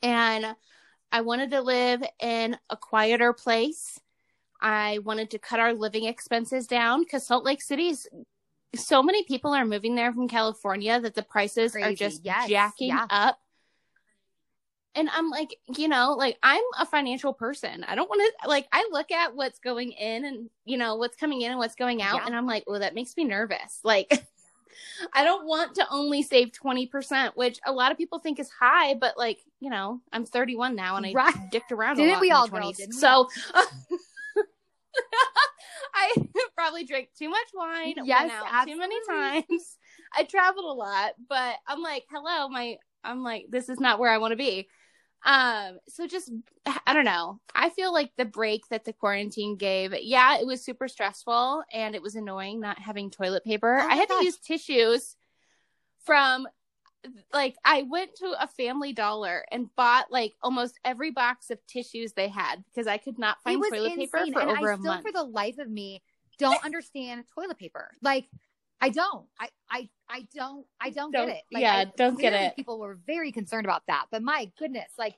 And 0.02 0.56
I 1.12 1.22
wanted 1.22 1.52
to 1.52 1.62
live 1.62 2.04
in 2.20 2.58
a 2.70 2.78
quieter 2.78 3.34
place. 3.34 4.00
I 4.62 5.00
wanted 5.00 5.32
to 5.32 5.40
cut 5.40 5.60
our 5.60 5.74
living 5.74 6.06
expenses 6.06 6.68
down 6.68 7.02
because 7.02 7.26
Salt 7.26 7.46
Lake 7.46 7.62
City's 7.62 8.08
so 8.76 9.04
many 9.04 9.24
people 9.24 9.54
are 9.54 9.66
moving 9.66 9.96
there 9.96 10.14
from 10.14 10.30
California 10.30 11.00
that 11.02 11.14
the 11.14 11.24
prices 11.24 11.74
Crazy. 11.74 11.86
are 11.86 11.96
just 11.96 12.24
yes. 12.24 12.48
jacking 12.48 12.90
yeah. 12.90 13.06
up 13.10 13.41
and 14.96 15.10
I'm 15.10 15.30
like, 15.30 15.56
you 15.78 15.88
know, 15.88 16.16
like 16.18 16.38
I'm 16.44 16.64
a 16.80 16.86
financial 16.86 17.34
person. 17.34 17.84
I 17.88 17.96
don't 17.96 18.10
want 18.10 18.22
to 18.42 18.50
like 18.50 18.68
I 18.72 18.88
look 18.92 19.12
at 19.12 19.36
what's 19.36 19.60
going 19.60 19.92
in 19.92 20.26
and 20.26 20.50
you 20.66 20.78
know 20.78 20.96
what's 20.96 21.16
coming 21.16 21.42
in 21.42 21.52
and 21.52 21.60
what's 21.60 21.76
going 21.76 22.02
out, 22.02 22.18
yeah. 22.18 22.26
and 22.26 22.36
I'm 22.36 22.48
like, 22.48 22.64
well, 22.68 22.80
that 22.80 22.96
makes 22.96 23.16
me 23.16 23.24
nervous. 23.24 23.80
Like, 23.84 24.26
I 25.14 25.24
don't 25.24 25.48
want 25.48 25.76
to 25.76 25.86
only 25.90 26.24
save 26.24 26.52
twenty 26.52 26.88
percent, 26.88 27.38
which 27.38 27.60
a 27.66 27.72
lot 27.72 27.92
of 27.92 27.98
people 27.98 28.20
think 28.20 28.40
is 28.40 28.50
high, 28.50 28.94
but 28.96 29.18
like, 29.18 29.40
you 29.60 29.70
know, 29.70 30.02
I'm 30.12 30.26
31 30.26 30.76
now 30.76 30.98
and 30.98 31.06
I 31.06 31.14
right. 31.14 31.36
dicked 31.52 31.72
around. 31.72 31.98
Didn't 31.98 32.20
we 32.20 32.32
all, 32.32 32.48
20s, 32.48 32.78
girl, 32.78 33.30
so. 33.30 33.30
I 35.94 36.14
probably 36.56 36.84
drank 36.84 37.10
too 37.18 37.30
much 37.30 37.48
wine, 37.54 37.96
yes, 38.04 38.22
went 38.22 38.34
out 38.34 38.46
absolutely. 38.52 38.74
too 38.74 38.80
many 38.80 38.96
times. 39.08 39.78
I 40.16 40.24
traveled 40.24 40.66
a 40.66 40.74
lot, 40.74 41.14
but 41.30 41.56
I'm 41.68 41.82
like, 41.82 42.06
hello, 42.12 42.50
my 42.50 42.78
I'm 43.04 43.24
like, 43.24 43.48
this 43.50 43.70
is 43.70 43.80
not 43.80 44.00
where 44.00 44.12
I 44.12 44.18
want 44.18 44.32
to 44.32 44.38
be. 44.38 44.68
Um, 45.24 45.78
so 45.88 46.08
just 46.08 46.32
I 46.86 46.94
don't 46.94 47.06
know. 47.06 47.40
I 47.54 47.70
feel 47.70 47.94
like 47.94 48.12
the 48.18 48.26
break 48.26 48.68
that 48.70 48.86
the 48.86 48.94
quarantine 48.94 49.56
gave, 49.56 49.94
yeah, 50.02 50.40
it 50.40 50.48
was 50.48 50.64
super 50.64 50.88
stressful 50.88 51.64
and 51.72 51.96
it 51.96 52.02
was 52.02 52.16
annoying 52.16 52.60
not 52.60 52.80
having 52.80 53.12
toilet 53.12 53.44
paper. 53.44 53.80
Oh 53.80 53.88
I 53.88 53.96
had 53.96 54.10
gosh. 54.10 54.20
to 54.20 54.26
use 54.26 54.38
tissues 54.38 55.16
from 56.04 56.48
like 57.34 57.56
I 57.66 57.84
went 57.84 58.16
to 58.18 58.36
a 58.40 58.48
family 58.48 58.94
dollar 58.94 59.46
and 59.52 59.74
bought 59.76 60.12
like 60.12 60.34
almost 60.42 60.80
every 60.86 61.12
box 61.12 61.50
of 61.50 61.60
tissues 61.68 62.14
they 62.14 62.28
had 62.28 62.64
because 62.66 62.88
I 62.88 62.98
could 62.98 63.18
not 63.18 63.38
find 63.44 63.62
toilet 63.62 63.94
insane. 63.94 63.98
paper 63.98 64.26
for 64.34 64.42
and 64.42 64.52
over 64.52 64.72
I 64.72 64.74
a 64.74 64.78
still, 64.78 64.92
month. 64.92 65.04
For 65.04 65.12
the 65.12 65.24
life 65.24 65.58
of 65.58 65.70
me, 65.70 66.04
don't 66.38 66.64
understand 66.64 67.26
toilet 67.34 67.58
paper. 67.58 67.92
Like 68.02 68.28
I 68.82 68.90
don't. 68.90 69.28
I 69.40 69.50
I 69.70 69.90
I 70.10 70.28
don't. 70.36 70.66
I 70.82 70.90
don't, 70.90 71.12
don't 71.12 71.28
get 71.28 71.38
it. 71.38 71.44
Like, 71.52 71.62
yeah, 71.62 71.76
I, 71.76 71.86
don't 71.96 72.20
get 72.20 72.34
it. 72.34 72.56
People 72.56 72.80
were 72.80 72.98
very 73.06 73.32
concerned 73.32 73.66
about 73.66 73.84
that, 73.88 74.06
but 74.12 74.24
my 74.24 74.52
goodness, 74.58 74.92
like 74.98 75.16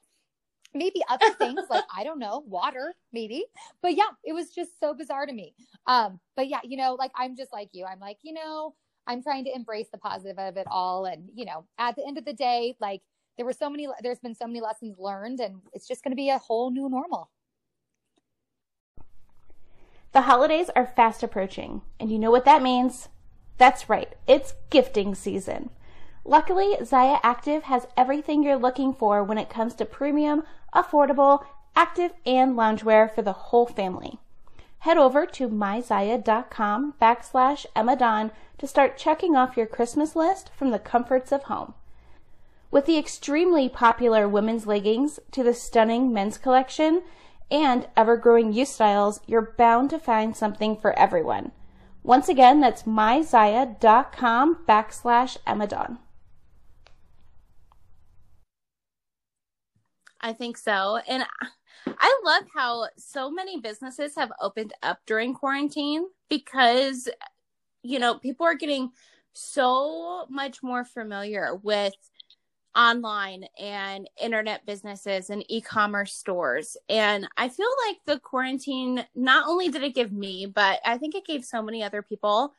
maybe 0.73 1.01
other 1.09 1.29
things 1.37 1.61
like 1.69 1.85
I 1.95 2.03
don't 2.03 2.19
know, 2.19 2.43
water 2.45 2.93
maybe. 3.13 3.45
But 3.81 3.95
yeah, 3.95 4.09
it 4.23 4.33
was 4.33 4.51
just 4.51 4.79
so 4.79 4.93
bizarre 4.93 5.25
to 5.25 5.33
me. 5.33 5.55
Um, 5.87 6.19
but 6.35 6.47
yeah, 6.47 6.59
you 6.63 6.77
know, 6.77 6.95
like 6.95 7.11
I'm 7.15 7.37
just 7.37 7.53
like 7.53 7.69
you. 7.71 7.85
I'm 7.85 7.99
like, 7.99 8.17
you 8.21 8.33
know, 8.33 8.75
I'm 9.07 9.23
trying 9.23 9.45
to 9.45 9.55
embrace 9.55 9.87
the 9.91 9.97
positive 9.97 10.37
of 10.37 10.57
it 10.57 10.67
all, 10.69 11.05
and 11.05 11.29
you 11.33 11.45
know, 11.45 11.65
at 11.77 11.95
the 11.95 12.05
end 12.05 12.17
of 12.17 12.25
the 12.25 12.33
day, 12.33 12.75
like 12.81 13.01
there 13.37 13.45
were 13.45 13.53
so 13.53 13.69
many. 13.69 13.87
There's 14.01 14.19
been 14.19 14.35
so 14.35 14.47
many 14.47 14.59
lessons 14.59 14.97
learned, 14.99 15.39
and 15.39 15.61
it's 15.71 15.87
just 15.87 16.03
going 16.03 16.11
to 16.11 16.17
be 16.17 16.29
a 16.29 16.37
whole 16.37 16.69
new 16.69 16.89
normal. 16.89 17.29
The 20.11 20.21
holidays 20.21 20.69
are 20.75 20.85
fast 20.85 21.23
approaching, 21.23 21.81
and 21.99 22.11
you 22.11 22.19
know 22.19 22.29
what 22.29 22.45
that 22.45 22.61
means. 22.61 23.09
That's 23.57 23.89
right, 23.89 24.13
it's 24.27 24.53
gifting 24.69 25.15
season. 25.15 25.69
Luckily, 26.25 26.77
Zyia 26.79 27.19
Active 27.21 27.63
has 27.63 27.87
everything 27.97 28.43
you're 28.43 28.55
looking 28.55 28.93
for 28.93 29.23
when 29.23 29.37
it 29.37 29.49
comes 29.49 29.75
to 29.75 29.85
premium, 29.85 30.43
affordable, 30.73 31.45
active, 31.75 32.13
and 32.25 32.55
loungewear 32.55 33.13
for 33.13 33.21
the 33.21 33.33
whole 33.33 33.65
family. 33.65 34.19
Head 34.79 34.97
over 34.97 35.25
to 35.25 35.49
myzyia.com 35.49 36.93
backslash 37.01 37.65
Emma 37.75 38.31
to 38.57 38.67
start 38.67 38.97
checking 38.97 39.35
off 39.35 39.57
your 39.57 39.65
Christmas 39.65 40.15
list 40.15 40.49
from 40.55 40.71
the 40.71 40.79
comforts 40.79 41.31
of 41.31 41.43
home. 41.43 41.73
With 42.71 42.85
the 42.85 42.97
extremely 42.97 43.69
popular 43.69 44.27
women's 44.27 44.65
leggings 44.65 45.19
to 45.31 45.43
the 45.43 45.53
stunning 45.53 46.11
men's 46.11 46.37
collection 46.37 47.03
and 47.51 47.87
ever 47.95 48.17
growing 48.17 48.51
youth 48.51 48.69
styles, 48.69 49.19
you're 49.27 49.53
bound 49.57 49.89
to 49.91 49.99
find 49.99 50.35
something 50.35 50.75
for 50.75 50.97
everyone. 50.97 51.51
Once 52.03 52.27
again, 52.27 52.59
that's 52.59 52.83
myzyia.com 52.83 54.57
backslash 54.67 55.37
Emma 55.47 55.97
I 60.19 60.33
think 60.33 60.57
so. 60.57 60.99
And 61.07 61.25
I 61.87 62.19
love 62.23 62.43
how 62.53 62.87
so 62.97 63.29
many 63.29 63.59
businesses 63.59 64.15
have 64.15 64.31
opened 64.41 64.73
up 64.81 64.99
during 65.05 65.33
quarantine 65.33 66.05
because, 66.29 67.09
you 67.83 67.99
know, 67.99 68.15
people 68.19 68.45
are 68.45 68.55
getting 68.55 68.91
so 69.33 70.25
much 70.29 70.63
more 70.63 70.85
familiar 70.85 71.55
with 71.55 71.93
online 72.75 73.45
and 73.59 74.09
internet 74.19 74.65
businesses 74.65 75.29
and 75.29 75.45
e-commerce 75.49 76.13
stores. 76.13 76.75
And 76.89 77.27
i 77.37 77.49
feel 77.49 77.69
like 77.87 77.97
the 78.05 78.19
quarantine 78.19 79.05
not 79.15 79.47
only 79.47 79.69
did 79.69 79.83
it 79.83 79.95
give 79.95 80.11
me 80.11 80.45
but 80.45 80.79
i 80.85 80.97
think 80.97 81.15
it 81.15 81.25
gave 81.25 81.45
so 81.45 81.61
many 81.61 81.83
other 81.83 82.01
people 82.01 82.53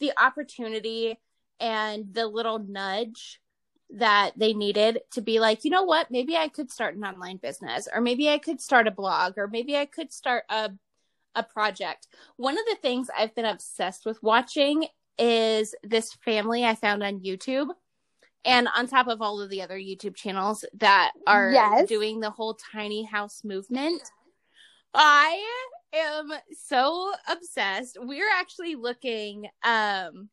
the 0.00 0.12
opportunity 0.20 1.18
and 1.60 2.12
the 2.12 2.26
little 2.26 2.58
nudge 2.58 3.40
that 3.90 4.32
they 4.36 4.54
needed 4.54 5.00
to 5.12 5.20
be 5.20 5.38
like 5.38 5.64
you 5.64 5.70
know 5.70 5.84
what? 5.84 6.10
Maybe 6.10 6.36
i 6.36 6.48
could 6.48 6.70
start 6.70 6.96
an 6.96 7.04
online 7.04 7.36
business 7.36 7.88
or 7.92 8.00
maybe 8.00 8.28
i 8.28 8.38
could 8.38 8.60
start 8.60 8.88
a 8.88 8.90
blog 8.90 9.34
or 9.36 9.46
maybe 9.46 9.76
i 9.76 9.86
could 9.86 10.12
start 10.12 10.44
a 10.48 10.70
a 11.36 11.42
project. 11.42 12.06
One 12.36 12.58
of 12.58 12.64
the 12.66 12.76
things 12.82 13.08
i've 13.16 13.34
been 13.34 13.44
obsessed 13.44 14.06
with 14.06 14.22
watching 14.22 14.86
is 15.18 15.74
this 15.84 16.12
family 16.24 16.64
i 16.64 16.74
found 16.74 17.02
on 17.02 17.20
youtube 17.20 17.68
and 18.44 18.68
on 18.76 18.86
top 18.86 19.08
of 19.08 19.22
all 19.22 19.40
of 19.40 19.50
the 19.50 19.62
other 19.62 19.78
YouTube 19.78 20.14
channels 20.14 20.64
that 20.74 21.12
are 21.26 21.50
yes. 21.50 21.88
doing 21.88 22.20
the 22.20 22.30
whole 22.30 22.54
tiny 22.72 23.02
house 23.02 23.42
movement. 23.44 24.02
I 24.92 25.42
am 25.92 26.30
so 26.66 27.12
obsessed. 27.28 27.96
We're 28.00 28.30
actually 28.30 28.74
looking 28.74 29.46
um 29.64 30.28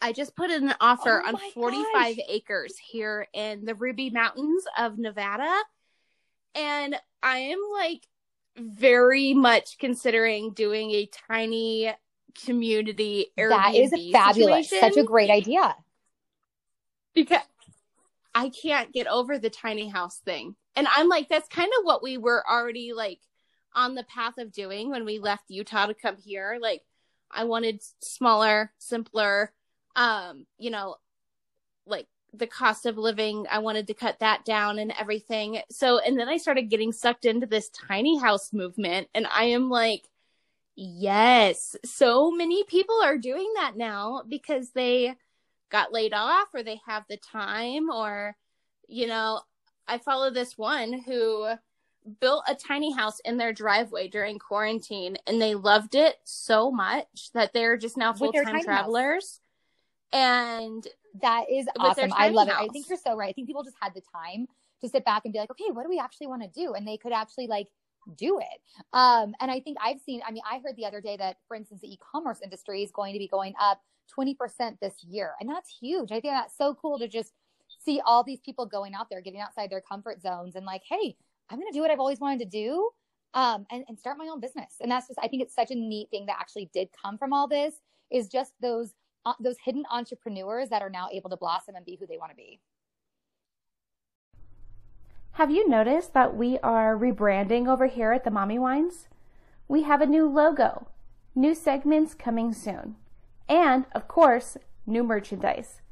I 0.00 0.12
just 0.12 0.34
put 0.34 0.50
in 0.50 0.68
an 0.68 0.74
offer 0.80 1.22
oh 1.24 1.28
on 1.28 1.36
45 1.54 1.92
gosh. 1.92 2.24
acres 2.28 2.74
here 2.76 3.26
in 3.32 3.64
the 3.64 3.76
Ruby 3.76 4.10
Mountains 4.10 4.64
of 4.76 4.98
Nevada. 4.98 5.52
And 6.56 6.96
I 7.22 7.38
am 7.38 7.58
like 7.72 8.06
very 8.56 9.32
much 9.32 9.78
considering 9.78 10.54
doing 10.54 10.90
a 10.90 11.08
tiny 11.28 11.92
community 12.44 13.28
Airbnb 13.38 13.50
That 13.50 13.74
is 13.74 14.12
fabulous. 14.12 14.68
Situation. 14.68 14.94
Such 14.94 15.02
a 15.02 15.06
great 15.06 15.30
idea 15.30 15.76
because 17.14 17.40
I 18.34 18.48
can't 18.48 18.92
get 18.92 19.06
over 19.06 19.38
the 19.38 19.50
tiny 19.50 19.88
house 19.88 20.18
thing. 20.18 20.56
And 20.74 20.86
I'm 20.88 21.08
like, 21.08 21.28
that's 21.28 21.48
kind 21.48 21.70
of 21.78 21.84
what 21.84 22.02
we 22.02 22.16
were 22.16 22.44
already 22.48 22.92
like 22.92 23.20
on 23.74 23.94
the 23.94 24.04
path 24.04 24.38
of 24.38 24.52
doing 24.52 24.90
when 24.90 25.04
we 25.04 25.18
left 25.18 25.44
Utah 25.50 25.86
to 25.86 25.94
come 25.94 26.16
here. 26.16 26.58
Like, 26.60 26.82
I 27.30 27.44
wanted 27.44 27.80
smaller, 28.00 28.72
simpler, 28.78 29.52
um, 29.96 30.46
you 30.58 30.70
know, 30.70 30.96
like 31.86 32.06
the 32.34 32.46
cost 32.46 32.86
of 32.86 32.96
living. 32.96 33.46
I 33.50 33.58
wanted 33.58 33.86
to 33.88 33.94
cut 33.94 34.20
that 34.20 34.44
down 34.44 34.78
and 34.78 34.92
everything. 34.98 35.60
So, 35.70 35.98
and 35.98 36.18
then 36.18 36.28
I 36.28 36.36
started 36.38 36.70
getting 36.70 36.92
sucked 36.92 37.24
into 37.24 37.46
this 37.46 37.70
tiny 37.70 38.18
house 38.18 38.52
movement. 38.52 39.08
And 39.14 39.26
I 39.26 39.44
am 39.44 39.70
like, 39.70 40.08
yes, 40.74 41.76
so 41.84 42.30
many 42.30 42.64
people 42.64 42.98
are 43.02 43.18
doing 43.18 43.52
that 43.56 43.76
now 43.76 44.22
because 44.26 44.70
they, 44.70 45.14
got 45.72 45.92
laid 45.92 46.12
off 46.12 46.48
or 46.54 46.62
they 46.62 46.80
have 46.86 47.04
the 47.08 47.16
time 47.16 47.90
or 47.90 48.36
you 48.86 49.06
know 49.06 49.40
i 49.88 49.98
follow 49.98 50.30
this 50.30 50.56
one 50.56 51.00
who 51.00 51.48
built 52.20 52.44
a 52.48 52.54
tiny 52.54 52.92
house 52.92 53.20
in 53.24 53.36
their 53.36 53.52
driveway 53.52 54.06
during 54.08 54.38
quarantine 54.38 55.16
and 55.26 55.40
they 55.40 55.54
loved 55.54 55.94
it 55.94 56.16
so 56.24 56.70
much 56.70 57.30
that 57.34 57.52
they're 57.52 57.76
just 57.76 57.96
now 57.96 58.12
full-time 58.12 58.62
travelers 58.62 59.40
house. 60.12 60.20
and 60.20 60.88
that 61.20 61.44
is 61.50 61.66
awesome 61.78 62.12
i 62.14 62.28
love 62.28 62.48
house. 62.48 62.62
it 62.62 62.64
i 62.64 62.68
think 62.68 62.88
you're 62.88 62.98
so 62.98 63.16
right 63.16 63.30
i 63.30 63.32
think 63.32 63.46
people 63.48 63.64
just 63.64 63.76
had 63.80 63.94
the 63.94 64.02
time 64.12 64.46
to 64.82 64.88
sit 64.88 65.04
back 65.04 65.22
and 65.24 65.32
be 65.32 65.38
like, 65.38 65.50
okay, 65.50 65.70
what 65.72 65.84
do 65.84 65.88
we 65.88 65.98
actually 65.98 66.26
want 66.26 66.42
to 66.42 66.48
do? 66.48 66.74
And 66.74 66.86
they 66.86 66.98
could 66.98 67.12
actually 67.12 67.46
like 67.46 67.68
do 68.16 68.40
it. 68.40 68.60
Um, 68.92 69.34
and 69.40 69.50
I 69.50 69.60
think 69.60 69.78
I've 69.82 70.00
seen, 70.00 70.20
I 70.26 70.32
mean, 70.32 70.42
I 70.48 70.58
heard 70.58 70.76
the 70.76 70.84
other 70.84 71.00
day 71.00 71.16
that, 71.16 71.36
for 71.48 71.56
instance, 71.56 71.80
the 71.80 71.92
e-commerce 71.92 72.40
industry 72.42 72.82
is 72.82 72.90
going 72.90 73.12
to 73.14 73.18
be 73.18 73.28
going 73.28 73.54
up 73.60 73.80
20% 74.18 74.78
this 74.80 75.04
year. 75.04 75.32
And 75.40 75.48
that's 75.48 75.76
huge. 75.80 76.12
I 76.12 76.20
think 76.20 76.34
that's 76.34 76.56
so 76.56 76.74
cool 76.74 76.98
to 76.98 77.08
just 77.08 77.32
see 77.78 78.00
all 78.04 78.22
these 78.22 78.40
people 78.40 78.66
going 78.66 78.94
out 78.94 79.08
there, 79.10 79.20
getting 79.20 79.40
outside 79.40 79.70
their 79.70 79.80
comfort 79.80 80.20
zones 80.22 80.54
and 80.54 80.64
like, 80.66 80.82
hey, 80.88 81.16
I'm 81.50 81.58
going 81.58 81.70
to 81.70 81.76
do 81.76 81.80
what 81.80 81.90
I've 81.90 82.00
always 82.00 82.20
wanted 82.20 82.38
to 82.40 82.44
do 82.46 82.90
um, 83.34 83.66
and, 83.70 83.84
and 83.88 83.98
start 83.98 84.18
my 84.18 84.28
own 84.28 84.40
business. 84.40 84.76
And 84.80 84.90
that's 84.90 85.08
just, 85.08 85.18
I 85.22 85.28
think 85.28 85.42
it's 85.42 85.54
such 85.54 85.70
a 85.70 85.74
neat 85.74 86.08
thing 86.10 86.26
that 86.26 86.36
actually 86.38 86.70
did 86.72 86.88
come 87.02 87.18
from 87.18 87.32
all 87.32 87.48
this 87.48 87.74
is 88.10 88.28
just 88.28 88.52
those, 88.60 88.92
uh, 89.26 89.32
those 89.40 89.56
hidden 89.64 89.84
entrepreneurs 89.90 90.68
that 90.68 90.82
are 90.82 90.90
now 90.90 91.08
able 91.12 91.30
to 91.30 91.36
blossom 91.36 91.74
and 91.74 91.84
be 91.84 91.96
who 91.98 92.06
they 92.06 92.18
want 92.18 92.30
to 92.30 92.36
be. 92.36 92.60
Have 95.36 95.50
you 95.50 95.66
noticed 95.66 96.12
that 96.12 96.36
we 96.36 96.58
are 96.58 96.96
rebranding 96.96 97.66
over 97.66 97.86
here 97.86 98.12
at 98.12 98.24
the 98.24 98.30
Mommy 98.30 98.58
Wines? 98.58 99.08
We 99.66 99.84
have 99.84 100.02
a 100.02 100.06
new 100.06 100.28
logo, 100.28 100.88
new 101.34 101.54
segments 101.54 102.12
coming 102.12 102.52
soon, 102.52 102.96
and 103.52 103.84
of 103.92 104.08
course, 104.08 104.56
new 104.86 105.04
merchandise. 105.04 105.82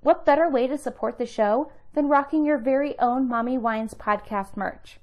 What 0.00 0.24
better 0.24 0.48
way 0.48 0.66
to 0.66 0.78
support 0.78 1.18
the 1.18 1.26
show 1.26 1.70
than 1.92 2.08
rocking 2.08 2.46
your 2.46 2.56
very 2.56 2.98
own 2.98 3.28
Mommy 3.28 3.58
Wines 3.58 3.92
podcast 3.92 4.56
merch? 4.56 4.98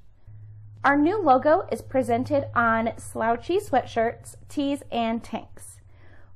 Our 0.83 0.97
new 0.97 1.21
logo 1.21 1.67
is 1.71 1.83
presented 1.83 2.47
on 2.55 2.93
slouchy 2.97 3.59
sweatshirts, 3.59 4.37
tees, 4.47 4.81
and 4.91 5.23
tanks. 5.23 5.81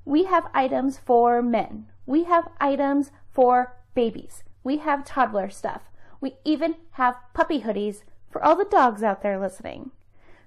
We 0.05 0.25
have 0.25 0.51
items 0.53 0.99
for 0.99 1.41
men. 1.41 1.87
We 2.05 2.25
have 2.25 2.49
items 2.61 3.09
for 3.31 3.75
babies. 3.95 4.43
We 4.63 4.77
have 4.77 5.03
toddler 5.03 5.49
stuff. 5.49 5.89
We 6.21 6.35
even 6.45 6.75
have 6.91 7.15
puppy 7.33 7.61
hoodies 7.61 8.03
for 8.29 8.43
all 8.43 8.55
the 8.55 8.65
dogs 8.65 9.01
out 9.01 9.23
there 9.23 9.39
listening. 9.39 9.89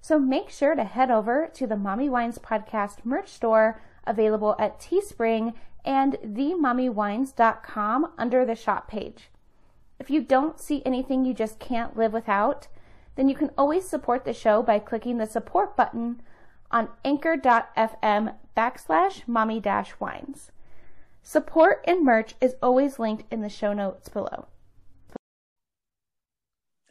So 0.01 0.21
make 0.21 0.51
sure 0.51 0.77
to 0.77 0.85
head 0.85 1.11
over 1.11 1.51
to 1.55 1.67
the 1.67 1.77
Mommy 1.77 2.09
Wines 2.09 2.39
Podcast 2.39 3.05
merch 3.05 3.31
store 3.31 3.83
available 4.07 4.55
at 4.59 4.81
Teespring 4.81 5.55
and 5.85 6.15
themommywines.com 6.25 8.13
under 8.19 8.45
the 8.45 8.55
shop 8.55 8.89
page. 8.89 9.31
If 9.99 10.11
you 10.11 10.21
don't 10.21 10.61
see 10.61 10.83
anything 10.85 11.25
you 11.25 11.33
just 11.33 11.59
can't 11.59 11.97
live 11.97 12.13
without, 12.13 12.69
then 13.15 13.29
you 13.29 13.35
can 13.35 13.51
always 13.57 13.89
support 13.89 14.25
the 14.25 14.33
show 14.33 14.63
by 14.63 14.79
clicking 14.79 15.19
the 15.19 15.27
support 15.27 15.77
button 15.77 16.21
on 16.71 16.89
anchor.fm 17.05 18.35
backslash 18.57 19.23
mommy 19.27 19.61
dash 19.61 19.95
wines. 19.99 20.51
Support 21.23 21.83
and 21.87 22.05
merch 22.05 22.35
is 22.41 22.57
always 22.63 22.99
linked 22.99 23.25
in 23.33 23.41
the 23.41 23.49
show 23.49 23.73
notes 23.73 24.09
below. 24.09 24.47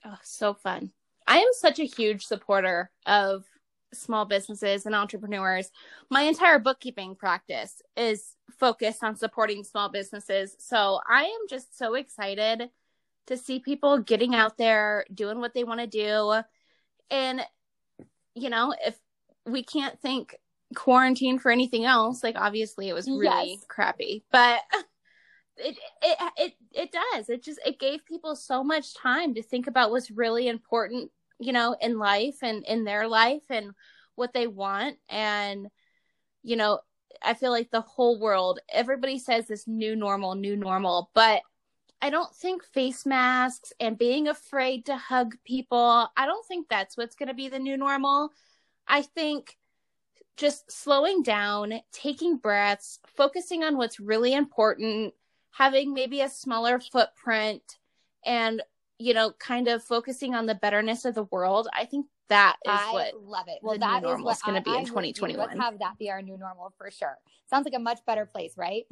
Oh, 0.03 0.17
so 0.23 0.53
fun. 0.53 0.91
I 1.27 1.37
am 1.37 1.47
such 1.53 1.79
a 1.79 1.85
huge 1.85 2.25
supporter 2.25 2.91
of 3.05 3.45
small 3.93 4.25
businesses 4.25 4.85
and 4.85 4.95
entrepreneurs. 4.95 5.71
My 6.09 6.23
entire 6.23 6.59
bookkeeping 6.59 7.15
practice 7.15 7.81
is 7.95 8.35
focused 8.59 9.03
on 9.03 9.15
supporting 9.15 9.63
small 9.63 9.89
businesses. 9.89 10.55
So 10.59 10.99
I 11.07 11.23
am 11.23 11.47
just 11.49 11.77
so 11.77 11.95
excited 11.95 12.69
to 13.27 13.37
see 13.37 13.59
people 13.59 13.99
getting 13.99 14.35
out 14.35 14.57
there, 14.57 15.05
doing 15.13 15.39
what 15.39 15.53
they 15.53 15.63
want 15.63 15.79
to 15.79 15.87
do. 15.87 16.41
And, 17.09 17.41
you 18.35 18.49
know, 18.49 18.73
if 18.85 18.97
we 19.45 19.63
can't 19.63 19.99
thank 19.99 20.35
quarantine 20.75 21.39
for 21.39 21.51
anything 21.51 21.85
else, 21.85 22.23
like 22.23 22.35
obviously 22.37 22.89
it 22.89 22.93
was 22.93 23.07
really 23.07 23.51
yes. 23.51 23.65
crappy, 23.67 24.23
but 24.31 24.59
it, 25.57 25.77
it, 26.01 26.31
it, 26.37 26.53
it 26.71 26.91
does. 26.91 27.29
It 27.29 27.43
just, 27.43 27.59
it 27.65 27.79
gave 27.79 28.05
people 28.05 28.35
so 28.35 28.63
much 28.63 28.93
time 28.95 29.33
to 29.35 29.43
think 29.43 29.67
about 29.67 29.91
what's 29.91 30.11
really 30.11 30.47
important, 30.47 31.11
you 31.39 31.53
know, 31.53 31.75
in 31.81 31.97
life 31.97 32.37
and 32.41 32.63
in 32.65 32.83
their 32.83 33.07
life 33.07 33.43
and 33.49 33.71
what 34.15 34.33
they 34.33 34.47
want. 34.47 34.97
And, 35.09 35.67
you 36.43 36.55
know, 36.55 36.79
I 37.21 37.33
feel 37.33 37.51
like 37.51 37.71
the 37.71 37.81
whole 37.81 38.19
world, 38.19 38.59
everybody 38.71 39.19
says 39.19 39.47
this 39.47 39.67
new 39.67 39.95
normal, 39.95 40.35
new 40.35 40.55
normal, 40.55 41.11
but 41.13 41.41
I 42.01 42.09
don't 42.09 42.33
think 42.35 42.63
face 42.63 43.05
masks 43.05 43.73
and 43.79 43.97
being 43.97 44.27
afraid 44.27 44.85
to 44.85 44.97
hug 44.97 45.35
people, 45.45 46.09
I 46.15 46.25
don't 46.25 46.45
think 46.45 46.67
that's 46.69 46.97
what's 46.97 47.15
going 47.15 47.29
to 47.29 47.33
be 47.33 47.49
the 47.49 47.59
new 47.59 47.77
normal. 47.77 48.31
I 48.87 49.01
think 49.01 49.57
just 50.37 50.71
slowing 50.71 51.23
down, 51.23 51.73
taking 51.91 52.37
breaths, 52.37 52.99
focusing 53.15 53.63
on 53.63 53.77
what's 53.77 53.99
really 53.99 54.33
important, 54.33 55.13
having 55.51 55.93
maybe 55.93 56.21
a 56.21 56.29
smaller 56.29 56.79
footprint 56.79 57.77
and 58.25 58.61
you 58.97 59.13
know 59.13 59.31
kind 59.39 59.67
of 59.67 59.83
focusing 59.83 60.33
on 60.33 60.45
the 60.45 60.55
betterness 60.55 61.05
of 61.05 61.15
the 61.15 61.23
world 61.25 61.67
i 61.73 61.85
think 61.85 62.05
that 62.27 62.55
is 62.65 62.71
what 62.71 62.79
I 62.79 62.93
what 62.93 63.23
love 63.23 63.47
it. 63.47 63.59
Well, 63.61 63.77
that 63.77 64.03
is 64.03 64.21
what's 64.21 64.41
going 64.41 64.55
to 64.55 64.61
be 64.67 64.75
in 64.75 64.85
2021. 64.85 65.37
Let's 65.37 65.59
have 65.59 65.79
that 65.79 65.97
be 65.99 66.09
our 66.09 66.21
new 66.21 66.37
normal 66.37 66.73
for 66.77 66.89
sure. 66.89 67.17
Sounds 67.49 67.65
like 67.65 67.75
a 67.75 67.79
much 67.79 67.99
better 68.05 68.25
place, 68.25 68.53
right? 68.57 68.85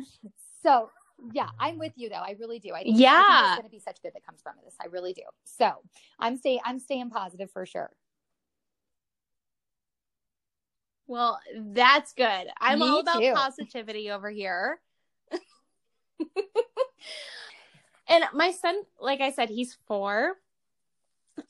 So 0.62 0.91
yeah, 1.32 1.49
I'm 1.60 1.80
with 1.80 1.93
you 1.95 2.10
though. 2.10 2.16
I 2.16 2.36
really 2.39 2.60
do. 2.60 2.74
I 2.74 2.84
think, 2.84 2.99
yeah, 2.99 3.24
I 3.26 3.41
think 3.41 3.62
going 3.62 3.70
to 3.70 3.70
be 3.70 3.80
such 3.80 4.01
good 4.01 4.12
that 4.14 4.26
comes 4.26 4.41
from 4.41 4.54
this. 4.64 4.76
I 4.82 4.88
really 4.88 5.14
do. 5.14 5.24
So 5.45 5.72
I'm 6.20 6.38
staying. 6.38 6.60
I'm 6.64 6.80
staying 6.80 7.10
positive 7.10 7.49
for 7.51 7.66
sure. 7.66 7.91
Well, 11.08 11.39
that's 11.58 12.14
good. 12.14 12.47
I'm 12.60 12.80
Me 12.80 12.88
all 12.88 12.99
about 12.99 13.20
too. 13.20 13.34
positivity 13.36 14.10
over 14.10 14.30
here. 14.30 14.80
and 18.14 18.24
my 18.34 18.51
son, 18.51 18.76
like 19.01 19.22
I 19.22 19.32
said, 19.32 19.49
he's 19.49 19.78
four. 19.88 20.36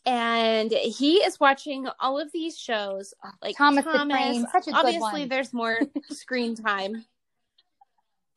And 0.05 0.71
he 0.71 1.17
is 1.17 1.41
watching 1.41 1.87
all 1.99 2.17
of 2.17 2.31
these 2.31 2.57
shows, 2.57 3.13
like 3.41 3.57
Thomas, 3.57 3.83
Thomas. 3.83 4.07
the 4.07 4.13
Train. 4.13 4.47
Such 4.49 4.67
a 4.69 4.71
Obviously, 4.71 5.25
there's 5.25 5.51
more 5.51 5.77
screen 6.09 6.55
time 6.55 7.03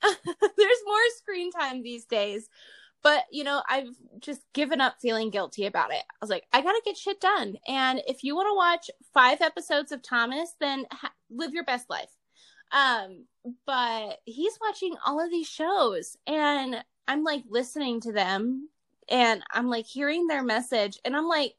There's 0.25 0.83
more 0.87 0.99
screen 1.17 1.51
time 1.51 1.83
these 1.83 2.05
days. 2.05 2.49
But, 3.03 3.25
you 3.31 3.45
know, 3.45 3.63
I've 3.69 3.95
just 4.19 4.43
given 4.53 4.81
up 4.81 4.97
feeling 5.01 5.31
guilty 5.31 5.67
about 5.67 5.93
it. 5.93 6.03
I 6.11 6.17
was 6.21 6.31
like, 6.31 6.45
I 6.53 6.61
got 6.61 6.73
to 6.73 6.83
get 6.85 6.97
shit 6.97 7.21
done. 7.21 7.57
And 7.69 8.01
if 8.09 8.25
you 8.25 8.35
want 8.35 8.49
to 8.49 8.57
watch 8.57 8.91
five 9.15 9.41
episodes 9.41 9.93
of 9.93 10.03
Thomas, 10.03 10.55
then 10.61 10.87
ha- 10.91 11.13
live 11.31 11.53
your 11.53 11.65
best 11.65 11.89
life. 11.89 12.11
Um, 12.73 13.27
but 13.65 14.19
he's 14.25 14.59
watching 14.61 14.97
all 15.05 15.25
of 15.25 15.31
these 15.31 15.47
shows 15.47 16.17
and 16.27 16.83
I'm 17.09 17.25
like 17.25 17.45
listening 17.49 18.01
to 18.03 18.13
them 18.13 18.69
and 19.09 19.43
I'm 19.53 19.69
like 19.69 19.87
hearing 19.87 20.27
their 20.27 20.43
message 20.43 20.99
and 21.05 21.17
I'm 21.17 21.29
like, 21.29 21.55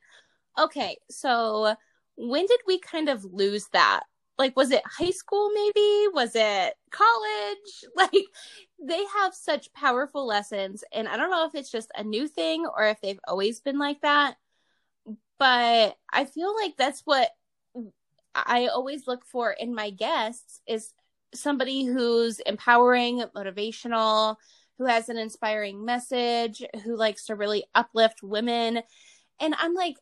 okay, 0.58 0.98
so 1.10 1.76
when 2.16 2.46
did 2.46 2.60
we 2.68 2.80
kind 2.80 3.10
of 3.10 3.24
lose 3.26 3.68
that? 3.74 4.04
like 4.38 4.56
was 4.56 4.72
it 4.72 4.84
high 4.86 5.12
school 5.12 5.50
maybe 5.54 6.08
was 6.14 6.32
it 6.36 6.74
college 6.92 7.86
like 7.96 8.12
they 8.82 9.04
have 9.20 9.34
such 9.34 9.74
powerful 9.74 10.26
lessons 10.26 10.84
and 10.92 11.08
i 11.08 11.18
don't 11.18 11.32
know 11.32 11.46
if 11.46 11.56
it's 11.56 11.72
just 11.72 11.92
a 11.96 12.04
new 12.04 12.28
thing 12.28 12.66
or 12.66 12.88
if 12.88 13.00
they've 13.02 13.20
always 13.28 13.60
been 13.60 13.80
like 13.80 14.02
that 14.02 14.36
but 15.40 15.96
i 16.12 16.26
feel 16.26 16.54
like 16.62 16.76
that's 16.78 17.02
what 17.06 17.30
i 18.36 18.68
always 18.68 19.08
look 19.08 19.26
for 19.26 19.52
in 19.52 19.74
my 19.74 19.90
guests 19.90 20.62
is 20.68 20.94
somebody 21.34 21.86
who's 21.86 22.40
empowering 22.42 23.24
motivational 23.36 24.36
who 24.78 24.86
has 24.86 25.10
an 25.10 25.18
inspiring 25.18 25.84
message 25.84 26.64
who 26.84 26.96
likes 26.96 27.26
to 27.26 27.36
really 27.36 27.66
uplift 27.76 28.24
women 28.24 28.82
and 29.40 29.56
i'm 29.60 29.74
like 29.74 29.98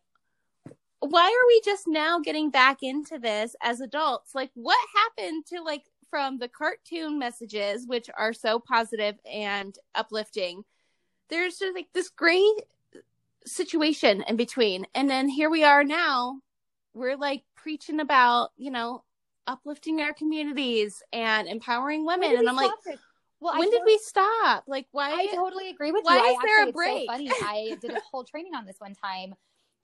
why 1.10 1.24
are 1.24 1.48
we 1.48 1.62
just 1.64 1.88
now 1.88 2.20
getting 2.20 2.50
back 2.50 2.80
into 2.82 3.20
this 3.20 3.56
as 3.62 3.82
adults? 3.82 4.34
Like, 4.34 4.52
what 4.54 4.78
happened 4.96 5.46
to 5.48 5.62
like 5.62 5.84
from 6.10 6.38
the 6.38 6.48
cartoon 6.48 7.20
messages, 7.20 7.86
which 7.88 8.10
are 8.18 8.34
so 8.34 8.60
positive 8.60 9.16
and 9.30 9.78
uplifting? 9.94 10.64
There's 11.30 11.58
just 11.58 11.76
like 11.76 11.88
this 11.94 12.10
gray 12.10 12.46
situation 13.46 14.24
in 14.28 14.36
between. 14.36 14.86
And 14.96 15.10
then 15.10 15.28
here 15.28 15.50
we 15.50 15.64
are 15.64 15.84
now. 15.84 16.40
We're 16.94 17.18
like 17.18 17.44
preaching 17.56 18.00
about, 18.00 18.52
you 18.58 18.72
know, 18.72 19.04
uplifting 19.48 20.02
our 20.02 20.14
communities 20.14 21.04
and 21.12 21.48
empowering 21.48 22.06
women. 22.06 22.36
And 22.36 22.48
I'm 22.48 22.56
like? 22.56 22.72
Well, 23.40 23.58
when 23.58 23.70
did 23.70 23.82
we 23.86 24.00
stop? 24.02 24.64
Like, 24.68 24.88
why? 24.92 25.12
I 25.12 25.28
totally 25.36 25.70
agree 25.70 25.92
with 25.92 26.04
why 26.04 26.18
you. 26.18 26.24
Why 26.24 26.30
is 26.30 26.38
I 26.38 26.46
there 26.46 26.70
a 26.70 26.72
break? 26.72 27.10
So 27.10 27.14
funny. 27.14 27.30
I 27.42 27.78
did 27.82 27.92
a 27.92 28.02
whole 28.12 28.24
training 28.24 28.56
on 28.56 28.66
this 28.66 28.78
one 28.80 28.96
time 28.96 29.36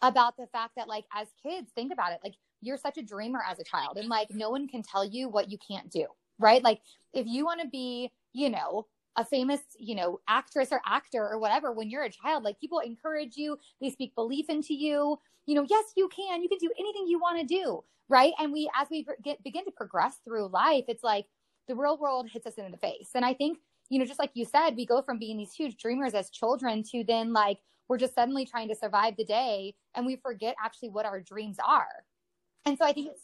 about 0.01 0.37
the 0.37 0.47
fact 0.47 0.75
that 0.75 0.87
like 0.87 1.05
as 1.13 1.27
kids 1.41 1.71
think 1.73 1.93
about 1.93 2.11
it 2.11 2.19
like 2.23 2.35
you're 2.61 2.77
such 2.77 2.97
a 2.97 3.03
dreamer 3.03 3.41
as 3.47 3.59
a 3.59 3.63
child 3.63 3.97
and 3.97 4.07
like 4.07 4.27
no 4.31 4.49
one 4.49 4.67
can 4.67 4.81
tell 4.81 5.05
you 5.05 5.29
what 5.29 5.51
you 5.51 5.57
can't 5.57 5.91
do 5.91 6.05
right 6.39 6.63
like 6.63 6.81
if 7.13 7.27
you 7.27 7.45
want 7.45 7.61
to 7.61 7.67
be 7.67 8.11
you 8.33 8.49
know 8.49 8.85
a 9.17 9.25
famous 9.25 9.59
you 9.77 9.95
know 9.95 10.19
actress 10.27 10.69
or 10.71 10.81
actor 10.85 11.27
or 11.27 11.39
whatever 11.39 11.71
when 11.71 11.89
you're 11.89 12.03
a 12.03 12.09
child 12.09 12.43
like 12.43 12.59
people 12.59 12.79
encourage 12.79 13.35
you 13.35 13.57
they 13.79 13.89
speak 13.89 14.13
belief 14.15 14.49
into 14.49 14.73
you 14.73 15.17
you 15.45 15.55
know 15.55 15.65
yes 15.69 15.85
you 15.95 16.09
can 16.09 16.41
you 16.41 16.49
can 16.49 16.57
do 16.57 16.71
anything 16.79 17.05
you 17.07 17.19
want 17.19 17.39
to 17.39 17.45
do 17.45 17.83
right 18.09 18.33
and 18.39 18.51
we 18.51 18.69
as 18.79 18.87
we 18.89 19.05
get 19.23 19.43
begin 19.43 19.65
to 19.65 19.71
progress 19.71 20.15
through 20.23 20.47
life 20.47 20.85
it's 20.87 21.03
like 21.03 21.25
the 21.71 21.81
real 21.81 21.97
world 21.97 22.29
hits 22.29 22.45
us 22.45 22.55
in 22.55 22.69
the 22.71 22.77
face 22.77 23.11
and 23.15 23.23
i 23.23 23.33
think 23.33 23.57
you 23.89 23.97
know 23.97 24.05
just 24.05 24.19
like 24.19 24.31
you 24.33 24.45
said 24.45 24.75
we 24.75 24.85
go 24.85 25.01
from 25.01 25.17
being 25.17 25.37
these 25.37 25.53
huge 25.53 25.77
dreamers 25.77 26.13
as 26.13 26.29
children 26.29 26.83
to 26.83 27.03
then 27.03 27.33
like 27.33 27.59
we're 27.91 27.97
just 27.97 28.15
suddenly 28.15 28.45
trying 28.45 28.69
to 28.69 28.75
survive 28.75 29.17
the 29.17 29.25
day 29.25 29.75
and 29.95 30.05
we 30.05 30.15
forget 30.15 30.55
actually 30.63 30.87
what 30.87 31.05
our 31.05 31.19
dreams 31.19 31.57
are. 31.67 32.05
And 32.65 32.77
so 32.77 32.85
I 32.85 32.93
think 32.93 33.09
it's 33.09 33.23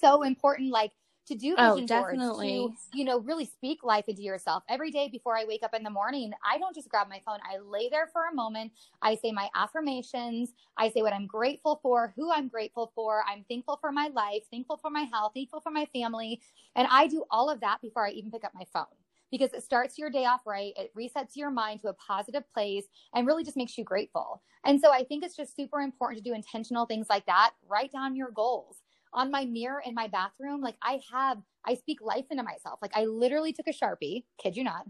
so 0.00 0.22
important, 0.22 0.70
like 0.70 0.92
to 1.26 1.34
do 1.34 1.56
vision 1.56 1.86
oh, 1.90 2.02
boards, 2.02 2.40
to, 2.40 2.72
you 2.94 3.04
know, 3.04 3.20
really 3.20 3.44
speak 3.44 3.82
life 3.82 4.04
into 4.08 4.22
yourself. 4.22 4.62
Every 4.68 4.90
day 4.90 5.08
before 5.10 5.36
I 5.36 5.44
wake 5.44 5.62
up 5.62 5.74
in 5.74 5.82
the 5.82 5.90
morning, 5.90 6.32
I 6.44 6.58
don't 6.58 6.74
just 6.74 6.88
grab 6.88 7.08
my 7.08 7.20
phone. 7.26 7.38
I 7.44 7.58
lay 7.58 7.88
there 7.88 8.08
for 8.12 8.22
a 8.30 8.34
moment. 8.34 8.72
I 9.02 9.16
say 9.16 9.32
my 9.32 9.48
affirmations. 9.54 10.52
I 10.76 10.90
say 10.90 11.02
what 11.02 11.12
I'm 11.12 11.26
grateful 11.26 11.80
for, 11.82 12.12
who 12.16 12.32
I'm 12.32 12.48
grateful 12.48 12.92
for. 12.94 13.22
I'm 13.28 13.44
thankful 13.48 13.78
for 13.80 13.90
my 13.90 14.08
life, 14.08 14.42
thankful 14.50 14.76
for 14.76 14.90
my 14.90 15.02
health, 15.02 15.32
thankful 15.34 15.60
for 15.60 15.70
my 15.70 15.86
family. 15.92 16.40
And 16.74 16.86
I 16.90 17.06
do 17.06 17.24
all 17.30 17.50
of 17.50 17.60
that 17.60 17.80
before 17.82 18.06
I 18.06 18.10
even 18.10 18.30
pick 18.30 18.44
up 18.44 18.52
my 18.54 18.64
phone 18.72 18.84
because 19.30 19.52
it 19.52 19.62
starts 19.62 19.98
your 19.98 20.10
day 20.10 20.24
off 20.24 20.40
right. 20.46 20.72
It 20.76 20.92
resets 20.96 21.34
your 21.34 21.50
mind 21.50 21.80
to 21.80 21.88
a 21.88 21.94
positive 21.94 22.44
place 22.52 22.84
and 23.14 23.26
really 23.26 23.44
just 23.44 23.56
makes 23.56 23.76
you 23.76 23.84
grateful. 23.84 24.42
And 24.64 24.80
so 24.80 24.92
I 24.92 25.04
think 25.04 25.24
it's 25.24 25.36
just 25.36 25.56
super 25.56 25.80
important 25.80 26.22
to 26.22 26.30
do 26.30 26.34
intentional 26.34 26.86
things 26.86 27.08
like 27.08 27.26
that. 27.26 27.52
Write 27.68 27.92
down 27.92 28.16
your 28.16 28.30
goals 28.30 28.78
on 29.12 29.30
my 29.30 29.44
mirror 29.44 29.82
in 29.84 29.94
my 29.94 30.08
bathroom, 30.08 30.60
like 30.60 30.76
I 30.82 31.00
have, 31.12 31.38
I 31.64 31.74
speak 31.74 32.00
life 32.00 32.26
into 32.30 32.42
myself. 32.42 32.78
Like 32.82 32.96
I 32.96 33.04
literally 33.04 33.52
took 33.52 33.66
a 33.66 33.72
Sharpie, 33.72 34.24
kid 34.38 34.56
you 34.56 34.64
not, 34.64 34.86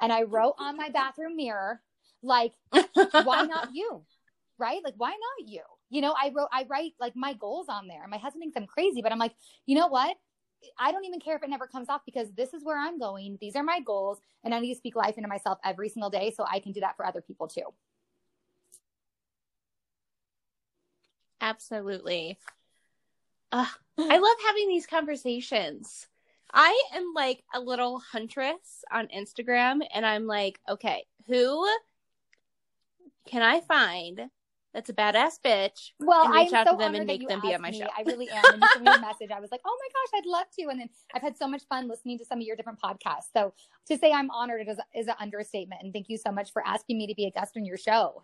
and 0.00 0.12
I 0.12 0.22
wrote 0.22 0.54
on 0.58 0.76
my 0.76 0.88
bathroom 0.90 1.36
mirror, 1.36 1.80
like, 2.22 2.52
why 3.24 3.42
not 3.44 3.68
you? 3.72 4.02
Right? 4.58 4.80
Like, 4.84 4.94
why 4.96 5.10
not 5.10 5.48
you? 5.48 5.62
You 5.88 6.02
know, 6.02 6.14
I 6.20 6.30
wrote, 6.34 6.48
I 6.52 6.66
write 6.68 6.92
like 7.00 7.16
my 7.16 7.32
goals 7.32 7.66
on 7.68 7.88
there. 7.88 8.06
My 8.08 8.18
husband 8.18 8.42
thinks 8.42 8.56
I'm 8.56 8.66
crazy, 8.66 9.02
but 9.02 9.12
I'm 9.12 9.18
like, 9.18 9.34
you 9.66 9.74
know 9.74 9.88
what? 9.88 10.16
I 10.78 10.92
don't 10.92 11.06
even 11.06 11.20
care 11.20 11.36
if 11.36 11.42
it 11.42 11.48
never 11.48 11.66
comes 11.66 11.88
off 11.88 12.02
because 12.04 12.30
this 12.32 12.52
is 12.52 12.62
where 12.62 12.78
I'm 12.78 12.98
going. 12.98 13.38
These 13.40 13.56
are 13.56 13.62
my 13.62 13.80
goals. 13.80 14.18
And 14.44 14.54
I 14.54 14.60
need 14.60 14.74
to 14.74 14.78
speak 14.78 14.94
life 14.94 15.16
into 15.16 15.28
myself 15.28 15.58
every 15.64 15.88
single 15.88 16.10
day 16.10 16.32
so 16.36 16.44
I 16.46 16.60
can 16.60 16.72
do 16.72 16.80
that 16.80 16.96
for 16.96 17.06
other 17.06 17.22
people 17.22 17.48
too. 17.48 17.64
Absolutely. 21.40 22.38
Uh, 23.52 23.66
I 23.98 24.18
love 24.18 24.36
having 24.46 24.68
these 24.68 24.86
conversations. 24.86 26.06
I 26.52 26.82
am 26.94 27.12
like 27.14 27.42
a 27.54 27.60
little 27.60 28.00
huntress 28.00 28.84
on 28.90 29.08
Instagram, 29.08 29.80
and 29.94 30.04
I'm 30.04 30.26
like, 30.26 30.58
okay, 30.68 31.04
who 31.28 31.66
can 33.26 33.42
I 33.42 33.60
find 33.60 34.30
that's 34.72 34.88
a 34.88 34.92
badass 34.92 35.40
bitch? 35.44 35.90
Well, 35.98 36.24
and 36.24 36.34
reach 36.34 36.48
I'm 36.48 36.60
out 36.60 36.66
so 36.66 36.72
to 36.72 36.78
them 36.78 36.94
and 36.94 37.06
make 37.06 37.26
them 37.28 37.40
be 37.40 37.54
on 37.54 37.60
my 37.60 37.70
me. 37.70 37.78
show. 37.78 37.86
I 37.96 38.02
really 38.02 38.28
am. 38.30 38.42
And 38.54 38.62
you 38.62 38.68
sent 38.72 38.84
me 38.84 38.92
a 38.92 39.00
message. 39.00 39.30
I 39.30 39.40
was 39.40 39.50
like, 39.50 39.60
oh 39.64 39.78
my 39.80 39.88
gosh, 39.88 40.20
I'd 40.20 40.26
love 40.26 40.46
to. 40.58 40.70
And 40.70 40.80
then 40.80 40.88
I've 41.14 41.22
had 41.22 41.36
so 41.36 41.48
much 41.48 41.62
fun 41.68 41.88
listening 41.88 42.18
to 42.18 42.24
some 42.24 42.38
of 42.38 42.46
your 42.46 42.56
different 42.56 42.80
podcasts. 42.80 43.30
So 43.32 43.52
to 43.88 43.98
say 43.98 44.12
I'm 44.12 44.30
honored 44.30 44.66
is, 44.68 44.78
is 44.94 45.08
an 45.08 45.14
understatement. 45.18 45.82
And 45.82 45.92
thank 45.92 46.08
you 46.08 46.18
so 46.18 46.30
much 46.30 46.52
for 46.52 46.64
asking 46.66 46.98
me 46.98 47.08
to 47.08 47.14
be 47.14 47.26
a 47.26 47.30
guest 47.30 47.56
on 47.56 47.64
your 47.64 47.76
show. 47.76 48.22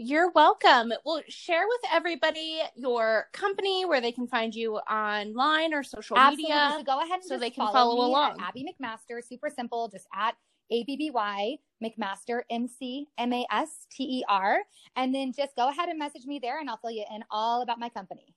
You're 0.00 0.30
welcome. 0.30 0.92
Well, 1.04 1.22
share 1.28 1.66
with 1.66 1.80
everybody 1.92 2.60
your 2.76 3.26
company 3.32 3.84
where 3.84 4.00
they 4.00 4.12
can 4.12 4.28
find 4.28 4.54
you 4.54 4.76
online 4.76 5.74
or 5.74 5.82
social 5.82 6.16
Absolutely. 6.16 6.52
media. 6.52 6.74
So 6.78 6.84
go 6.84 7.00
ahead 7.00 7.18
and 7.18 7.24
so 7.24 7.36
they 7.36 7.50
can 7.50 7.66
follow, 7.66 7.96
follow 7.96 8.06
along. 8.06 8.36
Abby 8.40 8.64
McMaster, 8.64 9.26
super 9.26 9.50
simple, 9.50 9.88
just 9.88 10.06
at 10.14 10.36
A 10.70 10.84
B 10.84 10.96
B 10.96 11.10
Y 11.10 11.56
McMaster 11.82 12.42
M 12.48 12.68
C 12.68 13.08
M 13.18 13.32
A 13.32 13.44
S 13.50 13.88
T 13.90 14.04
E 14.20 14.24
R, 14.28 14.60
and 14.94 15.12
then 15.12 15.32
just 15.32 15.56
go 15.56 15.68
ahead 15.68 15.88
and 15.88 15.98
message 15.98 16.26
me 16.26 16.38
there, 16.38 16.60
and 16.60 16.70
I'll 16.70 16.76
fill 16.76 16.92
you 16.92 17.04
in 17.12 17.24
all 17.28 17.62
about 17.62 17.80
my 17.80 17.88
company. 17.88 18.36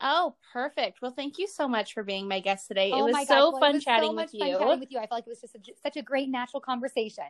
Oh, 0.00 0.36
perfect. 0.52 1.02
Well, 1.02 1.10
thank 1.10 1.38
you 1.38 1.48
so 1.48 1.66
much 1.66 1.92
for 1.92 2.04
being 2.04 2.28
my 2.28 2.38
guest 2.38 2.68
today. 2.68 2.92
Oh 2.92 2.98
it 2.98 3.10
was 3.10 3.26
so 3.26 3.50
fun 3.52 3.74
was 3.74 3.84
chatting 3.84 4.10
so 4.10 4.16
with 4.16 4.30
fun 4.38 4.48
you. 4.48 4.58
Chatting 4.58 4.80
with 4.80 4.92
you, 4.92 4.98
I 4.98 5.08
felt 5.08 5.18
like 5.18 5.26
it 5.26 5.30
was 5.30 5.40
just 5.40 5.56
a, 5.56 5.60
such 5.82 5.96
a 5.96 6.02
great 6.02 6.28
natural 6.28 6.60
conversation. 6.60 7.24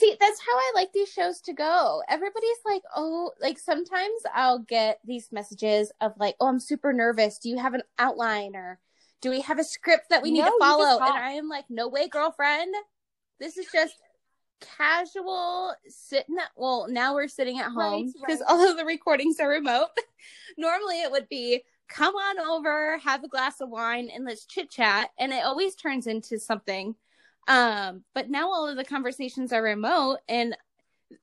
See, 0.00 0.16
that's 0.18 0.40
how 0.40 0.56
I 0.56 0.72
like 0.74 0.94
these 0.94 1.12
shows 1.12 1.42
to 1.42 1.52
go. 1.52 2.02
Everybody's 2.08 2.56
like, 2.64 2.80
oh, 2.96 3.32
like 3.38 3.58
sometimes 3.58 4.22
I'll 4.34 4.60
get 4.60 4.98
these 5.04 5.30
messages 5.30 5.92
of 6.00 6.14
like, 6.18 6.36
oh, 6.40 6.46
I'm 6.46 6.58
super 6.58 6.94
nervous. 6.94 7.36
Do 7.36 7.50
you 7.50 7.58
have 7.58 7.74
an 7.74 7.82
outline 7.98 8.56
or 8.56 8.78
do 9.20 9.28
we 9.28 9.42
have 9.42 9.58
a 9.58 9.64
script 9.64 10.08
that 10.08 10.22
we 10.22 10.30
need 10.30 10.40
no, 10.40 10.46
to 10.46 10.56
follow? 10.58 10.98
And 11.04 11.18
I 11.18 11.32
am 11.32 11.50
like, 11.50 11.66
no 11.68 11.86
way, 11.86 12.08
girlfriend. 12.08 12.74
This 13.38 13.58
is 13.58 13.66
just 13.70 13.94
casual 14.78 15.74
sitting 15.86 16.36
at, 16.40 16.50
well, 16.56 16.86
now 16.88 17.14
we're 17.14 17.28
sitting 17.28 17.58
at 17.58 17.70
home 17.70 18.06
because 18.06 18.40
right, 18.40 18.48
right. 18.48 18.54
all 18.58 18.70
of 18.70 18.78
the 18.78 18.86
recordings 18.86 19.38
are 19.38 19.50
remote. 19.50 19.88
Normally 20.56 21.02
it 21.02 21.10
would 21.10 21.28
be, 21.28 21.62
come 21.90 22.14
on 22.14 22.38
over, 22.38 22.96
have 22.98 23.22
a 23.22 23.28
glass 23.28 23.60
of 23.60 23.68
wine, 23.68 24.08
and 24.14 24.24
let's 24.24 24.46
chit 24.46 24.70
chat. 24.70 25.10
And 25.18 25.30
it 25.30 25.44
always 25.44 25.74
turns 25.74 26.06
into 26.06 26.38
something 26.38 26.94
um, 27.48 28.04
but 28.14 28.30
now 28.30 28.50
all 28.50 28.68
of 28.68 28.76
the 28.76 28.84
conversations 28.84 29.52
are 29.52 29.62
remote 29.62 30.18
and 30.28 30.56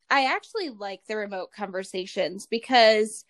I 0.10 0.26
actually 0.34 0.70
like 0.70 1.06
the 1.08 1.16
remote 1.16 1.52
conversations 1.52 2.46
because 2.46 3.26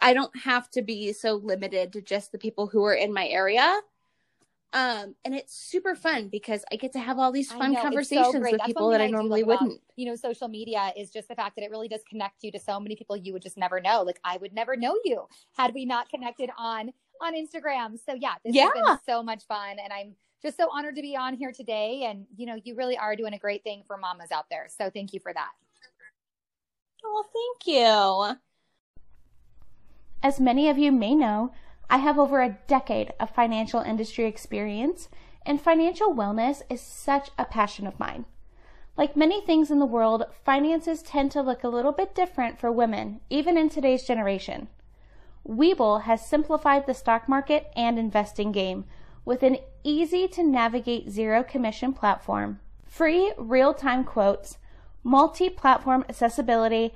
I 0.00 0.14
don't 0.14 0.36
have 0.36 0.68
to 0.70 0.82
be 0.82 1.12
so 1.12 1.34
limited 1.34 1.92
to 1.92 2.02
just 2.02 2.32
the 2.32 2.38
people 2.38 2.66
who 2.66 2.84
are 2.84 2.94
in 2.94 3.12
my 3.12 3.28
area. 3.28 3.80
Um, 4.74 5.14
and 5.24 5.34
it's 5.34 5.54
super 5.54 5.94
fun 5.94 6.28
because 6.28 6.64
I 6.72 6.76
get 6.76 6.92
to 6.92 6.98
have 6.98 7.18
all 7.18 7.30
these 7.30 7.52
fun 7.52 7.74
know, 7.74 7.82
conversations 7.82 8.32
so 8.32 8.40
with 8.40 8.52
That's 8.52 8.64
people 8.64 8.88
that 8.88 9.02
I, 9.02 9.04
I 9.04 9.10
normally 9.10 9.44
wouldn't. 9.44 9.80
you 9.96 10.06
know, 10.06 10.16
social 10.16 10.48
media 10.48 10.92
is 10.96 11.10
just 11.10 11.28
the 11.28 11.34
fact 11.34 11.56
that 11.56 11.62
it 11.62 11.70
really 11.70 11.88
does 11.88 12.00
connect 12.08 12.42
you 12.42 12.50
to 12.52 12.58
so 12.58 12.80
many 12.80 12.96
people 12.96 13.14
you 13.16 13.34
would 13.34 13.42
just 13.42 13.58
never 13.58 13.80
know. 13.80 14.02
Like 14.02 14.18
I 14.24 14.38
would 14.38 14.54
never 14.54 14.74
know 14.74 14.96
you 15.04 15.26
had 15.56 15.74
we 15.74 15.84
not 15.84 16.08
connected 16.08 16.48
on 16.56 16.90
on 17.20 17.34
Instagram. 17.34 17.98
So 18.04 18.16
yeah, 18.18 18.34
this 18.44 18.54
yeah. 18.54 18.62
has 18.62 18.72
been 18.72 18.98
so 19.06 19.22
much 19.22 19.44
fun, 19.44 19.76
and 19.78 19.92
I'm 19.92 20.14
just 20.42 20.56
so 20.56 20.68
honored 20.72 20.96
to 20.96 21.02
be 21.02 21.16
on 21.16 21.34
here 21.34 21.52
today. 21.52 22.04
And, 22.08 22.26
you 22.36 22.46
know, 22.46 22.58
you 22.64 22.74
really 22.74 22.98
are 22.98 23.16
doing 23.16 23.32
a 23.32 23.38
great 23.38 23.62
thing 23.62 23.82
for 23.86 23.96
mamas 23.96 24.32
out 24.32 24.46
there. 24.50 24.66
So 24.68 24.90
thank 24.90 25.12
you 25.12 25.20
for 25.20 25.32
that. 25.32 25.50
Oh, 27.04 27.24
thank 27.32 27.66
you. 27.66 28.36
As 30.22 30.38
many 30.38 30.68
of 30.68 30.78
you 30.78 30.92
may 30.92 31.14
know, 31.14 31.52
I 31.90 31.98
have 31.98 32.18
over 32.18 32.40
a 32.40 32.58
decade 32.66 33.12
of 33.18 33.34
financial 33.34 33.80
industry 33.80 34.26
experience, 34.26 35.08
and 35.44 35.60
financial 35.60 36.14
wellness 36.14 36.62
is 36.70 36.80
such 36.80 37.30
a 37.36 37.44
passion 37.44 37.86
of 37.86 37.98
mine. 37.98 38.24
Like 38.96 39.16
many 39.16 39.40
things 39.40 39.70
in 39.70 39.78
the 39.78 39.86
world, 39.86 40.24
finances 40.44 41.02
tend 41.02 41.32
to 41.32 41.42
look 41.42 41.64
a 41.64 41.68
little 41.68 41.92
bit 41.92 42.14
different 42.14 42.60
for 42.60 42.70
women, 42.70 43.20
even 43.30 43.58
in 43.58 43.68
today's 43.68 44.04
generation. 44.04 44.68
Webull 45.46 46.02
has 46.02 46.24
simplified 46.24 46.86
the 46.86 46.94
stock 46.94 47.28
market 47.28 47.66
and 47.74 47.98
investing 47.98 48.52
game 48.52 48.84
with 49.24 49.42
an 49.42 49.58
easy 49.84 50.26
to 50.28 50.42
navigate 50.42 51.10
zero 51.10 51.42
commission 51.42 51.92
platform, 51.92 52.60
free 52.84 53.32
real 53.36 53.74
time 53.74 54.04
quotes, 54.04 54.58
multi 55.02 55.48
platform 55.48 56.04
accessibility, 56.08 56.94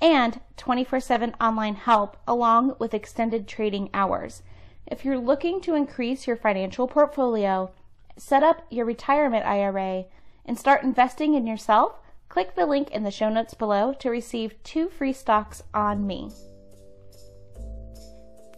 and 0.00 0.40
24 0.56 1.00
7 1.00 1.34
online 1.40 1.74
help 1.74 2.16
along 2.26 2.76
with 2.78 2.94
extended 2.94 3.48
trading 3.48 3.88
hours. 3.94 4.42
If 4.86 5.04
you're 5.04 5.18
looking 5.18 5.60
to 5.62 5.74
increase 5.74 6.26
your 6.26 6.36
financial 6.36 6.86
portfolio, 6.86 7.72
set 8.16 8.42
up 8.42 8.66
your 8.70 8.84
retirement 8.84 9.46
IRA, 9.46 10.04
and 10.44 10.58
start 10.58 10.82
investing 10.82 11.34
in 11.34 11.46
yourself, 11.46 11.94
click 12.28 12.54
the 12.54 12.66
link 12.66 12.90
in 12.90 13.02
the 13.02 13.10
show 13.10 13.30
notes 13.30 13.54
below 13.54 13.94
to 13.94 14.10
receive 14.10 14.62
two 14.62 14.88
free 14.88 15.12
stocks 15.12 15.62
on 15.72 16.06
me. 16.06 16.30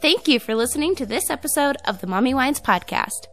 Thank 0.01 0.29
you 0.29 0.39
for 0.39 0.55
listening 0.55 0.95
to 0.97 1.07
this 1.07 1.31
episode 1.31 1.77
of 1.87 2.01
the 2.01 2.07
Mommy 2.07 2.35
Wines 2.35 2.61
Podcast. 2.61 3.29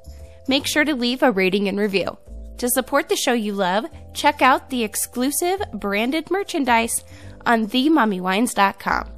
Make 0.48 0.66
sure 0.66 0.86
to 0.86 0.96
leave 0.96 1.22
a 1.22 1.32
rating 1.32 1.68
and 1.68 1.78
review. 1.78 2.18
To 2.58 2.70
support 2.70 3.10
the 3.10 3.18
show 3.18 3.34
you 3.34 3.54
love, 3.54 3.86
check 4.14 4.42
out 4.42 4.70
the 4.70 4.84
exclusive 4.84 5.62
branded 5.74 6.32
merchandise 6.32 7.04
on 7.46 7.68
themommywines.com. 7.68 9.12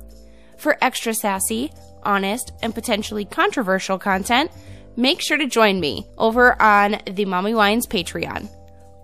For 0.58 0.78
extra 0.82 1.14
sassy, 1.14 1.72
honest, 2.04 2.52
and 2.64 2.74
potentially 2.74 3.26
controversial 3.26 4.00
content, 4.00 4.52
make 4.96 5.22
sure 5.22 5.38
to 5.38 5.46
join 5.46 5.80
me 5.80 6.08
over 6.18 6.60
on 6.60 6.98
the 7.06 7.26
Mommy 7.26 7.54
Wines 7.54 7.86
Patreon. 7.86 8.50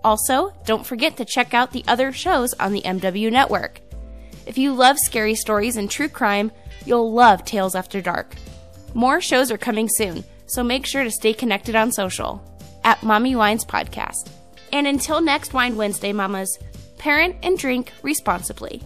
Also, 0.02 0.52
don't 0.66 0.84
forget 0.86 1.16
to 1.16 1.24
check 1.24 1.54
out 1.54 1.70
the 1.70 1.84
other 1.86 2.12
shows 2.12 2.54
on 2.54 2.72
the 2.72 2.82
MW 2.82 3.30
network. 3.30 3.80
If 4.46 4.58
you 4.58 4.74
love 4.74 4.98
scary 4.98 5.36
stories 5.36 5.76
and 5.76 5.88
true 5.88 6.08
crime, 6.08 6.50
You'll 6.84 7.12
love 7.12 7.44
Tales 7.44 7.74
After 7.74 8.00
Dark. 8.00 8.34
More 8.94 9.20
shows 9.20 9.50
are 9.50 9.58
coming 9.58 9.88
soon, 9.88 10.24
so 10.46 10.62
make 10.62 10.86
sure 10.86 11.04
to 11.04 11.10
stay 11.10 11.32
connected 11.32 11.74
on 11.76 11.92
social 11.92 12.42
at 12.84 13.02
Mommy 13.02 13.36
Wines 13.36 13.64
Podcast. 13.64 14.30
And 14.72 14.86
until 14.86 15.20
next 15.20 15.54
Wine 15.54 15.76
Wednesday, 15.76 16.12
mamas, 16.12 16.58
parent 16.98 17.36
and 17.42 17.58
drink 17.58 17.92
responsibly. 18.02 18.82